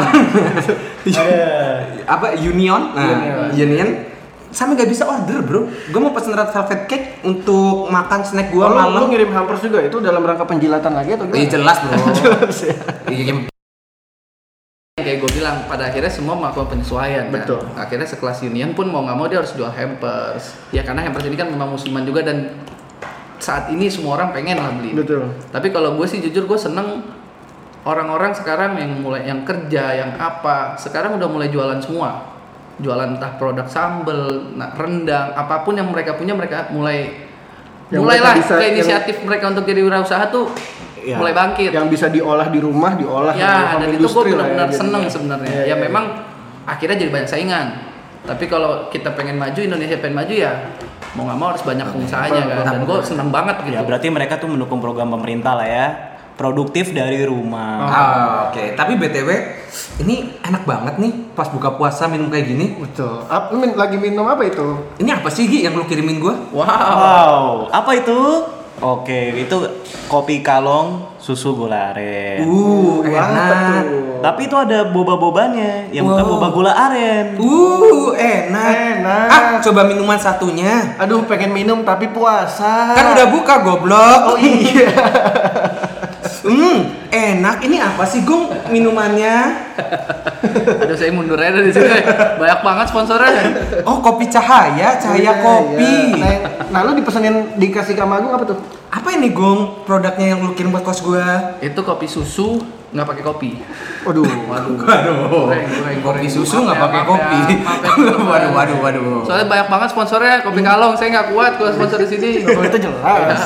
apa 2.05 2.35
Union? 2.35 2.81
Nah, 2.91 3.47
Union. 3.49 4.11
Sampai 4.49 4.75
nggak 4.75 4.88
bisa 4.88 5.03
order 5.05 5.39
bro. 5.41 5.61
Gue 5.67 5.99
mau 5.99 6.11
pesen 6.11 6.31
red 6.31 6.47
velvet 6.47 6.81
cake 6.85 7.07
untuk 7.23 7.88
makan 7.88 8.23
snack 8.23 8.51
gue 8.51 8.59
lu 8.59 8.71
malam. 8.71 9.07
ngirim 9.07 9.27
hampers 9.29 9.59
juga 9.59 9.79
itu 9.79 9.99
dalam 9.99 10.19
rangka 10.21 10.43
penjilatan 10.43 10.91
lagi 10.91 11.11
atau 11.11 11.23
Iya 11.27 11.35
gimana? 11.35 11.51
jelas 11.51 11.77
bro. 11.81 11.97
Jelas 12.13 12.57
ya. 12.61 13.54
Kayak 15.05 15.17
gue 15.21 15.31
bilang 15.35 15.55
pada 15.65 15.85
akhirnya 15.85 16.09
semua 16.09 16.33
melakukan 16.33 16.67
penyesuaian 16.67 17.29
kan? 17.29 17.45
Betul. 17.45 17.61
akhirnya 17.75 18.07
sekelas 18.07 18.41
Union 18.41 18.73
pun 18.73 18.89
mau 18.89 19.01
nggak 19.01 19.13
mau 19.13 19.25
dia 19.25 19.37
harus 19.37 19.53
jual 19.53 19.69
hampers 19.69 20.57
ya 20.69 20.81
karena 20.81 21.05
hampers 21.05 21.23
ini 21.23 21.35
kan 21.35 21.45
memang 21.45 21.69
musiman 21.69 22.01
juga 22.01 22.21
dan 22.21 22.57
saat 23.37 23.69
ini 23.69 23.85
semua 23.85 24.17
orang 24.17 24.33
pengen 24.33 24.57
lah 24.57 24.73
beli 24.73 24.97
Betul. 24.97 25.29
tapi 25.49 25.69
kalau 25.69 25.93
gue 25.93 26.03
sih 26.03 26.17
jujur 26.19 26.43
gue 26.43 26.57
seneng 26.57 27.05
orang-orang 27.83 28.33
sekarang 28.33 28.73
yang 28.75 28.97
mulai 28.97 29.21
yang 29.23 29.45
kerja 29.45 29.93
yang 29.93 30.11
apa 30.17 30.73
sekarang 30.75 31.13
udah 31.15 31.29
mulai 31.29 31.47
jualan 31.47 31.77
semua 31.77 32.33
jualan 32.75 33.15
entah 33.15 33.39
produk 33.39 33.63
sambel, 33.65 34.51
nah, 34.51 34.75
rendang, 34.75 35.31
apa 35.31 35.63
pun 35.63 35.79
yang 35.79 35.87
mereka 35.87 36.11
punya 36.11 36.35
mereka 36.35 36.67
mulai 36.69 37.23
Yang 37.87 38.01
mulailah 38.03 38.33
mereka 38.33 38.41
bisa- 38.41 38.57
ke 38.57 38.63
yang- 38.63 38.73
inisiatif 38.75 39.15
mereka 39.21 39.45
untuk 39.47 39.63
jadi 39.63 39.79
wirausaha 39.79 40.27
tuh 40.27 40.51
Iya. 41.05 41.17
mulai 41.21 41.33
bangkit. 41.33 41.69
Yang 41.69 41.87
bisa 41.87 42.05
diolah 42.09 42.49
di 42.49 42.59
rumah, 42.59 42.97
diolah 42.97 43.31
di 43.31 43.45
ya, 43.45 43.77
dan 43.77 43.89
itu 43.93 44.03
gue 44.03 44.23
ya, 44.25 44.31
benar-benar 44.33 44.67
jadinya. 44.67 44.79
seneng 44.81 45.03
sebenarnya. 45.05 45.49
Iya, 45.49 45.61
ya 45.61 45.65
iya, 45.69 45.75
memang 45.77 46.03
akhirnya 46.65 46.97
jadi 46.97 47.11
banyak 47.13 47.29
saingan. 47.29 47.67
Tapi 48.25 48.49
kalau 48.49 48.89
kita 48.89 49.13
pengen 49.13 49.37
maju, 49.37 49.59
Indonesia 49.61 50.01
pengen 50.01 50.17
maju 50.17 50.33
ya 50.33 50.51
mau 51.15 51.23
nggak 51.23 51.37
mau 51.37 51.47
harus 51.53 51.63
banyak 51.63 51.85
pengusahanya 51.87 52.41
kan. 52.43 52.63
Dan 52.67 52.81
gue 52.83 52.97
seneng 53.01 53.29
banget 53.29 53.55
gitu. 53.63 53.75
Ya 53.77 53.81
berarti 53.85 54.07
mereka 54.09 54.35
tuh 54.35 54.49
mendukung 54.49 54.81
program 54.81 55.13
pemerintah 55.13 55.55
lah 55.55 55.69
ya. 55.69 55.87
Produktif 56.35 56.91
dari 56.91 57.23
rumah. 57.23 57.79
Ah, 57.79 58.51
Oke, 58.51 58.75
tapi 58.75 58.99
BTW 58.99 59.29
ini 60.03 60.35
enak 60.43 60.67
banget 60.67 60.99
nih 60.99 61.31
pas 61.31 61.47
buka 61.47 61.71
puasa 61.71 62.11
minum 62.11 62.27
kayak 62.27 62.51
gini. 62.51 62.75
Betul. 62.75 63.23
Ap, 63.23 63.55
min- 63.55 63.71
lagi 63.71 63.95
minum 63.95 64.27
apa 64.27 64.43
itu? 64.43 64.91
Ini 64.99 65.15
apa 65.15 65.31
sih 65.31 65.47
Gi 65.47 65.63
yang 65.63 65.79
lu 65.79 65.87
kirimin 65.87 66.19
gua? 66.19 66.35
Wow. 66.51 66.67
Wow, 66.67 67.43
apa 67.71 67.91
itu? 67.95 68.19
Oke, 68.83 69.31
itu 69.39 69.55
kopi 70.11 70.43
kalong 70.43 71.15
susu 71.15 71.55
gula 71.55 71.95
aren. 71.95 72.43
Uh, 72.43 73.07
enak. 73.07 73.31
betul. 73.88 74.19
Tapi 74.19 74.41
itu 74.51 74.55
ada 74.59 74.91
boba-bobanya, 74.91 75.88
yang 75.95 76.03
bukan 76.11 76.25
Wow. 76.27 76.31
boba 76.35 76.47
gula 76.51 76.71
aren. 76.75 77.39
Uh, 77.39 78.11
enak. 78.11 78.73
Enak. 78.99 79.27
Ah, 79.31 79.43
coba 79.63 79.88
minuman 79.88 80.19
satunya. 80.19 80.99
Aduh, 80.99 81.23
pengen 81.23 81.55
minum 81.55 81.88
tapi 81.88 82.11
puasa. 82.11 82.91
Kan 82.91 83.15
udah 83.15 83.27
buka 83.31 83.63
goblok. 83.63 84.35
Oh 84.35 84.38
iya. 84.38 84.91
Hmm, 86.45 87.09
enak. 87.09 87.63
Ini 87.63 87.77
apa 87.81 88.03
sih, 88.05 88.21
Gung? 88.21 88.51
Minumannya? 88.69 89.64
Aduh 90.85 90.95
saya 90.95 91.11
mundur 91.11 91.35
aja 91.35 91.51
dari 91.53 91.69
sini. 91.69 91.89
Banyak 92.38 92.59
banget 92.61 92.85
sponsornya. 92.89 93.43
Oh, 93.83 93.99
kopi 93.99 94.25
cahaya, 94.27 94.95
cahaya 94.95 95.19
Iya, 95.21 95.33
kopi. 95.41 95.93
iya. 96.15 96.33
Nah, 96.71 96.71
nah, 96.71 96.79
lu 96.85 96.95
dipesenin 96.95 97.57
dikasih 97.57 97.93
ke 97.93 98.01
Ama 98.01 98.19
Agung 98.19 98.31
apa 98.31 98.45
tuh? 98.45 98.57
Apa 98.88 99.11
ini, 99.11 99.29
Gung? 99.29 99.83
Produknya 99.83 100.33
yang 100.33 100.39
lu 100.41 100.55
kirim 100.55 100.71
buat 100.71 100.83
kos 100.83 101.03
gua? 101.03 101.59
Itu 101.59 101.81
kopi 101.81 102.07
susu 102.07 102.61
nggak 102.95 103.07
pakai 103.11 103.23
kopi. 103.23 103.49
Waduh. 104.07 104.23
Waduh. 104.23 104.75
Waduh. 104.79 105.15
Goreng, 105.27 105.67
goreng, 105.67 105.97
Kopi 105.99 106.27
susu 106.31 106.63
nggak 106.63 106.79
ya, 106.79 106.83
pakai 106.88 107.01
kopi. 107.03 107.39
ya, 107.43 107.59
ya, 107.59 108.15
waduh, 108.31 108.51
waduh, 108.55 108.77
waduh. 108.79 109.19
Soalnya 109.27 109.51
banyak 109.51 109.67
banget 109.67 109.88
sponsornya 109.91 110.39
kopi 110.39 110.63
kalong. 110.63 110.95
Saya 110.95 111.11
nggak 111.11 111.27
kuat 111.35 111.59
kalau 111.59 111.71
sponsor 111.75 111.99
di 111.99 112.07
sini. 112.07 112.29
Oh, 112.47 112.63
itu 112.63 112.77
jelas. 112.79 113.41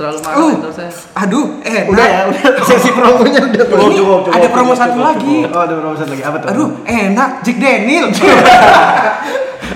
Terlalu 0.00 0.18
mahal 0.24 0.40
Uh, 0.40 0.72
saya. 0.72 0.88
aduh, 1.14 1.60
enak. 1.60 1.84
Udah 1.86 2.06
ya, 2.06 2.20
udah 2.24 2.64
sesi 2.64 2.88
promonya 2.88 3.40
udah. 3.44 3.64
Ini 3.68 4.00
ada 4.32 4.48
promo 4.48 4.72
satu 4.72 4.96
lagi. 4.98 5.36
Oh, 5.44 5.60
ada 5.60 5.74
promo 5.76 5.92
satu 5.92 6.10
lagi. 6.10 6.24
Apa 6.24 6.36
tuh? 6.40 6.48
Aduh, 6.48 6.68
enak. 6.82 7.30
Jack 7.44 7.56
Daniel. 7.60 8.06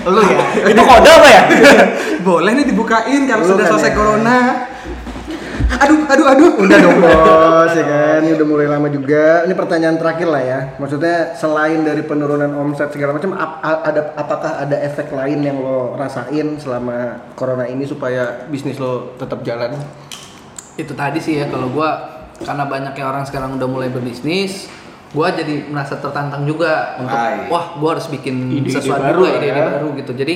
lu 0.05 0.21
ya. 0.21 0.37
Itu 0.73 0.81
kode 0.81 1.09
apa 1.11 1.27
ya? 1.27 1.41
Boleh 2.27 2.51
nih 2.53 2.65
dibukain 2.65 3.21
kalau 3.25 3.41
Lu 3.41 3.49
sudah 3.53 3.65
kan 3.65 3.71
selesai 3.71 3.89
ya. 3.89 3.95
corona. 3.95 4.37
Aduh, 5.65 6.05
aduh, 6.07 6.25
aduh. 6.27 6.51
Udah 6.57 6.77
dong 6.77 7.01
bos, 7.01 7.73
ya 7.73 7.83
kan? 7.83 8.19
Ini 8.21 8.37
udah 8.37 8.47
mulai 8.47 8.65
lama 8.65 8.85
juga. 8.87 9.43
Ini 9.43 9.53
pertanyaan 9.53 9.97
terakhir 9.97 10.25
lah 10.25 10.39
ya. 10.39 10.59
Maksudnya 10.77 11.33
selain 11.33 11.81
dari 11.81 12.01
penurunan 12.01 12.53
omset 12.55 12.89
segala 12.89 13.13
macam, 13.13 13.33
ap- 13.33 13.61
ada 13.61 14.13
apakah 14.13 14.61
ada 14.61 14.77
efek 14.79 15.09
lain 15.09 15.41
yang 15.41 15.57
lo 15.57 15.93
rasain 15.93 16.57
selama 16.57 17.17
corona 17.33 17.65
ini 17.65 17.81
supaya 17.83 18.45
bisnis 18.45 18.77
lo 18.77 19.17
tetap 19.17 19.41
jalan? 19.41 19.73
Itu 20.75 20.91
tadi 20.93 21.23
sih 21.23 21.39
ya 21.39 21.47
kalau 21.47 21.71
gua 21.71 22.19
karena 22.35 22.67
banyaknya 22.67 23.05
orang 23.07 23.23
sekarang 23.23 23.55
udah 23.55 23.67
mulai 23.67 23.87
berbisnis, 23.87 24.67
gua 25.15 25.31
jadi 25.31 25.71
merasa 25.71 25.95
tertantang 25.95 26.43
juga 26.43 26.99
untuk 26.99 27.15
Hai. 27.15 27.47
wah 27.47 27.79
gua 27.79 27.95
harus 27.95 28.11
bikin 28.11 28.51
Ide-ide 28.59 28.75
sesuatu 28.75 28.99
baru 29.07 29.23
ide-ide 29.39 29.55
ya. 29.55 29.71
baru 29.79 29.95
gitu. 29.95 30.11
Jadi 30.11 30.35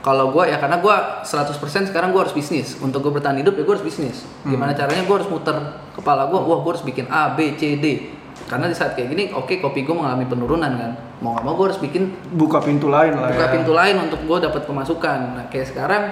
kalau 0.00 0.32
gua 0.32 0.48
ya 0.48 0.56
karena 0.56 0.80
gua 0.80 1.20
100% 1.26 1.92
sekarang 1.92 2.16
gua 2.16 2.24
harus 2.24 2.32
bisnis. 2.32 2.80
Untuk 2.80 3.04
gua 3.04 3.20
bertahan 3.20 3.36
hidup 3.36 3.52
ya 3.52 3.62
gua 3.68 3.74
harus 3.76 3.84
bisnis. 3.84 4.24
Gimana 4.48 4.72
caranya 4.72 5.04
gua 5.04 5.20
harus 5.20 5.28
muter 5.28 5.56
kepala 5.92 6.24
gua, 6.32 6.40
wah 6.40 6.58
gua 6.64 6.72
harus 6.72 6.84
bikin 6.86 7.04
A, 7.12 7.36
B, 7.36 7.52
C, 7.60 7.76
D. 7.76 8.16
Karena 8.46 8.70
di 8.70 8.76
saat 8.78 8.94
kayak 8.94 9.10
gini, 9.12 9.24
oke 9.34 9.60
kopi 9.60 9.84
gua 9.84 10.00
mengalami 10.06 10.24
penurunan 10.24 10.72
kan. 10.72 10.92
Mau 11.20 11.36
nggak 11.36 11.44
mau 11.44 11.52
gua 11.52 11.68
harus 11.68 11.80
bikin 11.82 12.16
Buka 12.32 12.64
pintu 12.64 12.88
lain 12.88 13.12
lah 13.12 13.28
buka 13.28 13.44
ya. 13.44 13.52
pintu 13.52 13.72
lain 13.76 13.96
untuk 14.08 14.20
gue 14.24 14.38
dapat 14.40 14.62
pemasukan. 14.64 15.18
Nah 15.36 15.44
kayak 15.52 15.68
sekarang, 15.72 16.02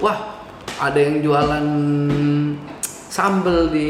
wah 0.00 0.41
ada 0.78 0.98
yang 0.98 1.20
jualan 1.20 1.66
sambel 3.08 3.68
di 3.68 3.88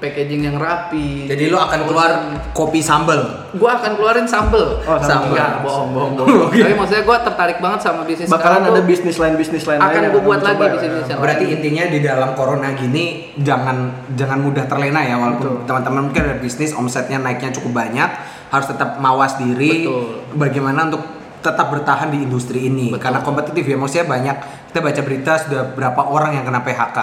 packaging 0.00 0.48
yang 0.48 0.56
rapi. 0.56 1.28
Jadi 1.28 1.52
lo 1.52 1.60
akan 1.60 1.80
keluar 1.84 2.10
kopi 2.56 2.80
sambal. 2.80 3.20
Gue 3.52 3.68
akan 3.68 4.00
keluarin 4.00 4.24
sambel. 4.24 4.80
Oh, 4.80 4.96
sambel. 4.96 5.36
Enggak, 5.36 5.60
bohong, 5.60 5.92
bohong, 5.92 6.12
bohong. 6.18 6.48
Tapi 6.48 6.72
maksudnya 6.72 7.04
gue 7.04 7.16
tertarik 7.20 7.58
banget 7.60 7.80
sama 7.84 8.08
bisnis 8.08 8.32
Bakalan 8.32 8.64
ada 8.64 8.80
bisnis 8.80 9.20
lain 9.20 9.36
bisnis 9.36 9.68
lain 9.68 9.76
Akan 9.76 10.00
lain 10.00 10.16
gua 10.16 10.22
buat 10.24 10.40
lagi 10.40 10.56
ya. 10.56 10.72
bisnis 10.72 11.04
yang 11.04 11.20
Berarti 11.20 11.44
lain. 11.44 11.54
intinya 11.60 11.84
di 11.92 11.98
dalam 12.00 12.30
corona 12.32 12.72
gini 12.72 13.04
jangan 13.36 13.76
jangan 14.16 14.40
mudah 14.40 14.64
terlena 14.64 15.04
ya 15.04 15.20
walaupun 15.20 15.68
teman-teman 15.68 16.08
mungkin 16.08 16.22
ada 16.24 16.36
bisnis 16.40 16.72
omsetnya 16.72 17.20
naiknya 17.20 17.52
cukup 17.52 17.84
banyak 17.84 18.08
harus 18.48 18.66
tetap 18.66 18.96
mawas 18.96 19.36
diri 19.36 19.84
Betul. 19.84 20.32
bagaimana 20.32 20.88
untuk 20.88 21.19
tetap 21.40 21.72
bertahan 21.72 22.12
di 22.12 22.24
industri 22.24 22.68
ini 22.68 22.92
Betul. 22.92 23.02
karena 23.02 23.20
kompetitif 23.24 23.64
ya 23.64 23.76
maksudnya 23.80 24.06
banyak 24.06 24.36
kita 24.70 24.78
baca 24.84 25.00
berita 25.02 25.32
sudah 25.40 25.62
berapa 25.72 26.00
orang 26.06 26.36
yang 26.36 26.44
kena 26.44 26.60
PHK 26.60 26.98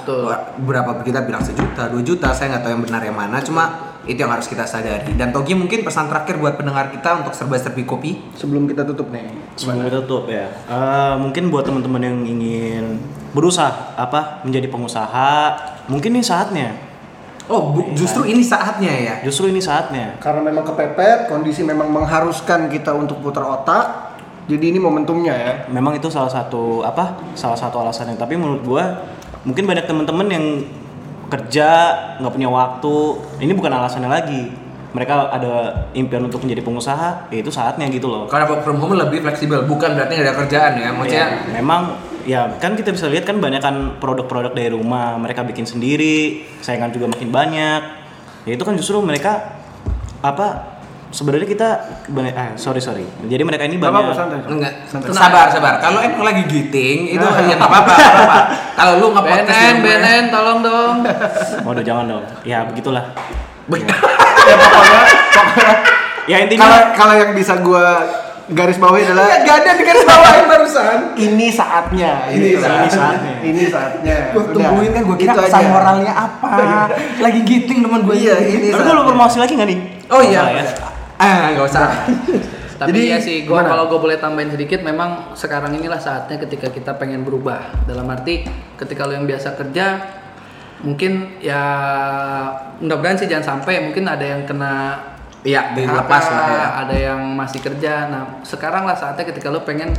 Betul. 0.00 0.32
berapa 0.64 0.90
kita 1.04 1.20
bilang 1.28 1.44
sejuta 1.44 1.92
dua 1.92 2.02
juta 2.02 2.32
saya 2.32 2.56
nggak 2.56 2.62
tahu 2.64 2.72
yang 2.72 2.82
benar 2.84 3.02
yang 3.04 3.16
mana 3.16 3.38
cuma 3.44 3.64
itu 4.02 4.18
yang 4.18 4.34
harus 4.34 4.50
kita 4.50 4.66
sadari 4.66 5.14
dan 5.14 5.30
Togi 5.30 5.54
mungkin 5.54 5.86
pesan 5.86 6.10
terakhir 6.10 6.42
buat 6.42 6.58
pendengar 6.58 6.90
kita 6.90 7.22
untuk 7.22 7.38
serba 7.38 7.54
serbi 7.54 7.86
kopi 7.86 8.18
Sebelum 8.34 8.66
kita 8.66 8.82
tutup 8.82 9.14
nih. 9.14 9.30
Sebelum 9.54 9.86
kita 9.86 10.02
tutup 10.02 10.26
ya. 10.26 10.50
Eh, 10.66 11.14
mungkin 11.22 11.46
buat 11.54 11.62
teman-teman 11.62 12.02
yang 12.02 12.18
ingin 12.26 12.98
berusaha 13.30 13.94
apa 13.94 14.42
menjadi 14.42 14.66
pengusaha, 14.66 15.32
mungkin 15.86 16.18
ini 16.18 16.24
saatnya. 16.26 16.91
Oh 17.52 17.62
bu- 17.70 17.92
justru 17.92 18.24
ini 18.24 18.40
saatnya 18.40 18.88
ya 18.88 19.14
Justru 19.20 19.52
ini 19.52 19.60
saatnya. 19.60 20.16
Karena 20.16 20.40
memang 20.40 20.64
kepepet, 20.64 21.28
kondisi 21.28 21.60
memang 21.60 21.92
mengharuskan 21.92 22.66
kita 22.66 22.96
untuk 22.96 23.20
putar 23.20 23.44
otak. 23.44 24.16
Jadi 24.48 24.72
ini 24.72 24.80
momentumnya 24.80 25.34
ya. 25.36 25.52
Memang 25.68 25.94
itu 25.94 26.08
salah 26.08 26.32
satu 26.32 26.80
apa? 26.82 27.20
Salah 27.36 27.54
satu 27.54 27.78
alasannya. 27.78 28.16
Tapi 28.16 28.34
menurut 28.34 28.64
gua 28.64 28.84
mungkin 29.44 29.68
banyak 29.68 29.84
teman-teman 29.84 30.26
yang 30.26 30.44
kerja 31.28 31.68
nggak 32.18 32.32
punya 32.32 32.48
waktu. 32.48 32.96
Ini 33.38 33.52
bukan 33.52 33.70
alasannya 33.70 34.10
lagi. 34.10 34.42
Mereka 34.92 35.12
ada 35.32 35.52
impian 35.96 36.20
untuk 36.20 36.44
menjadi 36.44 36.60
pengusaha, 36.60 37.32
ya 37.32 37.38
itu 37.40 37.48
saatnya 37.48 37.88
gitu 37.88 38.12
loh. 38.12 38.28
Karena 38.28 38.44
work 38.44 38.60
from 38.60 38.76
home 38.76 38.92
lebih 38.92 39.24
fleksibel, 39.24 39.64
bukan 39.64 39.96
berarti 39.96 40.20
nggak 40.20 40.26
ada 40.28 40.34
kerjaan 40.36 40.72
ya. 40.76 40.88
Maksudnya 40.92 41.26
Ya, 41.32 41.48
memang 41.56 41.96
ya 42.24 42.56
kan 42.56 42.74
kita 42.74 42.90
bisa 42.90 43.06
lihat 43.06 43.24
kan 43.24 43.38
banyak 43.38 43.60
kan 43.60 43.98
produk-produk 43.98 44.52
dari 44.52 44.70
rumah 44.70 45.16
mereka 45.16 45.42
bikin 45.42 45.64
sendiri, 45.64 46.46
saingan 46.60 46.90
juga 46.90 47.10
makin 47.10 47.28
banyak. 47.28 47.82
Ya 48.42 48.52
itu 48.54 48.64
kan 48.64 48.74
justru 48.74 48.98
mereka 48.98 49.58
apa 50.22 50.72
sebenarnya 51.12 51.46
kita 51.46 51.68
banyak 52.08 52.34
eh 52.34 52.50
sorry 52.56 52.80
sorry. 52.80 53.04
Jadi 53.04 53.42
mereka 53.44 53.68
ini 53.68 53.76
banyak 53.76 53.92
apa-apa 53.92 54.12
santai. 54.16 54.38
enggak. 54.48 54.72
Santai. 54.88 55.12
Sabar, 55.12 55.46
sabar. 55.52 55.74
Kalau 55.78 56.00
emang 56.00 56.24
lagi 56.24 56.42
giting 56.48 57.12
itu 57.12 57.22
ya 57.22 57.54
nggak 57.54 57.70
apa-apa, 57.70 57.92
nggak 57.92 58.14
apa-apa. 58.16 58.38
Kalau 58.80 58.92
lu 58.98 59.06
nggak 59.12 59.24
rumah- 59.24 59.80
BNN, 59.84 60.24
tolong 60.32 60.58
dong. 60.64 60.96
Oh, 61.66 61.70
udah 61.70 61.84
jangan 61.84 62.04
dong. 62.08 62.24
Ya 62.42 62.66
begitulah. 62.66 63.04
ya 64.42 64.54
pokoknya, 64.58 65.02
pokoknya 65.30 65.74
Ya 66.22 66.38
kalau 66.38 66.44
intinya 66.46 66.70
kalau 66.94 67.14
yang 67.18 67.34
bisa 67.34 67.58
gua 67.62 67.98
garis 68.48 68.74
bawahi 68.76 69.02
adalah 69.04 69.24
Iya, 69.24 69.36
nggak 69.40 69.56
ada 69.56 69.70
di 69.72 69.82
garis 69.82 70.02
bawahin 70.02 70.44
barusan. 70.52 70.98
ini 71.14 71.46
saatnya. 71.48 72.12
Ini 72.28 72.46
Gitu. 72.48 72.58
saatnya. 72.58 73.32
Ini 73.40 73.62
saatnya. 73.66 74.16
Udah. 74.32 74.50
tungguin 74.50 74.90
kan 74.90 75.02
gue 75.04 75.16
kira 75.16 75.32
Itu 75.32 75.40
pesan 75.42 75.60
aja. 75.60 75.68
moralnya 75.68 76.12
apa. 76.12 76.50
lagi 77.24 77.40
giting 77.42 77.80
teman 77.80 78.02
gue. 78.02 78.16
Iya, 78.16 78.34
ini 78.40 78.66
Tapi 78.68 78.82
gue 78.82 78.92
lu 78.92 79.04
promosi 79.04 79.36
lagi 79.38 79.52
nggak 79.52 79.68
nih? 79.68 79.78
Oh 80.08 80.20
iya. 80.20 80.42
Ya? 80.52 80.64
Ah, 81.16 81.52
nggak 81.52 81.64
usah. 81.64 81.86
Tapi 82.82 82.90
Jadi, 82.90 83.02
ya 83.06 83.18
sih, 83.18 83.36
gua 83.42 83.62
gimana? 83.62 83.68
kalau 83.70 83.84
gue 83.86 83.98
boleh 84.00 84.18
tambahin 84.18 84.50
sedikit, 84.50 84.82
memang 84.82 85.30
sekarang 85.32 85.70
inilah 85.70 86.02
saatnya 86.02 86.34
ketika 86.36 86.66
kita 86.66 86.98
pengen 86.98 87.22
berubah. 87.22 87.86
Dalam 87.86 88.10
arti, 88.10 88.42
ketika 88.74 89.06
lo 89.06 89.14
yang 89.14 89.22
biasa 89.22 89.54
kerja, 89.54 90.02
mungkin 90.82 91.38
ya 91.38 91.62
mudah-mudahan 92.76 93.14
sih 93.16 93.30
jangan 93.30 93.54
sampai 93.54 93.78
mungkin 93.80 94.02
ada 94.04 94.26
yang 94.26 94.42
kena 94.42 94.98
Iya, 95.42 95.74
dilepas 95.74 96.24
lah 96.30 96.46
ya. 96.48 96.66
ada 96.86 96.94
yang 96.94 97.20
masih 97.34 97.58
kerja. 97.58 98.06
Nah, 98.06 98.22
sekarang 98.46 98.86
lah 98.86 98.94
saatnya 98.94 99.26
ketika 99.26 99.50
lo 99.50 99.66
pengen 99.66 99.90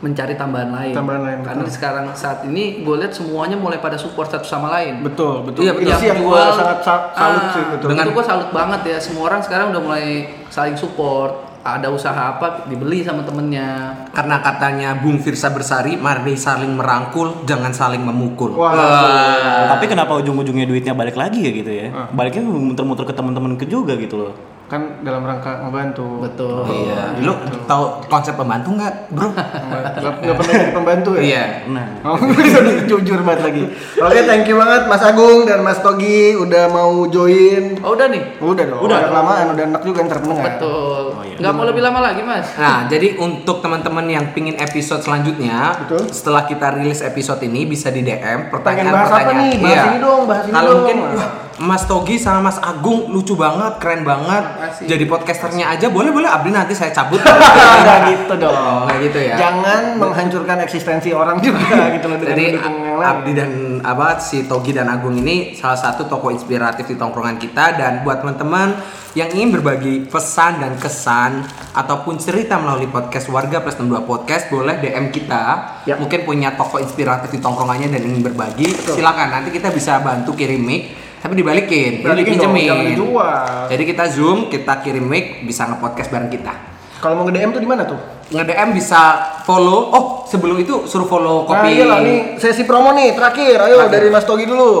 mencari 0.00 0.36
tambahan 0.36 0.72
lain. 0.72 0.92
Tambahan 0.92 1.22
lain, 1.24 1.38
Karena 1.40 1.64
betul. 1.64 1.76
sekarang 1.76 2.04
saat 2.12 2.44
ini 2.44 2.84
gue 2.84 2.96
lihat 3.00 3.12
semuanya 3.12 3.56
mulai 3.56 3.80
pada 3.80 3.96
support 3.96 4.28
satu 4.28 4.44
sama 4.44 4.68
lain. 4.72 5.00
Betul, 5.00 5.44
betul. 5.44 5.64
Iya, 5.64 5.72
Itu 5.72 5.80
betul. 5.84 6.00
sih 6.00 6.08
yang 6.12 6.20
gua 6.20 6.40
sangat 6.52 6.78
sa- 6.84 7.06
salut 7.16 7.40
ah, 7.40 7.52
sih 7.52 7.64
betul. 7.72 7.88
Dengan 7.92 8.04
itu 8.04 8.12
gue 8.12 8.24
salut 8.24 8.48
banget 8.52 8.80
ya. 8.84 8.98
Semua 9.00 9.22
orang 9.28 9.40
sekarang 9.40 9.72
udah 9.72 9.82
mulai 9.82 10.06
saling 10.48 10.76
support. 10.76 11.44
Ada 11.66 11.90
usaha 11.90 12.38
apa 12.38 12.62
dibeli 12.70 13.02
sama 13.02 13.26
temennya. 13.26 13.90
Karena 14.14 14.38
katanya 14.38 14.94
Bung 15.02 15.18
Firsa 15.18 15.50
Bersari, 15.50 15.98
mari 15.98 16.38
saling 16.38 16.78
merangkul, 16.78 17.42
jangan 17.42 17.74
saling 17.74 18.06
memukul. 18.06 18.54
Wah. 18.54 18.70
Wah. 18.70 19.74
Tapi 19.74 19.90
kenapa 19.90 20.14
ujung-ujungnya 20.14 20.62
duitnya 20.62 20.94
balik 20.94 21.18
lagi 21.18 21.42
ya 21.42 21.50
gitu 21.50 21.72
ya? 21.74 21.90
Baliknya 22.14 22.46
muter-muter 22.46 23.02
ke 23.02 23.10
teman-teman 23.10 23.58
ke 23.58 23.66
juga 23.66 23.98
gitu 23.98 24.14
loh. 24.14 24.55
Kan 24.66 24.82
dalam 25.00 25.22
rangka 25.22 25.62
ngebantu. 25.62 26.26
Betul. 26.26 26.66
Iya. 26.66 27.14
Lu 27.18 27.32
tahu 27.64 28.02
konsep 28.06 28.34
pembantu 28.34 28.74
nggak, 28.74 28.94
bro? 29.08 29.30
Nggak 29.30 30.34
pernah 30.36 30.52
jadi 30.52 30.72
pembantu 30.72 31.10
ya? 31.14 31.22
Iya. 31.22 31.44
Nah, 31.68 31.86
Oh, 32.02 32.18
jujur 32.90 33.22
banget 33.22 33.40
lagi. 33.42 33.62
Oke, 33.96 34.20
thank 34.22 34.44
you 34.44 34.56
banget 34.56 34.86
Mas 34.86 35.00
Agung 35.00 35.42
dan 35.42 35.62
Mas 35.62 35.78
Togi 35.78 36.34
udah 36.34 36.66
mau 36.66 37.06
join. 37.06 37.78
Oh 37.80 37.94
udah 37.94 38.06
nih. 38.06 38.22
Udah 38.38 38.64
dong, 38.66 38.80
Udah. 38.80 38.98
udah 38.98 39.08
kelamaan, 39.08 39.44
udah 39.54 39.64
enak 39.66 39.82
juga 39.82 39.98
ntar 40.02 40.18
pendengar. 40.18 40.44
Betul. 40.52 41.04
Oh, 41.12 41.22
iya. 41.22 41.36
Nggak 41.36 41.52
mau 41.52 41.64
lebih 41.64 41.82
lama 41.82 42.00
lagi 42.00 42.22
mas. 42.22 42.46
Nah, 42.54 42.78
jadi 42.86 43.08
untuk 43.16 43.58
teman-teman 43.58 44.06
yang 44.06 44.24
pingin 44.32 44.56
episode 44.56 45.00
selanjutnya, 45.00 45.78
Betul. 45.78 46.10
setelah 46.10 46.42
kita 46.42 46.74
rilis 46.74 47.00
episode 47.00 47.38
ini 47.40 47.64
bisa 47.64 47.88
di 47.88 48.00
DM 48.00 48.50
Pengen 48.50 48.90
bahas 48.90 49.06
apa 49.06 49.30
pertanyaan-pertanyaan. 49.30 49.38
nih? 49.38 49.54
Bahas 49.60 49.86
ini 49.86 49.98
dong, 50.00 50.20
bahas 50.24 50.44
ini 50.44 50.52
Kalau 50.52 50.66
dong. 50.66 50.78
mungkin 50.80 50.96
wah, 51.12 51.30
Mas 51.56 51.88
Togi 51.88 52.20
sama 52.20 52.52
Mas 52.52 52.60
Agung 52.60 53.08
lucu 53.08 53.32
banget, 53.32 53.80
keren 53.80 54.04
banget. 54.04 54.44
Makasih. 54.44 54.84
Jadi 54.92 55.04
podcasternya 55.08 55.72
aja 55.72 55.88
boleh 55.88 56.12
boleh 56.12 56.28
Abdi 56.28 56.52
nanti 56.52 56.76
saya 56.76 56.92
cabut. 56.92 57.16
Nggak 57.24 57.98
gitu 58.12 58.34
dong. 58.36 58.84
Nggak 58.84 58.98
gitu 59.08 59.18
ya. 59.24 59.36
Jangan 59.40 59.82
menghancurkan 59.96 60.58
eksistensi 60.60 61.16
orang 61.16 61.40
juga 61.40 61.88
gitu 61.96 62.12
loh 62.12 62.18
Jadi. 62.20 62.60
Abdi 62.96 63.32
dan 63.32 63.80
apa 63.80 64.20
si 64.20 64.44
Togi 64.44 64.76
dan 64.76 64.92
Agung 64.92 65.16
ini 65.16 65.56
salah 65.56 65.76
satu 65.80 66.04
tokoh 66.04 66.28
inspiratif 66.32 66.84
di 66.88 66.96
tongkrongan 66.96 67.40
kita 67.40 67.76
dan 67.76 68.04
buat 68.04 68.20
teman-teman 68.20 68.76
yang 69.16 69.32
ingin 69.32 69.48
berbagi 69.48 70.12
pesan 70.12 70.60
dan 70.60 70.76
kesan 70.76 71.40
ataupun 71.72 72.20
cerita 72.20 72.60
melalui 72.60 72.84
podcast 72.88 73.32
Warga 73.32 73.64
Plus 73.64 73.80
62 73.80 74.04
Podcast 74.04 74.44
boleh 74.52 74.76
DM 74.76 75.08
kita. 75.08 75.44
Ya. 75.88 75.96
Mungkin 75.96 76.28
punya 76.28 76.52
tokoh 76.52 76.84
inspiratif 76.84 77.32
di 77.32 77.40
tongkrongannya 77.40 77.88
dan 77.88 78.04
ingin 78.04 78.20
berbagi, 78.20 78.68
silakan 78.92 79.40
nanti 79.40 79.48
kita 79.56 79.72
bisa 79.72 80.04
bantu 80.04 80.36
kirim 80.36 80.60
mic 80.60 81.05
tapi 81.26 81.34
dibalikin, 81.36 81.92
ini 81.96 82.06
Balikin 82.06 82.38
dong, 82.38 82.54
jangan 82.54 82.86
dijual. 82.86 83.66
Jadi 83.66 83.82
kita 83.84 84.04
zoom, 84.06 84.46
kita 84.46 84.78
kirim 84.78 85.02
mic, 85.02 85.42
bisa 85.42 85.66
nge-podcast 85.66 86.06
bareng 86.06 86.30
kita. 86.30 86.54
Kalau 86.96 87.18
mau 87.18 87.26
nge-DM 87.26 87.50
tuh 87.50 87.58
di 87.58 87.66
mana 87.66 87.82
tuh? 87.82 87.98
Nge-DM 88.28 88.70
bisa 88.72 89.02
follow. 89.42 89.90
Oh, 89.90 90.04
sebelum 90.24 90.54
itu 90.56 90.86
suruh 90.86 91.04
follow 91.04 91.42
Nah, 91.42 91.60
kopi. 91.60 91.68
iya 91.72 91.84
lah 91.84 91.98
nih 91.98 92.18
sesi 92.36 92.62
promo 92.62 92.90
nih 92.90 93.12
terakhir. 93.12 93.58
Ayo 93.60 93.76
Terakhir. 93.80 93.92
dari 93.92 94.08
Mas 94.08 94.22
Togi 94.22 94.46
dulu. 94.46 94.72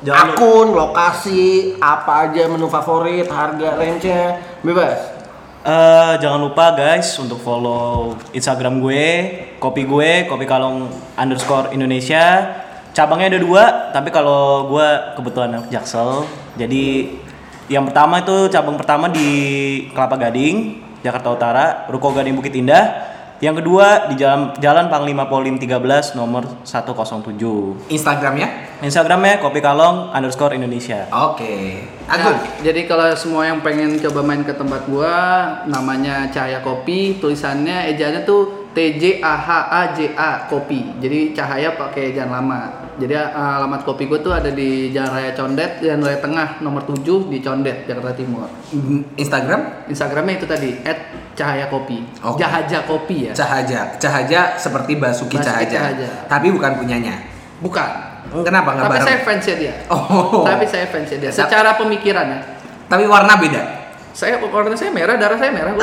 Jangan 0.00 0.36
Akun, 0.36 0.68
lokasi, 0.70 1.42
apa 1.80 2.28
aja 2.28 2.44
menu 2.44 2.68
favorit, 2.68 3.24
harga, 3.24 3.72
range-nya, 3.74 4.22
bebas. 4.60 5.16
eh, 5.64 6.12
jangan 6.20 6.36
lupa 6.38 6.76
guys 6.76 7.16
untuk 7.16 7.40
follow 7.40 8.12
Instagram 8.30 8.78
gue, 8.78 9.06
kopi 9.56 9.82
gue, 9.82 10.28
kopi 10.28 10.44
kalong 10.44 10.86
underscore 11.16 11.72
Indonesia. 11.72 12.52
Cabangnya 12.94 13.34
ada 13.34 13.40
dua, 13.42 13.90
tapi 13.90 14.14
kalau 14.14 14.70
gue 14.70 14.88
kebetulan 15.18 15.50
anak 15.50 15.66
Jaksel, 15.66 16.30
jadi 16.54 17.10
yang 17.66 17.90
pertama 17.90 18.22
itu 18.22 18.46
cabang 18.54 18.78
pertama 18.78 19.10
di 19.10 19.28
Kelapa 19.90 20.14
Gading, 20.14 20.78
Jakarta 21.02 21.28
Utara, 21.34 21.64
Ruko 21.90 22.14
Gading 22.14 22.38
Bukit 22.38 22.54
Indah. 22.54 23.12
Yang 23.42 23.60
kedua 23.60 24.08
di 24.08 24.14
Jalan 24.14 24.56
Jalan 24.56 24.86
Panglima 24.88 25.26
Polim 25.26 25.58
13 25.58 26.16
nomor 26.16 26.64
107. 26.64 27.90
Instagramnya? 27.90 28.78
Instagramnya 28.80 29.42
kopi 29.42 29.58
kalong 29.58 30.14
underscore 30.14 30.54
Indonesia. 30.54 31.10
Oke. 31.10 31.82
Agung. 32.08 32.40
Nah, 32.40 32.62
jadi 32.62 32.86
kalau 32.88 33.10
semua 33.18 33.44
yang 33.44 33.60
pengen 33.60 34.00
coba 34.00 34.22
main 34.22 34.46
ke 34.46 34.54
tempat 34.54 34.86
gua, 34.86 35.16
namanya 35.66 36.30
Cahaya 36.30 36.62
Kopi, 36.62 37.18
tulisannya 37.20 37.92
ejaannya 37.92 38.22
tuh 38.24 38.63
T 38.74 38.98
J 38.98 39.22
A 39.22 39.34
H 39.38 39.48
A 39.70 39.82
J 39.94 40.12
A 40.18 40.50
Kopi. 40.50 40.98
Jadi 40.98 41.30
cahaya 41.30 41.78
pakai 41.78 42.10
jangan 42.10 42.42
lama. 42.42 42.60
Jadi 42.94 43.10
uh, 43.14 43.58
alamat 43.58 43.82
kopi 43.82 44.06
gua 44.06 44.22
tuh 44.22 44.30
ada 44.30 44.54
di 44.54 44.94
Jalan 44.94 45.10
Raya 45.18 45.34
Condet, 45.34 45.82
Jalan 45.82 46.02
Raya 46.02 46.18
Tengah 46.22 46.48
nomor 46.62 46.86
7 46.86 47.26
di 47.26 47.42
Condet, 47.42 47.90
Jakarta 47.90 48.14
Timur. 48.14 48.46
Mm, 48.70 49.18
Instagram? 49.18 49.60
Instagramnya 49.90 50.34
itu 50.38 50.46
tadi 50.46 50.70
@cahaya 51.34 51.66
kopi. 51.66 52.06
Oke. 52.22 52.38
Jahaja 52.38 52.86
kopi 52.86 53.30
ya. 53.30 53.32
Cahaja. 53.34 53.98
Cahaja 53.98 54.54
seperti 54.58 54.94
Basuki, 54.94 55.38
Basuki 55.38 55.42
Cahaja. 55.42 55.78
Cahaja. 55.90 56.08
Tapi 56.30 56.54
bukan 56.54 56.78
punyanya. 56.78 57.14
Bukan. 57.58 57.90
Kenapa 58.42 58.74
nggak 58.74 58.86
Tapi 58.86 58.94
bareng? 58.98 59.06
saya 59.06 59.18
fansnya 59.22 59.54
dia. 59.58 59.74
Oh. 59.90 60.42
Tapi 60.42 60.64
saya 60.66 60.86
fansnya 60.90 61.18
dia. 61.18 61.30
Secara 61.30 61.74
pemikiran 61.78 62.26
ya. 62.30 62.40
Tapi 62.86 63.06
warna 63.10 63.38
beda. 63.38 63.62
Saya 64.14 64.38
warna 64.38 64.78
saya 64.78 64.94
merah, 64.94 65.18
darah 65.18 65.34
saya 65.34 65.50
merah. 65.50 65.74
gua. 65.74 65.82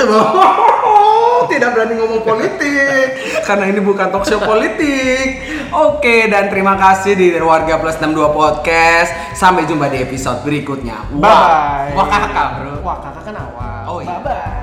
Oh, 1.02 1.50
tidak 1.50 1.74
berani 1.74 1.98
ngomong 1.98 2.22
politik 2.22 3.18
karena 3.42 3.66
ini 3.68 3.82
bukan 3.82 4.08
talk 4.08 4.24
show 4.24 4.38
politik. 4.38 5.42
Oke, 5.72 6.28
dan 6.28 6.48
terima 6.48 6.78
kasih 6.78 7.16
di 7.16 7.34
Warga 7.34 7.82
Plus 7.82 7.98
62 7.98 8.30
Podcast. 8.30 9.10
Sampai 9.34 9.66
jumpa 9.66 9.88
di 9.88 9.98
episode 10.00 10.46
berikutnya. 10.46 11.10
Bye. 11.12 11.96
Wah, 11.96 12.06
kakak, 12.06 12.48
bro. 12.60 12.72
Wah, 12.82 12.98
kakak 13.00 13.24
kan 13.26 13.36
awal. 13.36 13.82
Oh 13.88 13.98
iya. 14.00 14.14
Ba- 14.14 14.22
Bye-bye. 14.22 14.61